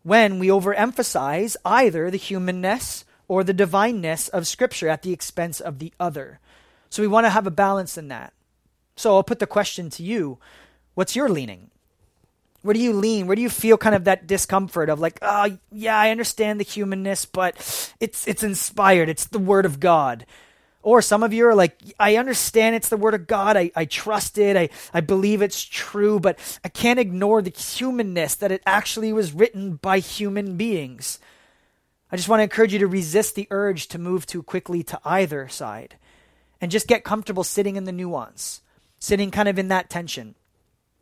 when 0.04 0.40
we 0.40 0.48
overemphasize 0.48 1.56
either 1.66 2.10
the 2.10 2.18
humanness 2.18 3.04
or 3.28 3.44
the 3.44 3.54
divineness 3.54 4.28
of 4.30 4.48
Scripture 4.48 4.90
at 4.90 5.02
the 5.02 5.14
expense 5.14 5.60
of 5.60 5.80
the 5.80 5.94
other. 6.00 6.40
So 6.90 7.02
we 7.02 7.08
want 7.08 7.26
to 7.26 7.32
have 7.32 7.48
a 7.48 7.52
balance 7.52 7.98
in 7.98 8.08
that. 8.08 8.34
So 8.96 9.16
I'll 9.16 9.24
put 9.24 9.40
the 9.40 9.48
question 9.48 9.90
to 9.92 10.04
you 10.04 10.40
what's 10.94 11.16
your 11.16 11.30
leaning? 11.30 11.72
Where 12.68 12.74
do 12.74 12.82
you 12.82 12.92
lean? 12.92 13.28
Where 13.28 13.36
do 13.38 13.42
you 13.42 13.50
feel 13.50 13.78
kind 13.78 13.96
of 13.96 14.04
that 14.04 14.28
discomfort 14.28 14.90
of 14.90 15.00
like, 15.00 15.20
oh, 15.22 15.58
yeah, 15.72 15.98
I 15.98 16.10
understand 16.10 16.60
the 16.60 16.66
humanness, 16.66 17.24
but 17.24 17.56
it's 18.02 18.28
it's 18.28 18.44
inspired. 18.44 19.08
It's 19.08 19.24
the 19.24 19.40
word 19.40 19.66
of 19.66 19.80
God. 19.80 20.26
Or 20.82 21.02
some 21.02 21.24
of 21.24 21.32
you 21.32 21.48
are 21.48 21.56
like, 21.56 21.80
I 21.98 22.18
understand 22.18 22.76
it's 22.76 22.90
the 22.90 22.98
word 22.98 23.14
of 23.14 23.26
God. 23.26 23.56
I, 23.56 23.72
I 23.74 23.86
trust 23.86 24.38
it. 24.38 24.58
I, 24.58 24.68
I 24.94 25.00
believe 25.00 25.42
it's 25.42 25.64
true, 25.64 26.20
but 26.20 26.40
I 26.62 26.68
can't 26.68 27.00
ignore 27.00 27.42
the 27.42 27.52
humanness 27.52 28.36
that 28.36 28.52
it 28.52 28.64
actually 28.66 29.14
was 29.14 29.32
written 29.32 29.76
by 29.76 30.00
human 30.00 30.58
beings. 30.58 31.20
I 32.12 32.18
just 32.18 32.28
want 32.28 32.42
to 32.42 32.44
encourage 32.44 32.74
you 32.74 32.80
to 32.80 32.88
resist 32.88 33.36
the 33.36 33.48
urge 33.50 33.88
to 33.88 33.98
move 33.98 34.26
too 34.26 34.44
quickly 34.44 34.84
to 34.84 35.00
either 35.06 35.48
side 35.48 35.96
and 36.60 36.70
just 36.70 36.88
get 36.88 37.06
comfortable 37.06 37.46
sitting 37.46 37.78
in 37.78 37.86
the 37.86 37.94
nuance, 37.94 38.60
sitting 39.00 39.32
kind 39.32 39.48
of 39.48 39.58
in 39.58 39.70
that 39.70 39.90
tension. 39.90 40.36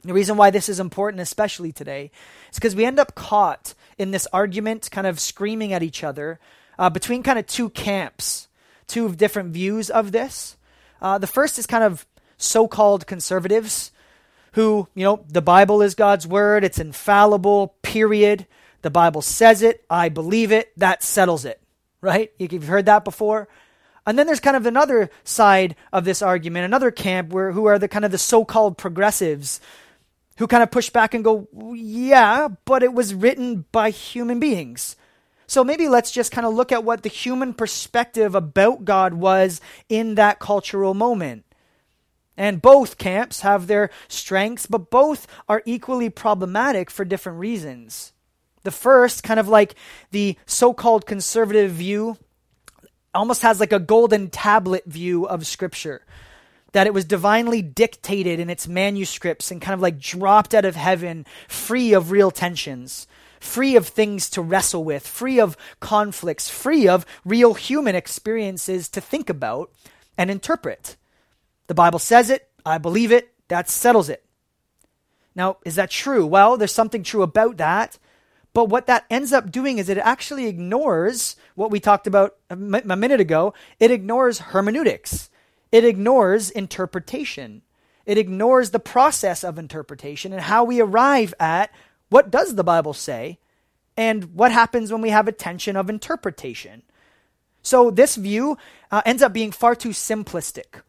The 0.05 0.13
reason 0.13 0.37
why 0.37 0.51
this 0.51 0.69
is 0.69 0.79
important, 0.79 1.21
especially 1.21 1.71
today, 1.71 2.11
is 2.51 2.55
because 2.55 2.75
we 2.75 2.85
end 2.85 2.99
up 2.99 3.15
caught 3.15 3.73
in 3.97 4.11
this 4.11 4.27
argument, 4.31 4.89
kind 4.91 5.07
of 5.07 5.19
screaming 5.19 5.73
at 5.73 5.81
each 5.81 6.03
other 6.03 6.39
uh, 6.77 6.89
between 6.89 7.23
kind 7.23 7.39
of 7.39 7.47
two 7.47 7.69
camps, 7.69 8.47
two 8.87 9.13
different 9.15 9.51
views 9.51 9.89
of 9.89 10.11
this. 10.11 10.57
Uh, 11.01 11.17
the 11.17 11.27
first 11.27 11.57
is 11.57 11.65
kind 11.65 11.83
of 11.83 12.05
so 12.37 12.67
called 12.67 13.07
conservatives 13.07 13.91
who, 14.53 14.87
you 14.93 15.03
know, 15.03 15.25
the 15.27 15.41
Bible 15.41 15.81
is 15.81 15.95
God's 15.95 16.27
word, 16.27 16.63
it's 16.63 16.79
infallible, 16.79 17.75
period. 17.81 18.45
The 18.83 18.91
Bible 18.91 19.21
says 19.21 19.63
it, 19.63 19.83
I 19.89 20.09
believe 20.09 20.51
it, 20.51 20.71
that 20.77 21.03
settles 21.03 21.45
it, 21.45 21.59
right? 21.99 22.31
You've 22.37 22.67
heard 22.67 22.85
that 22.85 23.03
before. 23.03 23.47
And 24.05 24.19
then 24.19 24.27
there's 24.27 24.39
kind 24.39 24.55
of 24.55 24.67
another 24.67 25.09
side 25.23 25.75
of 25.91 26.05
this 26.05 26.21
argument, 26.21 26.65
another 26.65 26.91
camp 26.91 27.33
where 27.33 27.51
who 27.51 27.65
are 27.65 27.79
the 27.79 27.87
kind 27.87 28.05
of 28.05 28.11
the 28.11 28.19
so-called 28.19 28.77
progressives 28.77 29.59
who 30.37 30.47
kind 30.47 30.63
of 30.63 30.71
push 30.71 30.89
back 30.89 31.13
and 31.13 31.23
go, 31.23 31.47
yeah, 31.73 32.49
but 32.65 32.83
it 32.83 32.93
was 32.93 33.13
written 33.13 33.65
by 33.71 33.89
human 33.89 34.39
beings. 34.39 34.95
So 35.47 35.63
maybe 35.63 35.87
let's 35.87 36.11
just 36.11 36.31
kind 36.31 36.45
of 36.45 36.53
look 36.53 36.71
at 36.71 36.83
what 36.83 37.03
the 37.03 37.09
human 37.09 37.53
perspective 37.53 38.35
about 38.35 38.83
God 38.83 39.13
was 39.13 39.61
in 39.87 40.15
that 40.15 40.39
cultural 40.39 40.93
moment. 40.93 41.45
And 42.37 42.61
both 42.61 42.97
camps 42.97 43.41
have 43.41 43.67
their 43.67 43.89
strengths, 44.07 44.65
but 44.65 44.89
both 44.89 45.25
are 45.47 45.61
equally 45.65 46.09
problematic 46.09 46.89
for 46.89 47.05
different 47.05 47.39
reasons. 47.39 48.11
The 48.63 48.71
first, 48.71 49.23
kind 49.23 49.39
of 49.39 49.47
like 49.47 49.75
the 50.11 50.37
so 50.45 50.73
called 50.73 51.05
conservative 51.05 51.71
view, 51.71 52.17
almost 53.13 53.43
has 53.43 53.59
like 53.61 53.71
a 53.71 53.79
golden 53.79 54.29
tablet 54.29 54.83
view 54.85 55.25
of 55.25 55.47
Scripture 55.47 56.05
that 56.75 56.87
it 56.87 56.93
was 56.93 57.05
divinely 57.05 57.61
dictated 57.61 58.37
in 58.37 58.49
its 58.49 58.67
manuscripts 58.67 59.49
and 59.49 59.61
kind 59.61 59.73
of 59.73 59.79
like 59.79 59.97
dropped 59.97 60.53
out 60.53 60.65
of 60.65 60.75
heaven, 60.75 61.25
free 61.47 61.93
of 61.93 62.11
real 62.11 62.29
tensions, 62.29 63.07
free 63.39 63.77
of 63.77 63.87
things 63.87 64.29
to 64.29 64.41
wrestle 64.41 64.83
with, 64.83 65.07
free 65.07 65.39
of 65.39 65.55
conflicts, 65.79 66.49
free 66.49 66.85
of 66.85 67.05
real 67.23 67.53
human 67.53 67.95
experiences 67.95 68.89
to 68.89 68.99
think 68.99 69.29
about 69.29 69.71
and 70.17 70.29
interpret. 70.29 70.97
The 71.67 71.73
Bible 71.73 71.97
says 71.97 72.29
it, 72.29 72.49
I 72.65 72.77
believe 72.77 73.09
it, 73.09 73.33
that 73.47 73.69
settles 73.69 74.09
it. 74.09 74.25
Now, 75.33 75.59
is 75.63 75.75
that 75.75 75.89
true? 75.89 76.25
Well, 76.25 76.57
there's 76.57 76.73
something 76.73 77.03
true 77.03 77.21
about 77.21 77.55
that. 77.55 77.97
But 78.53 78.65
what 78.65 78.87
that 78.87 79.05
ends 79.09 79.31
up 79.31 79.49
doing 79.49 79.77
is 79.77 79.87
it 79.87 79.97
actually 79.97 80.47
ignores 80.47 81.37
what 81.55 81.71
we 81.71 81.79
talked 81.79 82.05
about 82.05 82.35
a 82.49 82.57
minute 82.57 83.21
ago. 83.21 83.53
It 83.79 83.91
ignores 83.91 84.39
hermeneutics. 84.39 85.29
It 85.75 85.83
ignores 85.83 86.49
interpretation. 86.49 87.61
It 88.05 88.17
ignores 88.17 88.69
the 88.69 88.79
process 88.79 89.43
of 89.43 89.59
interpretation 89.59 90.31
and 90.31 90.41
how 90.41 90.63
we 90.63 90.79
arrive 90.79 91.33
at 91.37 91.69
what 92.07 92.31
does 92.31 92.55
the 92.55 92.63
Bible 92.63 92.93
say 92.93 93.39
and 93.97 94.35
what 94.35 94.53
happens 94.53 94.89
when 94.89 95.01
we 95.01 95.09
have 95.09 95.27
a 95.27 95.33
tension 95.33 95.75
of 95.75 95.89
interpretation. 95.89 96.83
So 97.61 97.91
this 97.91 98.15
view 98.15 98.57
uh, 98.89 99.01
ends 99.05 99.21
up 99.21 99.33
being 99.33 99.51
far 99.51 99.75
too 99.75 99.89
simplistic. 99.89 100.79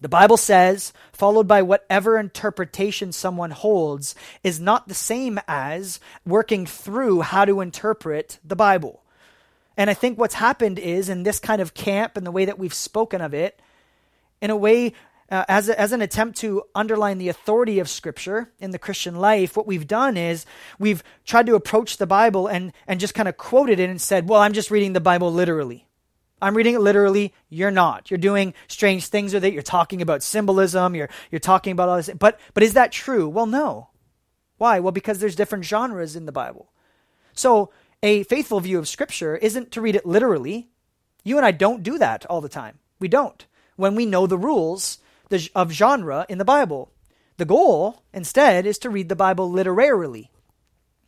The 0.00 0.08
Bible 0.08 0.36
says, 0.36 0.92
followed 1.12 1.48
by 1.48 1.62
whatever 1.62 2.16
interpretation 2.16 3.10
someone 3.10 3.50
holds, 3.50 4.14
is 4.44 4.60
not 4.60 4.86
the 4.86 4.94
same 4.94 5.40
as 5.48 5.98
working 6.24 6.66
through 6.66 7.22
how 7.22 7.44
to 7.46 7.60
interpret 7.60 8.38
the 8.44 8.54
Bible. 8.54 9.02
And 9.76 9.90
I 9.90 9.94
think 9.94 10.20
what's 10.20 10.34
happened 10.34 10.78
is 10.78 11.08
in 11.08 11.24
this 11.24 11.40
kind 11.40 11.60
of 11.60 11.74
camp 11.74 12.16
and 12.16 12.24
the 12.24 12.30
way 12.30 12.44
that 12.44 12.60
we've 12.60 12.72
spoken 12.72 13.20
of 13.20 13.34
it, 13.34 13.58
in 14.44 14.50
a 14.50 14.56
way, 14.56 14.92
uh, 15.30 15.42
as, 15.48 15.70
a, 15.70 15.80
as 15.80 15.92
an 15.92 16.02
attempt 16.02 16.36
to 16.36 16.62
underline 16.74 17.16
the 17.16 17.30
authority 17.30 17.78
of 17.78 17.88
Scripture 17.88 18.52
in 18.58 18.72
the 18.72 18.78
Christian 18.78 19.16
life, 19.16 19.56
what 19.56 19.66
we've 19.66 19.86
done 19.86 20.18
is 20.18 20.44
we've 20.78 21.02
tried 21.24 21.46
to 21.46 21.54
approach 21.54 21.96
the 21.96 22.06
Bible 22.06 22.46
and, 22.46 22.74
and 22.86 23.00
just 23.00 23.14
kind 23.14 23.26
of 23.26 23.38
quoted 23.38 23.80
it 23.80 23.88
and 23.88 23.98
said, 23.98 24.28
Well, 24.28 24.42
I'm 24.42 24.52
just 24.52 24.70
reading 24.70 24.92
the 24.92 25.00
Bible 25.00 25.32
literally. 25.32 25.88
I'm 26.42 26.54
reading 26.54 26.74
it 26.74 26.82
literally. 26.82 27.32
You're 27.48 27.70
not. 27.70 28.10
You're 28.10 28.18
doing 28.18 28.52
strange 28.68 29.06
things 29.06 29.32
with 29.32 29.46
it. 29.46 29.54
You're 29.54 29.62
talking 29.62 30.02
about 30.02 30.22
symbolism. 30.22 30.94
You're, 30.94 31.08
you're 31.30 31.38
talking 31.38 31.72
about 31.72 31.88
all 31.88 31.96
this. 31.96 32.10
But, 32.10 32.38
but 32.52 32.62
is 32.62 32.74
that 32.74 32.92
true? 32.92 33.26
Well, 33.26 33.46
no. 33.46 33.88
Why? 34.58 34.78
Well, 34.78 34.92
because 34.92 35.20
there's 35.20 35.36
different 35.36 35.64
genres 35.64 36.16
in 36.16 36.26
the 36.26 36.32
Bible. 36.32 36.70
So 37.32 37.70
a 38.02 38.24
faithful 38.24 38.60
view 38.60 38.78
of 38.78 38.88
Scripture 38.88 39.36
isn't 39.36 39.72
to 39.72 39.80
read 39.80 39.96
it 39.96 40.04
literally. 40.04 40.68
You 41.22 41.38
and 41.38 41.46
I 41.46 41.50
don't 41.50 41.82
do 41.82 41.96
that 41.96 42.26
all 42.26 42.42
the 42.42 42.50
time. 42.50 42.78
We 43.00 43.08
don't. 43.08 43.46
When 43.76 43.94
we 43.94 44.06
know 44.06 44.26
the 44.26 44.38
rules 44.38 44.98
of 45.54 45.72
genre 45.72 46.26
in 46.28 46.38
the 46.38 46.44
Bible. 46.44 46.90
The 47.36 47.44
goal, 47.44 48.02
instead, 48.12 48.66
is 48.66 48.78
to 48.78 48.90
read 48.90 49.08
the 49.08 49.16
Bible 49.16 49.50
literarily. 49.50 50.30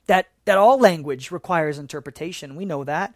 That, 0.06 0.26
that 0.44 0.58
all 0.58 0.78
language 0.78 1.30
requires 1.30 1.78
interpretation. 1.78 2.56
We 2.56 2.64
know 2.64 2.84
that, 2.84 3.14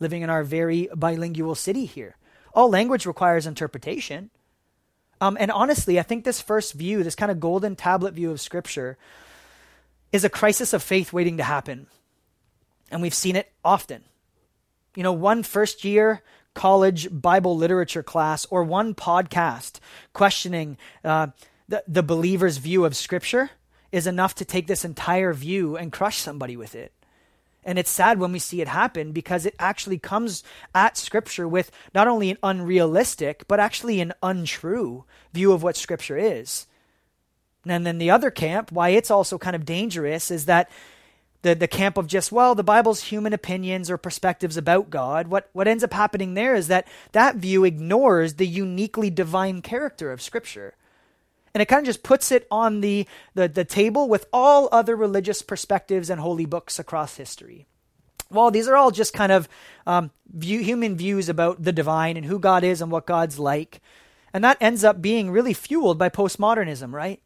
living 0.00 0.22
in 0.22 0.30
our 0.30 0.44
very 0.44 0.88
bilingual 0.94 1.54
city 1.54 1.84
here. 1.84 2.16
All 2.54 2.70
language 2.70 3.06
requires 3.06 3.46
interpretation. 3.46 4.30
Um, 5.20 5.36
and 5.40 5.50
honestly, 5.50 5.98
I 5.98 6.02
think 6.02 6.24
this 6.24 6.40
first 6.40 6.74
view, 6.74 7.02
this 7.02 7.14
kind 7.14 7.30
of 7.30 7.40
golden 7.40 7.76
tablet 7.76 8.14
view 8.14 8.30
of 8.30 8.40
Scripture, 8.40 8.98
is 10.12 10.24
a 10.24 10.30
crisis 10.30 10.72
of 10.72 10.82
faith 10.82 11.12
waiting 11.12 11.38
to 11.38 11.44
happen. 11.44 11.86
And 12.90 13.00
we've 13.00 13.14
seen 13.14 13.36
it 13.36 13.50
often. 13.64 14.04
You 14.94 15.02
know, 15.02 15.12
one 15.12 15.42
first 15.42 15.84
year 15.84 16.22
college 16.54 17.08
Bible 17.10 17.56
literature 17.56 18.02
class 18.02 18.46
or 18.46 18.62
one 18.64 18.94
podcast 18.94 19.80
questioning 20.12 20.76
uh, 21.04 21.28
the, 21.68 21.82
the 21.88 22.02
believer's 22.02 22.58
view 22.58 22.84
of 22.84 22.96
Scripture 22.96 23.50
is 23.90 24.06
enough 24.06 24.34
to 24.36 24.44
take 24.44 24.66
this 24.66 24.84
entire 24.84 25.32
view 25.32 25.76
and 25.76 25.92
crush 25.92 26.18
somebody 26.18 26.56
with 26.56 26.74
it. 26.74 26.92
And 27.64 27.78
it's 27.78 27.90
sad 27.90 28.18
when 28.18 28.32
we 28.32 28.38
see 28.38 28.60
it 28.60 28.68
happen 28.68 29.12
because 29.12 29.46
it 29.46 29.54
actually 29.58 29.98
comes 29.98 30.42
at 30.74 30.96
Scripture 30.96 31.46
with 31.46 31.70
not 31.94 32.08
only 32.08 32.30
an 32.30 32.38
unrealistic, 32.42 33.46
but 33.46 33.60
actually 33.60 34.00
an 34.00 34.12
untrue 34.22 35.04
view 35.32 35.52
of 35.52 35.62
what 35.62 35.76
Scripture 35.76 36.18
is. 36.18 36.66
And 37.64 37.86
then 37.86 37.98
the 37.98 38.10
other 38.10 38.30
camp, 38.30 38.72
why 38.72 38.90
it's 38.90 39.10
also 39.10 39.38
kind 39.38 39.54
of 39.54 39.64
dangerous, 39.64 40.30
is 40.30 40.46
that 40.46 40.68
the, 41.42 41.54
the 41.54 41.68
camp 41.68 41.96
of 41.96 42.06
just, 42.06 42.32
well, 42.32 42.54
the 42.54 42.64
Bible's 42.64 43.04
human 43.04 43.32
opinions 43.32 43.90
or 43.90 43.96
perspectives 43.96 44.56
about 44.56 44.90
God, 44.90 45.28
what, 45.28 45.50
what 45.52 45.68
ends 45.68 45.84
up 45.84 45.92
happening 45.92 46.34
there 46.34 46.54
is 46.54 46.68
that 46.68 46.86
that 47.12 47.36
view 47.36 47.64
ignores 47.64 48.34
the 48.34 48.46
uniquely 48.46 49.10
divine 49.10 49.60
character 49.60 50.12
of 50.12 50.22
Scripture. 50.22 50.74
And 51.54 51.60
it 51.60 51.66
kind 51.66 51.80
of 51.80 51.86
just 51.86 52.02
puts 52.02 52.32
it 52.32 52.46
on 52.50 52.80
the, 52.80 53.06
the, 53.34 53.48
the 53.48 53.64
table 53.64 54.08
with 54.08 54.26
all 54.32 54.68
other 54.72 54.96
religious 54.96 55.42
perspectives 55.42 56.08
and 56.08 56.20
holy 56.20 56.46
books 56.46 56.78
across 56.78 57.16
history. 57.16 57.66
Well, 58.30 58.50
these 58.50 58.68
are 58.68 58.76
all 58.76 58.90
just 58.90 59.12
kind 59.12 59.30
of 59.30 59.48
um, 59.86 60.10
view, 60.32 60.60
human 60.60 60.96
views 60.96 61.28
about 61.28 61.62
the 61.62 61.72
divine 61.72 62.16
and 62.16 62.24
who 62.24 62.38
God 62.38 62.64
is 62.64 62.80
and 62.80 62.90
what 62.90 63.04
God's 63.04 63.38
like. 63.38 63.82
And 64.32 64.42
that 64.42 64.56
ends 64.60 64.82
up 64.82 65.02
being 65.02 65.30
really 65.30 65.52
fueled 65.52 65.98
by 65.98 66.08
postmodernism, 66.08 66.92
right? 66.92 67.20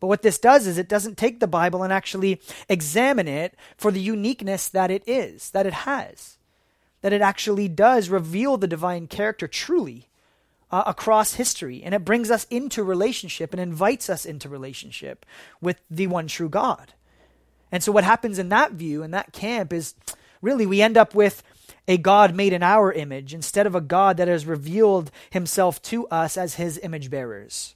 But 0.00 0.08
what 0.08 0.22
this 0.22 0.38
does 0.38 0.66
is 0.66 0.78
it 0.78 0.88
doesn't 0.88 1.16
take 1.16 1.40
the 1.40 1.46
Bible 1.46 1.82
and 1.82 1.92
actually 1.92 2.40
examine 2.68 3.28
it 3.28 3.54
for 3.76 3.90
the 3.90 4.00
uniqueness 4.00 4.68
that 4.68 4.90
it 4.90 5.02
is, 5.06 5.50
that 5.50 5.66
it 5.66 5.72
has. 5.72 6.36
That 7.00 7.12
it 7.12 7.22
actually 7.22 7.68
does 7.68 8.08
reveal 8.08 8.56
the 8.56 8.66
divine 8.66 9.06
character 9.06 9.48
truly 9.48 10.08
uh, 10.70 10.82
across 10.86 11.34
history. 11.34 11.82
And 11.82 11.94
it 11.94 12.04
brings 12.04 12.30
us 12.30 12.46
into 12.50 12.82
relationship 12.82 13.52
and 13.52 13.60
invites 13.60 14.10
us 14.10 14.26
into 14.26 14.48
relationship 14.48 15.24
with 15.60 15.80
the 15.90 16.08
one 16.08 16.26
true 16.26 16.48
God. 16.48 16.92
And 17.72 17.82
so, 17.82 17.92
what 17.92 18.04
happens 18.04 18.38
in 18.38 18.48
that 18.50 18.72
view, 18.72 19.02
in 19.02 19.10
that 19.12 19.32
camp, 19.32 19.72
is 19.72 19.94
really 20.42 20.66
we 20.66 20.82
end 20.82 20.96
up 20.96 21.14
with 21.14 21.42
a 21.88 21.96
God 21.96 22.34
made 22.34 22.52
in 22.52 22.62
our 22.62 22.92
image 22.92 23.32
instead 23.32 23.66
of 23.66 23.74
a 23.74 23.80
God 23.80 24.16
that 24.16 24.28
has 24.28 24.46
revealed 24.46 25.10
himself 25.30 25.80
to 25.82 26.06
us 26.08 26.36
as 26.36 26.54
his 26.56 26.78
image 26.82 27.10
bearers. 27.10 27.75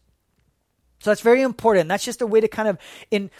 So 1.01 1.11
that's 1.11 1.23
very 1.23 1.43
important. 1.43 1.89
That's 1.89 2.05
just 2.05 2.23
a 2.23 2.27
way 2.27 2.41
to 2.41 2.49
kind 2.49 2.69
of 2.69 2.79
in, 3.11 3.31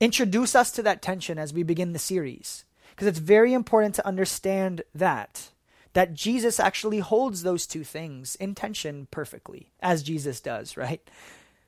introduce 0.00 0.54
us 0.54 0.70
to 0.72 0.82
that 0.82 1.02
tension 1.02 1.38
as 1.38 1.52
we 1.52 1.62
begin 1.62 1.92
the 1.92 1.98
series. 1.98 2.64
Because 2.90 3.06
it's 3.06 3.18
very 3.18 3.52
important 3.52 3.94
to 3.96 4.06
understand 4.06 4.82
that 4.94 5.50
that 5.92 6.14
Jesus 6.14 6.60
actually 6.60 7.00
holds 7.00 7.42
those 7.42 7.66
two 7.66 7.82
things 7.82 8.36
in 8.36 8.54
tension 8.54 9.08
perfectly, 9.10 9.72
as 9.80 10.02
Jesus 10.02 10.40
does, 10.40 10.76
right? 10.76 11.00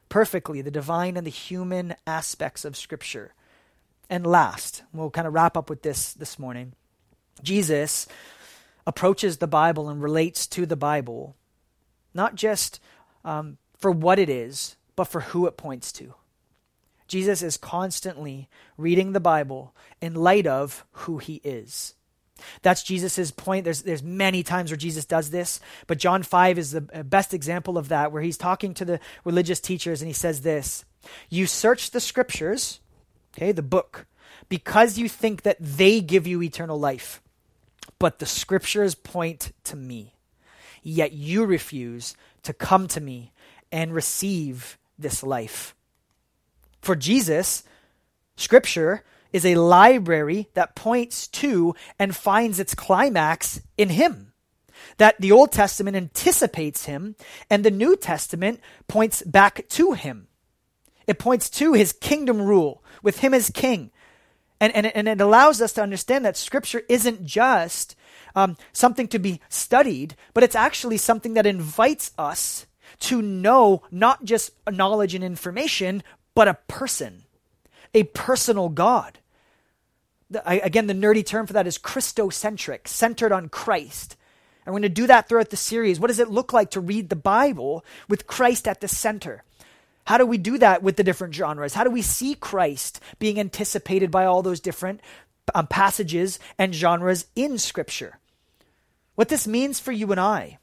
Perfectly, 0.09 0.63
the 0.63 0.71
divine 0.71 1.17
and 1.17 1.27
the 1.27 1.31
human 1.31 1.97
aspects 2.07 2.65
of 2.65 2.77
Scripture. 2.77 3.35
And 4.09 4.27
last, 4.27 4.83
we'll 4.93 5.11
kind 5.11 5.27
of 5.27 5.35
wrap 5.35 5.57
up 5.57 5.69
with 5.69 5.83
this 5.83 6.13
this 6.13 6.39
morning. 6.39 6.75
Jesus 7.43 8.07
approaches 8.87 9.39
the 9.39 9.49
Bible 9.49 9.89
and 9.89 10.03
relates 10.03 10.47
to 10.49 10.67
the 10.67 10.77
Bible, 10.77 11.35
not 12.15 12.35
just 12.35 12.79
um, 13.25 13.59
for 13.77 13.91
what 13.91 14.19
it 14.19 14.29
is, 14.29 14.77
but 14.97 15.05
for 15.05 15.21
who 15.21 15.47
it 15.47 15.57
points 15.57 15.93
to. 15.93 16.15
Jesus 17.09 17.43
is 17.43 17.57
constantly 17.57 18.49
reading 18.79 19.13
the 19.13 19.21
Bible 19.21 19.75
in 20.01 20.15
light 20.15 20.47
of 20.47 20.85
who 20.93 21.19
he 21.19 21.41
is. 21.45 21.95
That's 22.63 22.83
Jesus' 22.83 23.31
point. 23.31 23.65
There's, 23.65 23.83
there's 23.83 24.03
many 24.03 24.43
times 24.43 24.71
where 24.71 24.79
Jesus 24.79 25.05
does 25.05 25.31
this, 25.31 25.61
but 25.87 25.99
John 25.99 26.23
5 26.23 26.59
is 26.59 26.73
the 26.73 26.89
uh, 26.93 27.03
best 27.03 27.35
example 27.35 27.79
of 27.79 27.89
that, 27.89 28.13
where 28.13 28.23
he's 28.23 28.39
talking 28.39 28.75
to 28.75 28.85
the 28.85 29.01
religious 29.25 29.61
teachers 29.61 30.01
and 30.01 30.09
he 30.09 30.15
says 30.15 30.41
this 30.41 30.85
You 31.29 31.47
search 31.47 31.91
the 31.91 32.01
scriptures, 32.01 32.81
okay, 33.37 33.53
the 33.53 33.63
book, 33.63 34.07
because 34.49 34.99
you 34.99 35.09
think 35.09 35.43
that 35.43 35.59
they 35.61 36.01
give 36.01 36.27
you 36.27 36.43
eternal 36.43 36.79
life, 36.79 37.23
but 37.99 38.19
the 38.19 38.27
scriptures 38.27 38.95
point 38.95 39.53
to 39.65 39.77
me. 39.77 40.15
Yet 40.83 41.13
you 41.13 41.45
refuse 41.45 42.17
to 42.43 42.53
come 42.53 42.89
to 42.89 43.01
me 43.01 43.33
and 43.71 43.95
receive 43.95 44.79
this 45.03 45.23
life. 45.23 45.75
For 46.81 46.97
Jesus, 46.97 47.65
Scripture 48.37 49.05
is 49.33 49.47
a 49.47 49.55
library 49.55 50.49
that 50.55 50.75
points 50.75 51.27
to 51.29 51.75
and 51.99 52.15
finds 52.15 52.61
its 52.61 52.75
climax 52.75 53.61
in 53.77 53.91
Him. 53.91 54.33
That 54.99 55.21
the 55.21 55.33
Old 55.33 55.53
Testament 55.53 55.97
anticipates 55.97 56.85
Him, 56.85 57.17
and 57.49 57.65
the 57.65 57.71
New 57.71 57.97
Testament 57.97 58.61
points 58.89 59.23
back 59.23 59.67
to 59.71 59.93
Him. 59.93 60.29
It 61.07 61.19
points 61.19 61.49
to 61.51 61.73
His 61.73 61.93
kingdom 61.93 62.43
rule, 62.43 62.83
with 63.03 63.21
Him 63.21 63.33
as 63.33 63.51
King. 63.51 63.91
And, 64.61 64.75
and, 64.75 64.87
and 64.87 65.09
it 65.09 65.21
allows 65.21 65.61
us 65.61 65.73
to 65.75 65.83
understand 65.83 66.25
that 66.25 66.37
Scripture 66.37 66.83
isn't 66.89 67.25
just 67.25 67.97
um, 68.35 68.57
something 68.73 69.09
to 69.09 69.19
be 69.19 69.41
studied, 69.49 70.15
but 70.35 70.45
it's 70.45 70.55
actually 70.55 70.99
something 70.99 71.35
that 71.35 71.47
invites 71.47 72.13
us 72.19 72.67
to 73.03 73.21
know 73.21 73.83
not 73.91 74.25
just 74.25 74.53
knowledge 74.71 75.15
and 75.15 75.25
information, 75.25 76.03
but 76.35 76.49
a 76.49 76.55
person, 76.69 77.25
a 77.95 78.05
personal 78.05 78.69
God. 78.69 79.19
The, 80.31 80.49
I, 80.49 80.55
again, 80.55 80.87
the 80.87 80.95
nerdy 80.95 81.25
term 81.25 81.47
for 81.47 81.53
that 81.53 81.67
is 81.67 81.79
Christocentric, 81.79 82.89
centered 82.89 83.33
on 83.33 83.49
Christ. 83.49 84.17
And 84.65 84.73
we're 84.73 84.81
going 84.81 84.95
to 84.95 85.01
do 85.01 85.07
that 85.09 85.29
throughout 85.29 85.51
the 85.51 85.57
series. 85.57 85.99
What 85.99 86.07
does 86.07 86.21
it 86.21 86.31
look 86.31 86.53
like 86.53 86.71
to 86.71 86.81
read 86.81 87.09
the 87.09 87.17
Bible 87.17 87.85
with 88.09 88.27
Christ 88.27 88.69
at 88.69 88.81
the 88.81 88.89
center? 88.89 89.43
How 90.05 90.19
do 90.19 90.27
we 90.27 90.39
do 90.39 90.59
that 90.59 90.83
with 90.83 90.97
the 90.97 91.05
different 91.05 91.35
genres? 91.35 91.75
How 91.75 91.85
do 91.85 91.91
we 91.91 92.03
see 92.03 92.35
Christ 92.35 93.01
being 93.19 93.39
anticipated 93.39 94.11
by 94.11 94.25
all 94.25 94.43
those 94.43 94.61
different 94.61 95.01
um, 95.55 95.67
passages 95.67 96.39
and 96.59 96.75
genres 96.75 97.27
in 97.35 97.59
Scripture? 97.59 98.19
What 99.15 99.29
this 99.29 99.47
means 99.47 99.79
for 99.79 99.93
you 99.93 100.11
and 100.11 100.21
I 100.21 100.59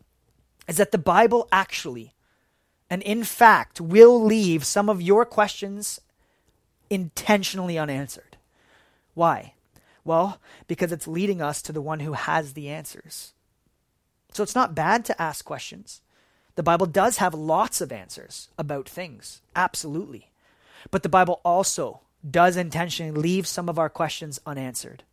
is 0.68 0.78
that 0.78 0.92
the 0.92 0.98
Bible 0.98 1.48
actually 1.52 2.14
and 2.90 3.02
in 3.04 3.24
fact 3.24 3.80
will 3.80 4.22
leave 4.22 4.66
some 4.66 4.90
of 4.90 5.02
your 5.02 5.26
questions 5.26 6.02
intentionally 6.90 7.78
unanswered. 7.78 8.38
Why? 9.14 9.54
Well, 10.04 10.40
because 10.68 10.92
it's 10.92 11.08
leading 11.08 11.42
us 11.42 11.62
to 11.62 11.72
the 11.72 11.82
one 11.82 12.00
who 12.00 12.14
has 12.14 12.54
the 12.54 12.70
answers. 12.70 13.34
So 14.32 14.44
it's 14.44 14.56
not 14.56 14.76
bad 14.76 15.06
to 15.06 15.22
ask 15.22 15.46
questions. 15.46 16.02
The 16.56 16.64
Bible 16.64 16.88
does 16.88 17.18
have 17.18 17.34
lots 17.34 17.80
of 17.80 17.92
answers 17.92 18.50
about 18.58 18.90
things, 18.90 19.42
absolutely. 19.56 20.32
But 20.92 21.04
the 21.04 21.10
Bible 21.10 21.42
also 21.46 22.02
does 22.30 22.58
intentionally 22.58 23.12
leave 23.12 23.48
some 23.48 23.70
of 23.70 23.80
our 23.80 23.90
questions 23.90 24.40
unanswered. 24.46 25.04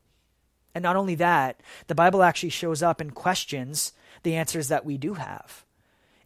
And 0.74 0.82
not 0.82 0.96
only 0.96 1.14
that, 1.16 1.60
the 1.86 1.94
Bible 1.94 2.22
actually 2.22 2.50
shows 2.50 2.82
up 2.82 3.00
and 3.00 3.14
questions 3.14 3.92
the 4.22 4.34
answers 4.34 4.68
that 4.68 4.84
we 4.84 4.98
do 4.98 5.14
have. 5.14 5.64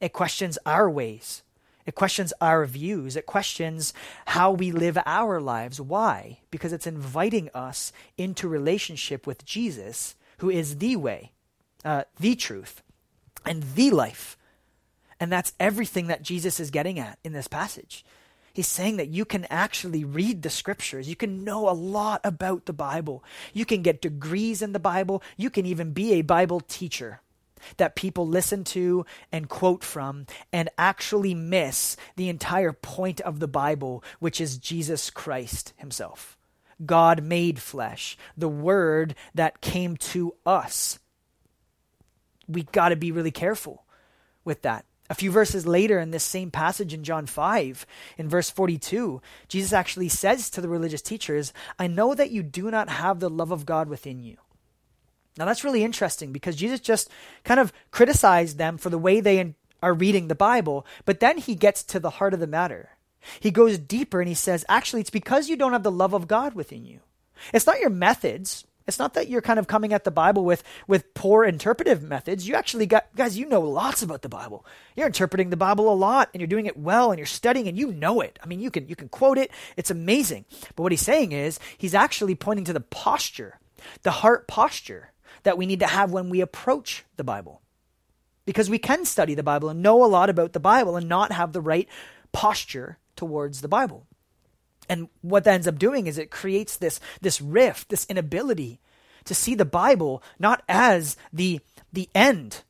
It 0.00 0.12
questions 0.12 0.58
our 0.64 0.88
ways. 0.88 1.42
It 1.86 1.94
questions 1.94 2.32
our 2.40 2.66
views. 2.66 3.16
It 3.16 3.26
questions 3.26 3.92
how 4.26 4.52
we 4.52 4.70
live 4.70 4.98
our 5.06 5.40
lives. 5.40 5.80
Why? 5.80 6.38
Because 6.50 6.72
it's 6.72 6.86
inviting 6.86 7.50
us 7.54 7.92
into 8.16 8.48
relationship 8.48 9.26
with 9.26 9.44
Jesus, 9.44 10.14
who 10.38 10.50
is 10.50 10.78
the 10.78 10.96
way, 10.96 11.32
uh, 11.84 12.04
the 12.18 12.34
truth, 12.34 12.82
and 13.44 13.62
the 13.74 13.90
life. 13.90 14.36
And 15.18 15.32
that's 15.32 15.52
everything 15.58 16.06
that 16.06 16.22
Jesus 16.22 16.60
is 16.60 16.70
getting 16.70 16.98
at 16.98 17.18
in 17.24 17.32
this 17.32 17.48
passage. 17.48 18.04
He's 18.52 18.68
saying 18.68 18.96
that 18.96 19.08
you 19.08 19.24
can 19.24 19.46
actually 19.48 20.04
read 20.04 20.42
the 20.42 20.50
scriptures. 20.50 21.08
You 21.08 21.16
can 21.16 21.44
know 21.44 21.68
a 21.68 21.72
lot 21.72 22.20
about 22.24 22.66
the 22.66 22.72
Bible. 22.72 23.22
You 23.52 23.64
can 23.64 23.82
get 23.82 24.02
degrees 24.02 24.60
in 24.60 24.72
the 24.72 24.78
Bible. 24.78 25.22
You 25.36 25.50
can 25.50 25.66
even 25.66 25.92
be 25.92 26.14
a 26.14 26.22
Bible 26.22 26.60
teacher 26.60 27.20
that 27.76 27.96
people 27.96 28.26
listen 28.26 28.64
to 28.64 29.04
and 29.32 29.48
quote 29.48 29.84
from 29.84 30.26
and 30.52 30.68
actually 30.78 31.34
miss 31.34 31.96
the 32.16 32.28
entire 32.28 32.72
point 32.72 33.20
of 33.20 33.40
the 33.40 33.48
Bible, 33.48 34.02
which 34.18 34.40
is 34.40 34.58
Jesus 34.58 35.10
Christ 35.10 35.72
himself. 35.76 36.36
God 36.84 37.22
made 37.22 37.58
flesh, 37.60 38.16
the 38.36 38.48
word 38.48 39.14
that 39.34 39.60
came 39.60 39.96
to 39.98 40.34
us. 40.46 40.98
We 42.48 42.62
got 42.64 42.88
to 42.88 42.96
be 42.96 43.12
really 43.12 43.30
careful 43.30 43.84
with 44.44 44.62
that. 44.62 44.84
A 45.10 45.14
few 45.14 45.32
verses 45.32 45.66
later 45.66 45.98
in 45.98 46.12
this 46.12 46.22
same 46.22 46.52
passage 46.52 46.94
in 46.94 47.02
John 47.02 47.26
5, 47.26 47.84
in 48.16 48.28
verse 48.28 48.48
42, 48.48 49.20
Jesus 49.48 49.72
actually 49.72 50.08
says 50.08 50.48
to 50.50 50.60
the 50.60 50.68
religious 50.68 51.02
teachers, 51.02 51.52
I 51.80 51.88
know 51.88 52.14
that 52.14 52.30
you 52.30 52.44
do 52.44 52.70
not 52.70 52.88
have 52.88 53.18
the 53.18 53.28
love 53.28 53.50
of 53.50 53.66
God 53.66 53.88
within 53.88 54.20
you. 54.20 54.36
Now 55.40 55.46
that's 55.46 55.64
really 55.64 55.82
interesting 55.82 56.32
because 56.32 56.54
Jesus 56.54 56.80
just 56.80 57.08
kind 57.44 57.58
of 57.58 57.72
criticized 57.90 58.58
them 58.58 58.76
for 58.76 58.90
the 58.90 58.98
way 58.98 59.20
they 59.20 59.54
are 59.82 59.94
reading 59.94 60.28
the 60.28 60.34
Bible, 60.34 60.86
but 61.06 61.20
then 61.20 61.38
he 61.38 61.54
gets 61.54 61.82
to 61.84 61.98
the 61.98 62.10
heart 62.10 62.34
of 62.34 62.40
the 62.40 62.46
matter. 62.46 62.90
He 63.40 63.50
goes 63.50 63.78
deeper 63.78 64.20
and 64.20 64.28
he 64.28 64.34
says, 64.34 64.66
actually, 64.68 65.00
it's 65.00 65.08
because 65.08 65.48
you 65.48 65.56
don't 65.56 65.72
have 65.72 65.82
the 65.82 65.90
love 65.90 66.12
of 66.12 66.28
God 66.28 66.54
within 66.54 66.84
you. 66.84 67.00
It's 67.54 67.66
not 67.66 67.80
your 67.80 67.88
methods, 67.88 68.66
it's 68.86 68.98
not 68.98 69.14
that 69.14 69.28
you're 69.28 69.40
kind 69.40 69.58
of 69.58 69.66
coming 69.66 69.92
at 69.92 70.04
the 70.04 70.10
Bible 70.10 70.44
with, 70.44 70.64
with 70.88 71.14
poor 71.14 71.44
interpretive 71.44 72.02
methods. 72.02 72.48
You 72.48 72.54
actually 72.54 72.86
got, 72.86 73.06
guys, 73.14 73.38
you 73.38 73.46
know 73.46 73.60
lots 73.60 74.02
about 74.02 74.22
the 74.22 74.28
Bible. 74.28 74.66
You're 74.96 75.06
interpreting 75.06 75.50
the 75.50 75.56
Bible 75.56 75.92
a 75.92 75.94
lot 75.94 76.28
and 76.34 76.40
you're 76.40 76.48
doing 76.48 76.66
it 76.66 76.76
well 76.76 77.12
and 77.12 77.18
you're 77.18 77.24
studying 77.24 77.68
and 77.68 77.78
you 77.78 77.92
know 77.92 78.20
it. 78.20 78.38
I 78.42 78.46
mean, 78.46 78.60
you 78.60 78.70
can, 78.70 78.88
you 78.88 78.96
can 78.96 79.08
quote 79.08 79.38
it. 79.38 79.50
It's 79.76 79.90
amazing. 79.90 80.44
But 80.74 80.82
what 80.82 80.92
he's 80.92 81.00
saying 81.00 81.32
is 81.32 81.60
he's 81.78 81.94
actually 81.94 82.34
pointing 82.34 82.64
to 82.64 82.72
the 82.72 82.80
posture, 82.80 83.58
the 84.02 84.10
heart 84.10 84.48
posture 84.48 85.09
that 85.42 85.58
we 85.58 85.66
need 85.66 85.80
to 85.80 85.86
have 85.86 86.10
when 86.12 86.30
we 86.30 86.40
approach 86.40 87.04
the 87.16 87.24
Bible. 87.24 87.60
Because 88.46 88.70
we 88.70 88.78
can 88.78 89.04
study 89.04 89.34
the 89.34 89.42
Bible 89.42 89.68
and 89.68 89.82
know 89.82 90.04
a 90.04 90.06
lot 90.06 90.30
about 90.30 90.52
the 90.52 90.60
Bible 90.60 90.96
and 90.96 91.08
not 91.08 91.32
have 91.32 91.52
the 91.52 91.60
right 91.60 91.88
posture 92.32 92.98
towards 93.16 93.60
the 93.60 93.68
Bible. 93.68 94.06
And 94.88 95.08
what 95.22 95.44
that 95.44 95.54
ends 95.54 95.68
up 95.68 95.78
doing 95.78 96.06
is 96.06 96.18
it 96.18 96.30
creates 96.30 96.76
this, 96.76 96.98
this 97.20 97.40
rift, 97.40 97.90
this 97.90 98.06
inability 98.06 98.80
to 99.24 99.34
see 99.34 99.54
the 99.54 99.64
Bible 99.64 100.22
not 100.38 100.62
as 100.68 101.16
the, 101.32 101.60
the 101.92 102.08
end, 102.14 102.62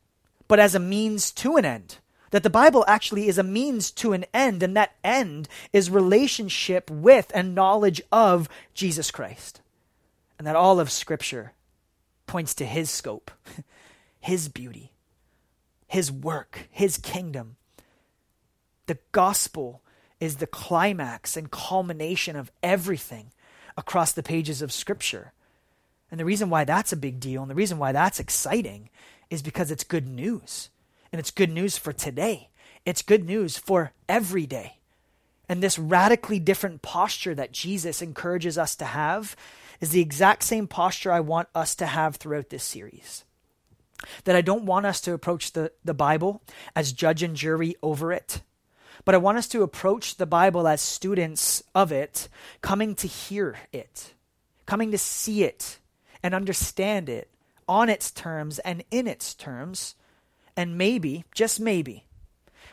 but 0.48 0.60
as 0.60 0.74
a 0.74 0.80
means 0.80 1.30
to 1.32 1.56
an 1.56 1.64
end. 1.64 1.98
That 2.30 2.42
the 2.42 2.50
Bible 2.50 2.84
actually 2.86 3.26
is 3.26 3.38
a 3.38 3.42
means 3.42 3.90
to 3.92 4.12
an 4.12 4.24
end, 4.32 4.62
and 4.62 4.76
that 4.76 4.94
end 5.02 5.48
is 5.72 5.90
relationship 5.90 6.88
with 6.90 7.32
and 7.34 7.54
knowledge 7.54 8.02
of 8.12 8.48
Jesus 8.72 9.10
Christ. 9.10 9.60
And 10.38 10.46
that 10.46 10.56
all 10.56 10.78
of 10.78 10.90
Scripture 10.90 11.52
points 12.30 12.54
to 12.54 12.64
His 12.64 12.88
scope, 12.90 13.32
His 14.20 14.48
beauty, 14.48 14.92
His 15.88 16.12
work, 16.12 16.68
His 16.70 16.96
kingdom. 16.96 17.56
The 18.86 18.98
gospel 19.10 19.82
is 20.20 20.36
the 20.36 20.46
climax 20.46 21.36
and 21.36 21.50
culmination 21.50 22.36
of 22.36 22.52
everything 22.62 23.32
across 23.76 24.12
the 24.12 24.22
pages 24.22 24.62
of 24.62 24.70
Scripture. 24.70 25.32
And 26.08 26.20
the 26.20 26.24
reason 26.24 26.50
why 26.50 26.62
that's 26.62 26.92
a 26.92 26.96
big 26.96 27.18
deal 27.18 27.42
and 27.42 27.50
the 27.50 27.56
reason 27.56 27.78
why 27.78 27.90
that's 27.90 28.20
exciting 28.20 28.90
is 29.28 29.42
because 29.42 29.72
it's 29.72 29.82
good 29.82 30.06
news. 30.06 30.70
And 31.12 31.18
it's 31.18 31.32
good 31.32 31.50
news 31.50 31.76
for 31.76 31.92
today, 31.92 32.50
it's 32.86 33.02
good 33.02 33.24
news 33.24 33.58
for 33.58 33.90
every 34.08 34.46
day. 34.46 34.76
And 35.48 35.60
this 35.60 35.80
radically 35.80 36.38
different 36.38 36.80
posture 36.80 37.34
that 37.34 37.50
Jesus 37.50 38.00
encourages 38.00 38.56
us 38.56 38.76
to 38.76 38.84
have 38.84 39.34
is 39.80 39.90
the 39.90 40.00
exact 40.00 40.42
same 40.42 40.66
posture 40.66 41.12
I 41.12 41.20
want 41.20 41.48
us 41.54 41.74
to 41.76 41.86
have 41.86 42.16
throughout 42.16 42.50
this 42.50 42.64
series. 42.64 43.24
That 44.24 44.36
I 44.36 44.40
don't 44.40 44.64
want 44.64 44.86
us 44.86 45.00
to 45.02 45.12
approach 45.12 45.52
the, 45.52 45.72
the 45.84 45.94
Bible 45.94 46.42
as 46.74 46.92
judge 46.92 47.22
and 47.22 47.36
jury 47.36 47.76
over 47.82 48.12
it 48.12 48.42
but 49.04 49.14
I 49.14 49.18
want 49.18 49.38
us 49.38 49.48
to 49.48 49.62
approach 49.62 50.16
the 50.16 50.26
Bible 50.26 50.68
as 50.68 50.80
students 50.80 51.62
of 51.74 51.92
it, 51.92 52.28
coming 52.60 52.94
to 52.96 53.06
hear 53.06 53.56
it, 53.72 54.14
coming 54.66 54.90
to 54.90 54.98
see 54.98 55.44
it 55.44 55.78
and 56.22 56.34
understand 56.34 57.08
it 57.08 57.30
on 57.68 57.88
its 57.88 58.10
terms 58.10 58.58
and 58.60 58.84
in 58.90 59.06
its 59.06 59.34
terms. 59.34 59.94
And 60.56 60.76
maybe, 60.76 61.24
just 61.32 61.60
maybe, 61.60 62.04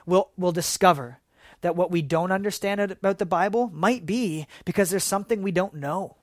we'll, 0.05 0.29
we'll 0.37 0.51
discover 0.51 1.19
that 1.61 1.75
what 1.75 1.91
we 1.91 2.01
don't 2.01 2.31
understand 2.31 2.81
about 2.81 3.17
the 3.17 3.25
Bible 3.25 3.69
might 3.73 4.05
be 4.05 4.47
because 4.65 4.89
there's 4.89 5.03
something 5.03 5.41
we 5.41 5.51
don't 5.51 5.75
know. 5.75 6.16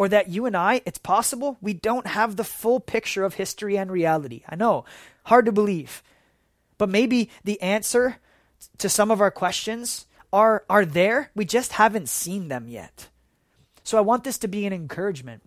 Or 0.00 0.08
that 0.08 0.30
you 0.30 0.46
and 0.46 0.56
I, 0.56 0.80
it's 0.86 0.96
possible 0.96 1.58
we 1.60 1.74
don't 1.74 2.06
have 2.06 2.36
the 2.36 2.42
full 2.42 2.80
picture 2.80 3.22
of 3.22 3.34
history 3.34 3.76
and 3.76 3.92
reality. 3.92 4.44
I 4.48 4.56
know, 4.56 4.86
hard 5.24 5.44
to 5.44 5.52
believe. 5.52 6.02
But 6.78 6.88
maybe 6.88 7.28
the 7.44 7.60
answer 7.60 8.16
to 8.78 8.88
some 8.88 9.10
of 9.10 9.20
our 9.20 9.30
questions 9.30 10.06
are 10.32 10.64
are 10.70 10.86
there. 10.86 11.30
We 11.34 11.44
just 11.44 11.72
haven't 11.72 12.08
seen 12.08 12.48
them 12.48 12.66
yet. 12.66 13.08
So 13.84 13.98
I 13.98 14.00
want 14.00 14.24
this 14.24 14.38
to 14.38 14.48
be 14.48 14.64
an 14.64 14.72
encouragement. 14.72 15.42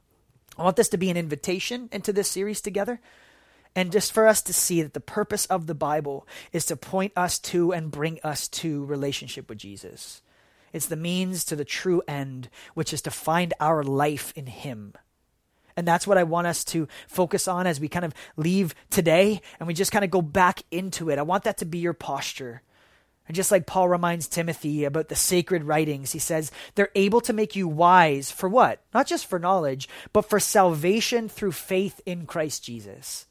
I 0.55 0.61
want 0.61 0.75
this 0.75 0.89
to 0.89 0.97
be 0.97 1.09
an 1.09 1.17
invitation 1.17 1.89
into 1.91 2.13
this 2.13 2.29
series 2.29 2.61
together. 2.61 3.01
And 3.75 3.91
just 3.91 4.11
for 4.11 4.27
us 4.27 4.43
to 4.43 4.53
see 4.53 4.83
that 4.83 4.93
the 4.93 4.99
purpose 4.99 5.47
of 5.47 5.65
the 5.65 5.73
Bible 5.73 6.27
is 6.51 6.67
to 6.67 6.75
point 6.75 7.13
us 7.15 7.39
to 7.39 7.73
and 7.73 7.89
bring 7.89 8.19
us 8.23 8.47
to 8.49 8.85
relationship 8.85 9.49
with 9.49 9.57
Jesus. 9.57 10.21
It's 10.73 10.87
the 10.87 10.95
means 10.95 11.45
to 11.45 11.55
the 11.55 11.63
true 11.63 12.01
end, 12.07 12.49
which 12.73 12.91
is 12.91 13.01
to 13.03 13.11
find 13.11 13.53
our 13.59 13.83
life 13.83 14.33
in 14.35 14.47
Him. 14.47 14.95
And 15.75 15.87
that's 15.87 16.05
what 16.05 16.17
I 16.17 16.23
want 16.23 16.47
us 16.47 16.63
to 16.65 16.87
focus 17.07 17.47
on 17.47 17.67
as 17.67 17.79
we 17.79 17.87
kind 17.87 18.05
of 18.05 18.13
leave 18.35 18.75
today 18.89 19.41
and 19.59 19.67
we 19.67 19.73
just 19.73 19.91
kind 19.91 20.05
of 20.05 20.11
go 20.11 20.21
back 20.21 20.61
into 20.71 21.09
it. 21.09 21.17
I 21.17 21.23
want 21.23 21.45
that 21.45 21.57
to 21.59 21.65
be 21.65 21.79
your 21.79 21.93
posture. 21.93 22.61
And 23.27 23.35
just 23.35 23.51
like 23.51 23.65
Paul 23.65 23.87
reminds 23.87 24.27
Timothy 24.27 24.83
about 24.83 25.07
the 25.07 25.15
sacred 25.15 25.63
writings, 25.63 26.11
he 26.11 26.19
says 26.19 26.51
they're 26.75 26.89
able 26.93 27.21
to 27.21 27.33
make 27.33 27.55
you 27.55 27.67
wise 27.67 28.29
for 28.29 28.49
what? 28.49 28.81
Not 28.93 29.07
just 29.07 29.25
for 29.25 29.39
knowledge, 29.39 29.87
but 30.11 30.29
for 30.29 30.39
salvation 30.39 31.29
through 31.29 31.53
faith 31.53 32.01
in 32.05 32.25
Christ 32.25 32.63
Jesus. 32.63 33.25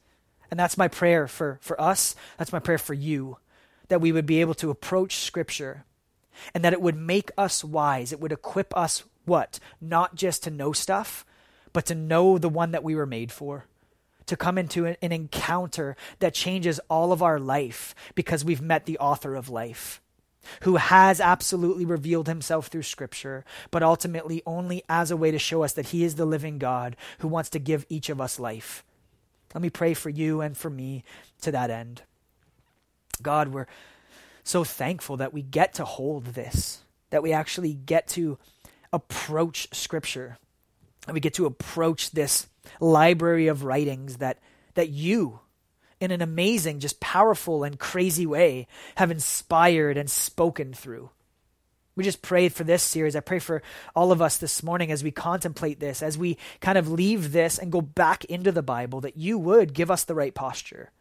And 0.49 0.59
that's 0.59 0.77
my 0.77 0.87
prayer 0.87 1.27
for, 1.27 1.59
for 1.61 1.79
us. 1.79 2.15
That's 2.37 2.51
my 2.51 2.59
prayer 2.59 2.77
for 2.77 2.93
you. 2.93 3.37
That 3.89 4.01
we 4.01 4.11
would 4.11 4.25
be 4.25 4.41
able 4.41 4.55
to 4.55 4.71
approach 4.71 5.17
Scripture 5.17 5.85
and 6.53 6.63
that 6.63 6.73
it 6.73 6.81
would 6.81 6.97
make 6.97 7.31
us 7.37 7.63
wise. 7.63 8.11
It 8.11 8.19
would 8.19 8.31
equip 8.31 8.75
us 8.75 9.03
what? 9.25 9.59
Not 9.79 10.15
just 10.15 10.43
to 10.43 10.51
know 10.51 10.71
stuff, 10.71 11.25
but 11.71 11.85
to 11.87 11.95
know 11.95 12.37
the 12.37 12.49
one 12.49 12.71
that 12.71 12.83
we 12.83 12.95
were 12.95 13.05
made 13.05 13.31
for 13.31 13.65
to 14.25 14.37
come 14.37 14.57
into 14.57 14.85
an, 14.85 14.97
encounter 15.01 15.95
that 16.19 16.33
changes 16.33 16.79
all 16.89 17.11
of 17.11 17.21
our 17.21 17.39
life 17.39 17.93
because 18.15 18.45
we've 18.45 18.61
met 18.61 18.85
the 18.85 18.97
author 18.99 19.35
of 19.35 19.49
life, 19.49 20.01
who 20.61 20.77
has 20.77 21.19
absolutely 21.19 21.85
revealed 21.85 22.27
himself 22.27 22.67
through 22.67 22.83
Scripture, 22.83 23.45
but 23.71 23.83
ultimately 23.83 24.41
only 24.45 24.83
as 24.89 25.11
a 25.11 25.17
way 25.17 25.31
to 25.31 25.39
show 25.39 25.63
us 25.63 25.73
that 25.73 25.87
he 25.87 26.03
is 26.03 26.15
the 26.15 26.25
living 26.25 26.57
God 26.57 26.95
who 27.19 27.27
wants 27.27 27.49
to 27.51 27.59
give 27.59 27.85
each 27.89 28.09
of 28.09 28.21
us 28.21 28.39
life. 28.39 28.83
Let 29.53 29.61
me 29.61 29.69
pray 29.69 29.93
for 29.93 30.09
you 30.09 30.41
and 30.41 30.57
for 30.57 30.69
me 30.69 31.03
to 31.41 31.51
that 31.51 31.69
end. 31.69 32.01
God, 33.21 33.49
we're 33.49 33.67
so 34.43 34.63
thankful 34.63 35.17
that 35.17 35.33
we 35.33 35.41
get 35.41 35.73
to 35.75 35.85
hold 35.85 36.25
this, 36.25 36.83
that 37.09 37.23
we 37.23 37.33
actually 37.33 37.73
get 37.73 38.07
to 38.09 38.37
approach 38.91 39.73
Scripture, 39.73 40.37
and 41.07 41.13
we 41.13 41.19
get 41.19 41.33
to 41.35 41.45
approach 41.45 42.11
this 42.11 42.47
library 42.79 43.47
of 43.47 43.63
writings 43.63 44.17
that, 44.17 44.39
that 44.75 44.89
you, 44.89 45.39
in 45.99 46.11
an 46.11 46.21
amazing, 46.21 46.79
just 46.79 46.99
powerful 46.99 47.63
and 47.63 47.79
crazy 47.79 48.25
way, 48.25 48.67
have 48.95 49.11
inspired 49.11 49.97
and 49.97 50.09
spoken 50.09 50.73
through. 50.73 51.09
We 51.95 52.03
just 52.03 52.21
prayed 52.21 52.53
for 52.53 52.63
this 52.63 52.81
series. 52.81 53.15
I 53.15 53.19
pray 53.19 53.39
for 53.39 53.61
all 53.95 54.11
of 54.11 54.21
us 54.21 54.37
this 54.37 54.63
morning 54.63 54.91
as 54.91 55.03
we 55.03 55.11
contemplate 55.11 55.79
this, 55.79 56.01
as 56.01 56.17
we 56.17 56.37
kind 56.59 56.77
of 56.77 56.89
leave 56.91 57.31
this 57.31 57.59
and 57.59 57.71
go 57.71 57.81
back 57.81 58.25
into 58.25 58.51
the 58.51 58.63
Bible, 58.63 59.01
that 59.01 59.17
you 59.17 59.37
would 59.37 59.73
give 59.73 59.91
us 59.91 60.03
the 60.03 60.15
right 60.15 60.33
posture, 60.33 60.91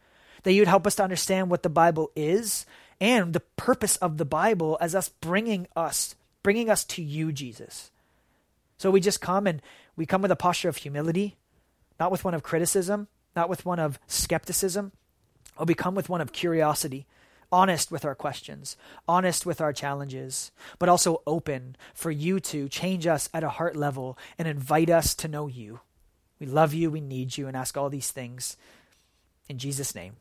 that 0.42 0.52
you'd 0.52 0.68
help 0.68 0.86
us 0.86 0.96
to 0.96 1.02
understand 1.02 1.50
what 1.50 1.62
the 1.62 1.70
Bible 1.70 2.10
is 2.14 2.66
and 3.02 3.32
the 3.32 3.40
purpose 3.40 3.96
of 3.96 4.16
the 4.16 4.24
Bible 4.24 4.78
as 4.80 4.94
us 4.94 5.08
bringing 5.08 5.66
us, 5.74 6.14
bringing 6.42 6.70
us 6.70 6.84
to 6.84 7.02
you, 7.02 7.32
Jesus. 7.32 7.90
So 8.78 8.90
we 8.90 9.00
just 9.00 9.20
come 9.20 9.46
and 9.46 9.60
we 9.96 10.06
come 10.06 10.22
with 10.22 10.30
a 10.30 10.36
posture 10.36 10.68
of 10.68 10.76
humility 10.76 11.36
not 12.02 12.10
with 12.10 12.24
one 12.24 12.34
of 12.34 12.42
criticism, 12.42 13.06
not 13.36 13.48
with 13.48 13.64
one 13.64 13.78
of 13.78 13.98
skepticism. 14.08 14.90
Or 15.56 15.66
we 15.66 15.74
come 15.74 15.94
with 15.94 16.08
one 16.08 16.20
of 16.20 16.32
curiosity, 16.32 17.06
honest 17.52 17.92
with 17.92 18.04
our 18.04 18.16
questions, 18.16 18.76
honest 19.06 19.46
with 19.46 19.60
our 19.60 19.72
challenges, 19.72 20.50
but 20.80 20.88
also 20.88 21.22
open 21.28 21.76
for 21.94 22.10
you 22.10 22.40
to 22.40 22.68
change 22.68 23.06
us 23.06 23.28
at 23.32 23.44
a 23.44 23.50
heart 23.50 23.76
level 23.76 24.18
and 24.36 24.48
invite 24.48 24.90
us 24.90 25.14
to 25.14 25.28
know 25.28 25.46
you. 25.46 25.78
We 26.40 26.46
love 26.46 26.74
you, 26.74 26.90
we 26.90 27.00
need 27.00 27.36
you, 27.38 27.46
and 27.46 27.56
ask 27.56 27.76
all 27.76 27.88
these 27.88 28.10
things 28.10 28.56
in 29.48 29.58
Jesus' 29.58 29.94
name. 29.94 30.14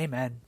Amen. 0.00 0.40